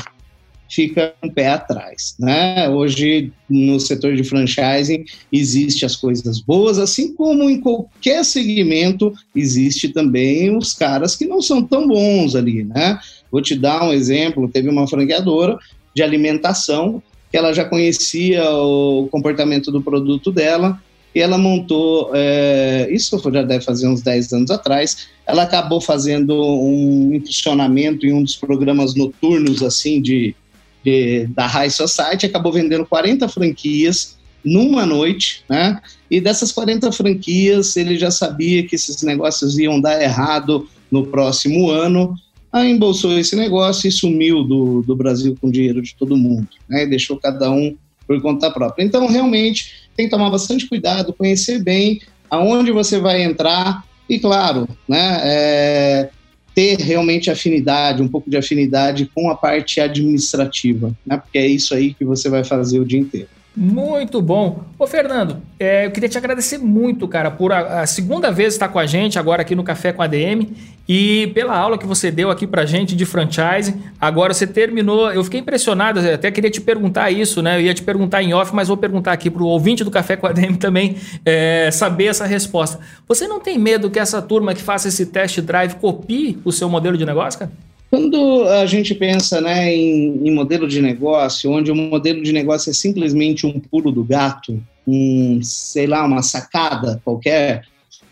fica 0.69 1.13
um 1.23 1.29
pé 1.29 1.49
atrás, 1.49 2.15
né? 2.19 2.69
Hoje 2.69 3.31
no 3.49 3.79
setor 3.79 4.15
de 4.15 4.23
franchising 4.23 5.03
existe 5.31 5.85
as 5.85 5.95
coisas 5.95 6.39
boas, 6.39 6.77
assim 6.77 7.13
como 7.15 7.49
em 7.49 7.59
qualquer 7.59 8.23
segmento 8.23 9.13
existe 9.35 9.89
também 9.89 10.55
os 10.55 10.73
caras 10.73 11.15
que 11.15 11.25
não 11.25 11.41
são 11.41 11.63
tão 11.63 11.87
bons 11.87 12.35
ali, 12.35 12.63
né? 12.63 12.99
Vou 13.31 13.41
te 13.41 13.55
dar 13.55 13.83
um 13.83 13.93
exemplo, 13.93 14.47
teve 14.47 14.69
uma 14.69 14.87
franqueadora 14.87 15.57
de 15.95 16.03
alimentação 16.03 17.01
que 17.31 17.37
ela 17.37 17.53
já 17.53 17.65
conhecia 17.65 18.49
o 18.51 19.07
comportamento 19.11 19.71
do 19.71 19.81
produto 19.81 20.31
dela 20.31 20.79
e 21.13 21.19
ela 21.19 21.37
montou, 21.37 22.11
é, 22.13 22.87
isso 22.91 23.19
já 23.31 23.41
deve 23.41 23.63
fazer 23.63 23.87
uns 23.87 24.01
10 24.01 24.33
anos 24.33 24.51
atrás, 24.51 25.07
ela 25.25 25.43
acabou 25.43 25.81
fazendo 25.81 26.33
um 26.35 27.13
impulsionamento 27.13 28.05
em 28.05 28.13
um 28.13 28.23
dos 28.23 28.35
programas 28.35 28.93
noturnos, 28.95 29.63
assim, 29.63 30.01
de, 30.01 30.35
de 30.83 31.27
da 31.27 31.45
High 31.45 31.69
Society, 31.69 32.25
acabou 32.25 32.51
vendendo 32.51 32.85
40 32.85 33.27
franquias 33.27 34.17
numa 34.43 34.85
noite, 34.85 35.43
né? 35.49 35.79
E 36.09 36.19
dessas 36.21 36.51
40 36.51 36.91
franquias, 36.91 37.75
ele 37.75 37.97
já 37.97 38.09
sabia 38.09 38.65
que 38.65 38.75
esses 38.75 39.01
negócios 39.03 39.57
iam 39.57 39.79
dar 39.79 40.01
errado 40.01 40.67
no 40.89 41.05
próximo 41.07 41.69
ano, 41.69 42.15
aí 42.51 42.71
embolsou 42.71 43.17
esse 43.17 43.35
negócio 43.35 43.87
e 43.87 43.91
sumiu 43.91 44.43
do, 44.43 44.81
do 44.81 44.95
Brasil 44.95 45.37
com 45.39 45.51
dinheiro 45.51 45.81
de 45.81 45.95
todo 45.95 46.17
mundo, 46.17 46.47
né? 46.67 46.83
E 46.83 46.89
deixou 46.89 47.17
cada 47.17 47.51
um 47.51 47.75
por 48.07 48.19
conta 48.21 48.49
própria. 48.49 48.83
Então, 48.83 49.05
realmente, 49.07 49.87
tem 49.95 50.07
que 50.07 50.11
tomar 50.11 50.31
bastante 50.31 50.67
cuidado, 50.67 51.13
conhecer 51.13 51.61
bem, 51.61 52.01
aonde 52.29 52.71
você 52.71 52.99
vai 52.99 53.21
entrar 53.21 53.83
e, 54.09 54.17
claro, 54.17 54.67
né, 54.87 55.19
é, 55.21 56.09
ter 56.53 56.77
realmente 56.79 57.29
afinidade, 57.29 58.01
um 58.01 58.07
pouco 58.07 58.29
de 58.29 58.37
afinidade 58.37 59.09
com 59.13 59.29
a 59.29 59.35
parte 59.35 59.79
administrativa, 59.79 60.91
né, 61.05 61.17
porque 61.17 61.37
é 61.37 61.47
isso 61.47 61.73
aí 61.73 61.93
que 61.93 62.05
você 62.05 62.29
vai 62.29 62.43
fazer 62.43 62.79
o 62.79 62.85
dia 62.85 62.99
inteiro. 62.99 63.38
Muito 63.59 64.21
bom. 64.21 64.63
Ô, 64.79 64.87
Fernando, 64.87 65.41
é, 65.59 65.85
eu 65.85 65.91
queria 65.91 66.07
te 66.07 66.17
agradecer 66.17 66.57
muito, 66.57 67.05
cara, 67.09 67.29
por 67.29 67.51
a, 67.51 67.81
a, 67.81 67.85
segunda 67.85 68.31
vez 68.31 68.53
estar 68.53 68.69
com 68.69 68.79
a 68.79 68.85
gente 68.85 69.19
agora 69.19 69.41
aqui 69.41 69.53
no 69.53 69.65
Café 69.65 69.91
com 69.91 70.01
a 70.01 70.07
DM 70.07 70.55
e 70.87 71.27
pela 71.35 71.57
aula 71.57 71.77
que 71.77 71.85
você 71.85 72.09
deu 72.09 72.31
aqui 72.31 72.47
pra 72.47 72.65
gente 72.65 72.95
de 72.95 73.05
franchise. 73.05 73.75
Agora 73.99 74.33
você 74.33 74.47
terminou, 74.47 75.11
eu 75.11 75.21
fiquei 75.25 75.41
impressionado, 75.41 75.99
até 75.99 76.31
queria 76.31 76.49
te 76.49 76.61
perguntar 76.61 77.11
isso, 77.11 77.41
né? 77.41 77.57
Eu 77.57 77.63
ia 77.63 77.73
te 77.73 77.83
perguntar 77.83 78.23
em 78.23 78.33
off, 78.33 78.55
mas 78.55 78.69
vou 78.69 78.77
perguntar 78.77 79.11
aqui 79.11 79.29
pro 79.29 79.45
ouvinte 79.45 79.83
do 79.83 79.91
Café 79.91 80.15
com 80.15 80.25
a 80.25 80.31
DM 80.31 80.55
também 80.57 80.95
é, 81.25 81.69
saber 81.69 82.05
essa 82.05 82.25
resposta. 82.25 82.79
Você 83.09 83.27
não 83.27 83.41
tem 83.41 83.59
medo 83.59 83.89
que 83.89 83.99
essa 83.99 84.21
turma 84.21 84.53
que 84.53 84.61
faça 84.61 84.87
esse 84.87 85.07
test 85.07 85.41
drive 85.41 85.75
copie 85.75 86.39
o 86.45 86.51
seu 86.53 86.69
modelo 86.69 86.95
de 86.95 87.05
negócio, 87.05 87.39
cara? 87.39 87.51
Quando 87.89 88.43
a 88.47 88.67
gente 88.67 88.93
pensa 88.93 89.41
né, 89.41 89.73
em, 89.73 90.27
em, 90.27 90.31
modelo 90.31 90.67
de 90.67 90.79
negócio, 90.79 91.51
onde 91.51 91.71
o 91.71 91.75
modelo 91.75 92.21
de 92.21 92.31
negócio 92.31 92.69
é 92.69 92.73
simplesmente 92.73 93.47
um 93.47 93.59
pulo 93.59 93.91
do 93.91 94.03
gato, 94.03 94.61
um, 94.87 95.39
sei 95.41 95.87
lá, 95.87 96.05
uma 96.05 96.21
sacada 96.21 97.01
qualquer, 97.03 97.63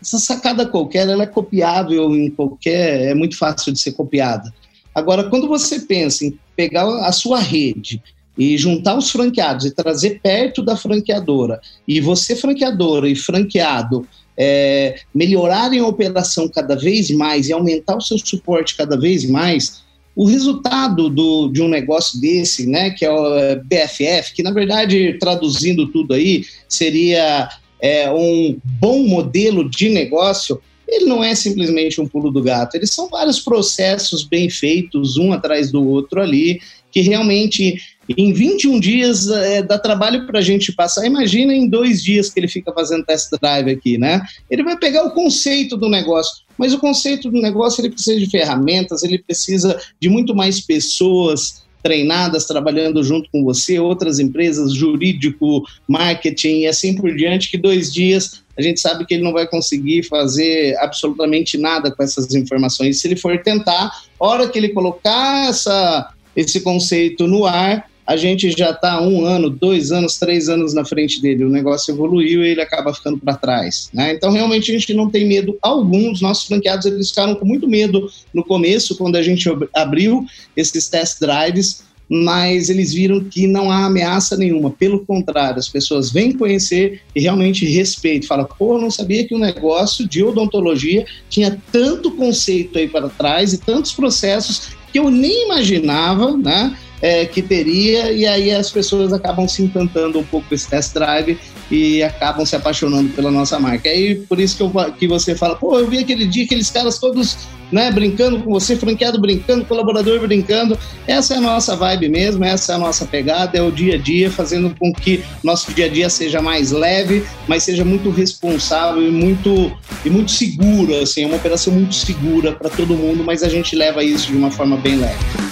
essa 0.02 0.18
sacada 0.18 0.66
qualquer 0.66 1.08
ela 1.08 1.22
é 1.22 1.26
copiável 1.26 2.14
em 2.14 2.28
qualquer, 2.28 3.10
é 3.10 3.14
muito 3.14 3.36
fácil 3.36 3.72
de 3.72 3.78
ser 3.78 3.92
copiada. 3.92 4.52
Agora, 4.92 5.24
quando 5.30 5.46
você 5.46 5.80
pensa 5.80 6.24
em 6.24 6.36
pegar 6.56 6.84
a 7.06 7.12
sua 7.12 7.38
rede 7.38 8.02
e 8.36 8.58
juntar 8.58 8.96
os 8.96 9.10
franqueados 9.10 9.64
e 9.64 9.70
trazer 9.70 10.20
perto 10.20 10.60
da 10.60 10.76
franqueadora, 10.76 11.60
e 11.86 12.00
você 12.00 12.34
franqueadora 12.34 13.08
e 13.08 13.14
franqueado 13.14 14.06
é, 14.38 15.00
melhorarem 15.12 15.80
a 15.80 15.86
operação 15.86 16.48
cada 16.48 16.76
vez 16.76 17.10
mais 17.10 17.48
e 17.48 17.52
aumentar 17.52 17.96
o 17.96 18.00
seu 18.00 18.16
suporte 18.18 18.76
cada 18.76 18.96
vez 18.96 19.28
mais, 19.28 19.82
o 20.14 20.24
resultado 20.24 21.08
do, 21.08 21.48
de 21.48 21.60
um 21.60 21.68
negócio 21.68 22.20
desse, 22.20 22.66
né, 22.66 22.90
que 22.90 23.04
é 23.04 23.10
o 23.10 23.36
é, 23.36 23.56
BFF, 23.56 24.34
que 24.34 24.42
na 24.42 24.52
verdade, 24.52 25.16
traduzindo 25.18 25.88
tudo 25.88 26.14
aí, 26.14 26.44
seria 26.68 27.48
é, 27.80 28.10
um 28.10 28.58
bom 28.80 29.04
modelo 29.04 29.68
de 29.68 29.88
negócio, 29.88 30.60
ele 30.88 31.04
não 31.04 31.22
é 31.22 31.34
simplesmente 31.34 32.00
um 32.00 32.08
pulo 32.08 32.30
do 32.30 32.42
gato, 32.42 32.76
eles 32.76 32.90
são 32.90 33.08
vários 33.08 33.40
processos 33.40 34.24
bem 34.24 34.48
feitos, 34.48 35.16
um 35.16 35.32
atrás 35.32 35.70
do 35.70 35.86
outro 35.86 36.20
ali, 36.20 36.60
que 36.90 37.00
realmente 37.00 37.80
em 38.16 38.32
21 38.32 38.80
dias 38.80 39.28
é, 39.28 39.62
dá 39.62 39.78
trabalho 39.78 40.26
para 40.26 40.38
a 40.38 40.42
gente 40.42 40.72
passar. 40.72 41.06
Imagina 41.06 41.54
em 41.54 41.68
dois 41.68 42.02
dias 42.02 42.30
que 42.30 42.40
ele 42.40 42.48
fica 42.48 42.72
fazendo 42.72 43.04
test 43.04 43.30
drive 43.40 43.70
aqui, 43.70 43.98
né? 43.98 44.22
Ele 44.50 44.62
vai 44.62 44.78
pegar 44.78 45.04
o 45.04 45.10
conceito 45.10 45.76
do 45.76 45.88
negócio, 45.88 46.44
mas 46.56 46.72
o 46.72 46.78
conceito 46.78 47.30
do 47.30 47.40
negócio 47.40 47.80
ele 47.80 47.90
precisa 47.90 48.18
de 48.18 48.30
ferramentas, 48.30 49.02
ele 49.02 49.18
precisa 49.18 49.78
de 50.00 50.08
muito 50.08 50.34
mais 50.34 50.60
pessoas 50.60 51.66
treinadas 51.82 52.44
trabalhando 52.44 53.02
junto 53.04 53.30
com 53.30 53.44
você, 53.44 53.78
outras 53.78 54.18
empresas, 54.18 54.74
jurídico, 54.74 55.62
marketing 55.86 56.60
e 56.60 56.66
assim 56.66 56.94
por 56.94 57.14
diante, 57.14 57.50
que 57.50 57.56
dois 57.56 57.92
dias 57.92 58.42
a 58.58 58.62
gente 58.62 58.80
sabe 58.80 59.06
que 59.06 59.14
ele 59.14 59.22
não 59.22 59.32
vai 59.32 59.46
conseguir 59.46 60.02
fazer 60.02 60.76
absolutamente 60.78 61.56
nada 61.56 61.92
com 61.92 62.02
essas 62.02 62.34
informações. 62.34 63.00
Se 63.00 63.06
ele 63.06 63.14
for 63.14 63.40
tentar, 63.40 63.90
hora 64.18 64.48
que 64.48 64.58
ele 64.58 64.70
colocar 64.70 65.48
essa, 65.48 66.12
esse 66.34 66.60
conceito 66.60 67.28
no 67.28 67.46
ar, 67.46 67.87
a 68.08 68.16
gente 68.16 68.50
já 68.52 68.70
está 68.70 69.02
um 69.02 69.22
ano, 69.26 69.50
dois 69.50 69.92
anos, 69.92 70.16
três 70.16 70.48
anos 70.48 70.72
na 70.72 70.82
frente 70.82 71.20
dele. 71.20 71.44
O 71.44 71.50
negócio 71.50 71.92
evoluiu 71.92 72.42
e 72.42 72.48
ele 72.52 72.62
acaba 72.62 72.94
ficando 72.94 73.18
para 73.18 73.36
trás. 73.36 73.90
Né? 73.92 74.14
Então, 74.14 74.32
realmente, 74.32 74.70
a 74.70 74.78
gente 74.78 74.94
não 74.94 75.10
tem 75.10 75.28
medo 75.28 75.58
algum. 75.60 76.10
Os 76.10 76.22
nossos 76.22 76.46
franqueados 76.46 76.86
eles 76.86 77.10
ficaram 77.10 77.34
com 77.34 77.44
muito 77.44 77.68
medo 77.68 78.10
no 78.32 78.42
começo, 78.42 78.96
quando 78.96 79.16
a 79.16 79.22
gente 79.22 79.46
abriu 79.74 80.24
esses 80.56 80.88
test 80.88 81.20
drives, 81.20 81.84
mas 82.08 82.70
eles 82.70 82.94
viram 82.94 83.22
que 83.24 83.46
não 83.46 83.70
há 83.70 83.84
ameaça 83.84 84.38
nenhuma. 84.38 84.70
Pelo 84.70 85.04
contrário, 85.04 85.58
as 85.58 85.68
pessoas 85.68 86.10
vêm 86.10 86.32
conhecer 86.32 87.02
e 87.14 87.20
realmente 87.20 87.66
respeitam. 87.66 88.26
Fala, 88.26 88.46
pô, 88.46 88.78
não 88.78 88.90
sabia 88.90 89.26
que 89.28 89.34
o 89.34 89.36
um 89.36 89.40
negócio 89.40 90.08
de 90.08 90.24
odontologia 90.24 91.04
tinha 91.28 91.60
tanto 91.70 92.12
conceito 92.12 92.78
aí 92.78 92.88
para 92.88 93.10
trás 93.10 93.52
e 93.52 93.58
tantos 93.58 93.92
processos 93.92 94.70
que 94.90 94.98
eu 94.98 95.10
nem 95.10 95.44
imaginava, 95.44 96.34
né? 96.34 96.74
É, 97.00 97.26
que 97.26 97.42
teria, 97.42 98.12
e 98.12 98.26
aí 98.26 98.50
as 98.52 98.70
pessoas 98.70 99.12
acabam 99.12 99.46
se 99.46 99.62
encantando 99.62 100.18
um 100.18 100.24
pouco 100.24 100.48
com 100.48 100.54
esse 100.54 100.68
test 100.68 100.92
drive 100.94 101.38
e 101.70 102.02
acabam 102.02 102.44
se 102.44 102.56
apaixonando 102.56 103.10
pela 103.10 103.30
nossa 103.30 103.58
marca. 103.58 103.88
Aí 103.88 104.16
por 104.16 104.40
isso 104.40 104.56
que, 104.56 104.62
eu, 104.62 104.92
que 104.92 105.06
você 105.06 105.34
fala, 105.34 105.56
pô, 105.56 105.78
eu 105.78 105.88
vi 105.88 105.98
aquele 105.98 106.26
dia 106.26 106.44
aqueles 106.44 106.70
caras 106.70 106.98
todos 106.98 107.36
né, 107.70 107.90
brincando 107.90 108.40
com 108.40 108.50
você, 108.50 108.76
franqueado 108.76 109.20
brincando, 109.20 109.64
colaborador 109.64 110.20
brincando. 110.20 110.78
Essa 111.06 111.34
é 111.34 111.36
a 111.36 111.40
nossa 111.40 111.76
vibe 111.76 112.08
mesmo, 112.08 112.44
essa 112.44 112.72
é 112.72 112.74
a 112.74 112.78
nossa 112.78 113.04
pegada, 113.04 113.58
é 113.58 113.62
o 113.62 113.70
dia 113.70 113.94
a 113.94 113.98
dia, 113.98 114.30
fazendo 114.30 114.74
com 114.78 114.92
que 114.92 115.22
nosso 115.42 115.72
dia 115.72 115.86
a 115.86 115.88
dia 115.88 116.08
seja 116.08 116.40
mais 116.40 116.70
leve, 116.70 117.24
mas 117.46 117.62
seja 117.62 117.84
muito 117.84 118.10
responsável 118.10 119.06
e 119.06 119.10
muito, 119.10 119.72
e 120.04 120.10
muito 120.10 120.30
seguro, 120.30 120.94
assim, 120.96 121.24
é 121.24 121.26
uma 121.26 121.36
operação 121.36 121.72
muito 121.72 121.94
segura 121.94 122.52
para 122.52 122.70
todo 122.70 122.96
mundo, 122.96 123.22
mas 123.24 123.42
a 123.42 123.48
gente 123.48 123.76
leva 123.76 124.02
isso 124.02 124.28
de 124.28 124.36
uma 124.36 124.50
forma 124.50 124.76
bem 124.76 124.96
leve. 124.96 125.47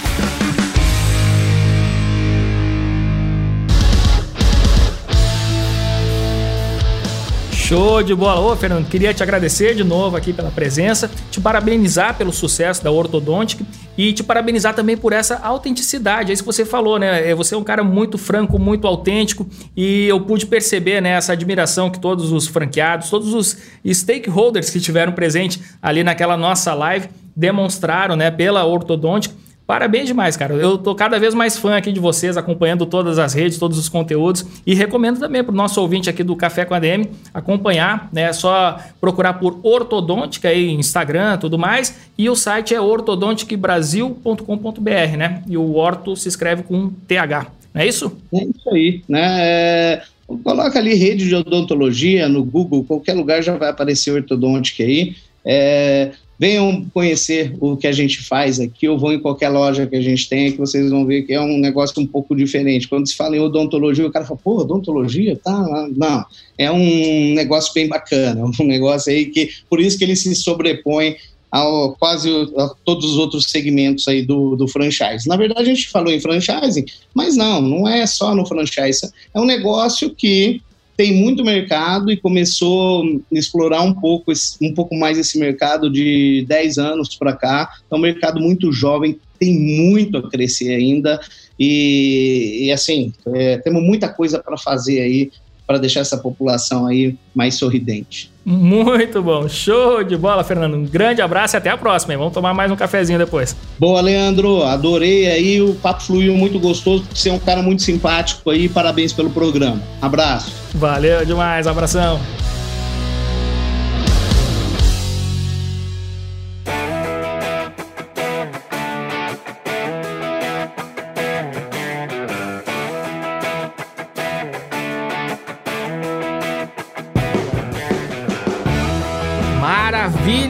Show 7.67 8.01
de 8.01 8.15
bola. 8.15 8.39
Ô, 8.39 8.55
Fernando, 8.55 8.87
queria 8.87 9.13
te 9.13 9.21
agradecer 9.21 9.75
de 9.75 9.83
novo 9.83 10.15
aqui 10.15 10.31
pela 10.31 10.49
presença, 10.49 11.11
te 11.29 11.41
parabenizar 11.41 12.17
pelo 12.17 12.31
sucesso 12.31 12.81
da 12.81 12.89
Ortodontic 12.89 13.61
e 13.97 14.13
te 14.13 14.23
parabenizar 14.23 14.73
também 14.73 14.95
por 14.95 15.11
essa 15.11 15.35
autenticidade. 15.39 16.31
É 16.31 16.33
isso 16.33 16.43
que 16.43 16.47
você 16.47 16.63
falou, 16.63 16.97
né? 16.97 17.29
É, 17.29 17.35
você 17.35 17.55
é 17.55 17.57
um 17.57 17.65
cara 17.65 17.83
muito 17.83 18.17
franco, 18.17 18.57
muito 18.57 18.87
autêntico 18.87 19.45
e 19.75 20.07
eu 20.07 20.21
pude 20.21 20.45
perceber 20.45 21.01
né, 21.01 21.09
essa 21.09 21.33
admiração 21.33 21.89
que 21.89 21.99
todos 21.99 22.31
os 22.31 22.47
franqueados, 22.47 23.09
todos 23.09 23.33
os 23.33 23.57
stakeholders 23.85 24.69
que 24.69 24.79
tiveram 24.79 25.11
presente 25.11 25.61
ali 25.81 26.05
naquela 26.05 26.37
nossa 26.37 26.73
live 26.73 27.09
demonstraram 27.35 28.15
né, 28.15 28.31
pela 28.31 28.63
Ortodontic 28.63 29.33
Parabéns 29.67 30.07
demais, 30.07 30.35
cara. 30.37 30.53
Eu 30.53 30.77
tô 30.77 30.95
cada 30.95 31.19
vez 31.19 31.33
mais 31.33 31.57
fã 31.57 31.75
aqui 31.75 31.91
de 31.91 31.99
vocês, 31.99 32.37
acompanhando 32.37 32.85
todas 32.85 33.19
as 33.19 33.33
redes, 33.33 33.57
todos 33.57 33.77
os 33.77 33.89
conteúdos 33.89 34.45
e 34.65 34.73
recomendo 34.73 35.19
também 35.19 35.43
para 35.43 35.51
o 35.51 35.55
nosso 35.55 35.81
ouvinte 35.81 36.09
aqui 36.09 36.23
do 36.23 36.37
Café 36.37 36.63
com 36.63 36.73
a 36.73 36.79
DM 36.79 37.09
acompanhar, 37.33 38.07
né? 38.13 38.21
É 38.23 38.33
só 38.33 38.79
procurar 39.01 39.33
por 39.33 39.59
Ortodôntica 39.61 40.47
aí, 40.47 40.71
Instagram, 40.71 41.37
tudo 41.37 41.59
mais, 41.59 41.99
e 42.17 42.29
o 42.29 42.35
site 42.35 42.73
é 42.73 42.79
ortodonticbrasil.com.br, 42.79 45.17
né? 45.17 45.43
E 45.45 45.57
o 45.57 45.75
orto 45.75 46.15
se 46.15 46.29
escreve 46.29 46.63
com 46.63 46.89
TH. 47.05 47.47
Não 47.73 47.81
é 47.81 47.87
isso? 47.87 48.15
É 48.33 48.45
isso 48.45 48.69
aí, 48.69 49.01
né? 49.09 49.41
É... 49.41 50.01
Coloca 50.43 50.79
ali 50.79 50.93
rede 50.93 51.27
de 51.27 51.35
odontologia 51.35 52.29
no 52.29 52.41
Google, 52.43 52.85
qualquer 52.85 53.13
lugar 53.13 53.41
já 53.41 53.57
vai 53.57 53.69
aparecer 53.69 54.11
ortodôntica 54.11 54.83
aí. 54.83 55.15
É, 55.43 56.11
venham 56.39 56.85
conhecer 56.93 57.55
o 57.59 57.75
que 57.75 57.87
a 57.87 57.91
gente 57.91 58.23
faz 58.23 58.59
aqui, 58.59 58.87
ou 58.87 58.97
vão 58.97 59.13
em 59.13 59.19
qualquer 59.19 59.49
loja 59.49 59.87
que 59.87 59.95
a 59.95 60.01
gente 60.01 60.29
tem, 60.29 60.51
que 60.51 60.57
vocês 60.57 60.89
vão 60.89 61.05
ver 61.05 61.23
que 61.23 61.33
é 61.33 61.41
um 61.41 61.57
negócio 61.57 62.01
um 62.01 62.05
pouco 62.05 62.35
diferente. 62.35 62.87
Quando 62.87 63.07
se 63.07 63.15
fala 63.15 63.35
em 63.35 63.39
odontologia, 63.39 64.05
o 64.05 64.11
cara 64.11 64.25
fala, 64.25 64.39
pô, 64.43 64.61
odontologia? 64.61 65.35
Tá, 65.35 65.87
não. 65.95 66.25
É 66.57 66.71
um 66.71 67.33
negócio 67.33 67.73
bem 67.73 67.87
bacana, 67.87 68.45
um 68.59 68.65
negócio 68.65 69.11
aí 69.11 69.25
que, 69.25 69.49
por 69.69 69.79
isso 69.79 69.97
que 69.97 70.03
ele 70.03 70.15
se 70.15 70.33
sobrepõe 70.35 71.15
ao 71.49 71.95
quase 71.95 72.29
a 72.57 72.69
todos 72.83 73.05
os 73.05 73.17
outros 73.17 73.45
segmentos 73.45 74.07
aí 74.07 74.21
do, 74.21 74.55
do 74.55 74.67
franchise. 74.67 75.27
Na 75.27 75.37
verdade, 75.37 75.61
a 75.61 75.73
gente 75.73 75.89
falou 75.89 76.11
em 76.11 76.19
franchising, 76.19 76.85
mas 77.13 77.37
não, 77.37 77.61
não 77.61 77.87
é 77.87 78.05
só 78.05 78.35
no 78.35 78.45
franchise. 78.45 79.09
É 79.33 79.39
um 79.39 79.45
negócio 79.45 80.13
que 80.13 80.61
tem 80.97 81.13
muito 81.13 81.45
mercado 81.45 82.11
e 82.11 82.17
começou 82.17 83.03
a 83.03 83.37
explorar 83.37 83.83
um 83.83 83.93
pouco, 83.93 84.33
um 84.59 84.73
pouco 84.73 84.95
mais 84.95 85.19
esse 85.19 85.37
mercado 85.37 85.91
de 85.91 86.43
10 86.47 86.79
anos 86.79 87.15
para 87.15 87.33
cá. 87.33 87.69
É 87.89 87.95
um 87.95 87.99
mercado 87.99 88.41
muito 88.41 88.71
jovem, 88.71 89.19
tem 89.39 89.55
muito 89.55 90.17
a 90.17 90.27
crescer 90.27 90.73
ainda 90.73 91.19
e, 91.59 92.65
e 92.65 92.71
assim, 92.71 93.13
é, 93.27 93.59
temos 93.59 93.83
muita 93.83 94.09
coisa 94.09 94.39
para 94.39 94.57
fazer 94.57 94.99
aí 95.01 95.31
para 95.67 95.77
deixar 95.77 95.99
essa 95.99 96.17
população 96.17 96.87
aí 96.87 97.15
mais 97.35 97.55
sorridente. 97.55 98.31
Muito 98.45 99.21
bom, 99.21 99.49
show 99.49 100.01
de 100.01 100.15
bola, 100.15 100.41
Fernando. 100.41 100.75
Um 100.75 100.85
grande 100.85 101.21
abraço 101.21 101.55
e 101.55 101.57
até 101.57 101.69
a 101.69 101.77
próxima. 101.77 102.13
Hein? 102.13 102.17
Vamos 102.17 102.33
tomar 102.33 102.53
mais 102.53 102.71
um 102.71 102.77
cafezinho 102.77 103.19
depois. 103.19 103.53
Boa, 103.77 103.99
Leandro, 103.99 104.63
adorei 104.63 105.27
aí, 105.27 105.61
o 105.61 105.75
papo 105.75 106.01
fluiu 106.01 106.33
muito 106.33 106.57
gostoso, 106.57 107.03
você 107.13 107.29
é 107.29 107.33
um 107.33 107.39
cara 107.39 107.61
muito 107.61 107.81
simpático 107.81 108.49
aí, 108.49 108.69
parabéns 108.69 109.11
pelo 109.11 109.29
programa. 109.29 109.81
Abraço. 110.01 110.53
Valeu 110.73 111.25
demais, 111.25 111.67
abração. 111.67 112.17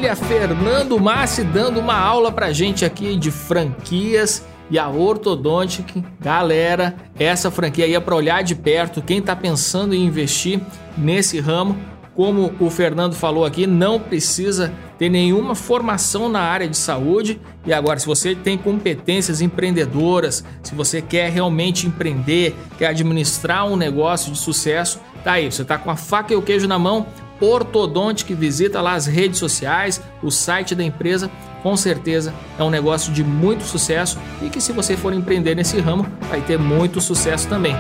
Maravilha, 0.08 0.16
Fernando 0.16 1.00
Massi 1.00 1.44
dando 1.44 1.82
uma 1.82 1.98
aula 1.98 2.32
pra 2.32 2.54
gente 2.54 2.86
aqui 2.86 3.18
de 3.18 3.30
franquias 3.30 4.46
e 4.70 4.80
a 4.80 4.88
Ortodontic. 4.88 6.02
Galera, 6.22 6.96
essa 7.20 7.52
franquia 7.52 7.84
aí 7.84 7.94
é 7.94 8.00
para 8.00 8.16
olhar 8.16 8.42
de 8.42 8.56
perto. 8.56 9.02
Quem 9.02 9.18
está 9.18 9.36
pensando 9.36 9.94
em 9.94 10.06
investir 10.06 10.62
nesse 10.98 11.42
ramo, 11.42 11.78
como 12.16 12.54
o 12.60 12.70
Fernando 12.70 13.16
falou 13.16 13.44
aqui, 13.44 13.68
não 13.68 14.00
precisa 14.00 14.72
ter 14.98 15.10
nenhuma 15.10 15.56
formação 15.56 16.30
na 16.30 16.40
área 16.40 16.70
de 16.70 16.78
saúde. 16.78 17.42
E 17.66 17.74
agora, 17.74 18.00
se 18.00 18.06
você 18.06 18.34
tem 18.34 18.58
competências 18.58 19.42
empreendedoras, 19.42 20.44
se 20.64 20.74
você 20.74 21.02
quer 21.02 21.30
realmente 21.32 21.86
empreender, 21.86 22.56
quer 22.78 22.88
administrar 22.88 23.68
um 23.68 23.76
negócio 23.76 24.32
de 24.32 24.38
sucesso, 24.38 25.02
tá 25.24 25.34
aí, 25.34 25.52
você 25.52 25.66
tá 25.66 25.78
com 25.78 25.92
a 25.92 25.98
faca 25.98 26.34
e 26.34 26.38
o 26.38 26.42
queijo 26.42 26.66
na 26.66 26.80
mão, 26.80 27.06
Ortodontic, 27.40 28.34
visita 28.34 28.82
lá 28.82 28.94
as 28.94 29.06
redes 29.06 29.40
sociais, 29.40 30.02
o 30.22 30.32
site 30.32 30.74
da 30.74 30.84
empresa, 30.84 31.30
com 31.64 31.76
certeza 31.76 32.34
é 32.58 32.64
um 32.64 32.70
negócio 32.70 33.12
de 33.12 33.24
muito 33.24 33.64
sucesso 33.64 34.18
e 34.42 34.50
que 34.50 34.62
se 34.62 34.72
você 34.72 34.96
for 34.96 35.14
empreender 35.14 35.56
nesse 35.56 35.80
ramo, 35.80 36.06
vai 36.30 36.42
ter 36.42 36.58
muito 36.58 37.02
sucesso 37.02 37.48
também. 37.48 37.76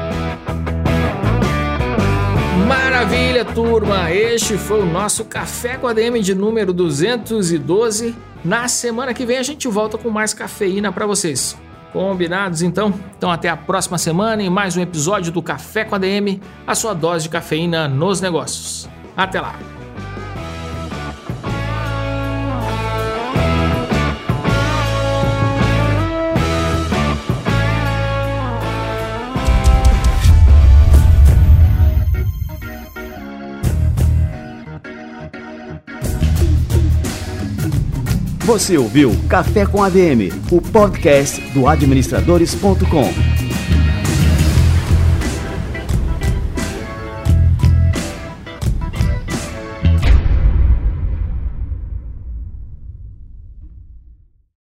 Maravilha, 2.67 3.45
turma! 3.45 4.11
Este 4.11 4.57
foi 4.57 4.81
o 4.81 4.85
nosso 4.85 5.23
Café 5.23 5.77
com 5.77 5.87
a 5.87 5.93
DM 5.93 6.19
de 6.21 6.35
número 6.35 6.73
212. 6.73 8.15
Na 8.43 8.67
semana 8.67 9.13
que 9.13 9.25
vem 9.25 9.37
a 9.37 9.43
gente 9.43 9.67
volta 9.67 9.97
com 9.97 10.09
mais 10.09 10.33
cafeína 10.33 10.91
para 10.91 11.05
vocês. 11.05 11.57
Combinados 11.93 12.61
então? 12.61 12.93
Então 13.17 13.31
até 13.31 13.49
a 13.49 13.55
próxima 13.55 13.97
semana 13.97 14.43
em 14.43 14.49
mais 14.49 14.75
um 14.75 14.81
episódio 14.81 15.31
do 15.31 15.41
Café 15.41 15.85
com 15.85 15.95
a 15.95 15.97
DM, 15.97 16.41
a 16.65 16.75
sua 16.75 16.93
dose 16.93 17.23
de 17.23 17.29
cafeína 17.29 17.87
nos 17.87 18.19
negócios. 18.19 18.89
Até 19.17 19.41
lá! 19.41 19.55
Você 38.45 38.77
ouviu 38.77 39.11
Café 39.27 39.65
com 39.65 39.83
ADM, 39.83 40.31
o 40.49 40.61
podcast 40.61 41.41
do 41.51 41.67
administradores.com. 41.67 43.46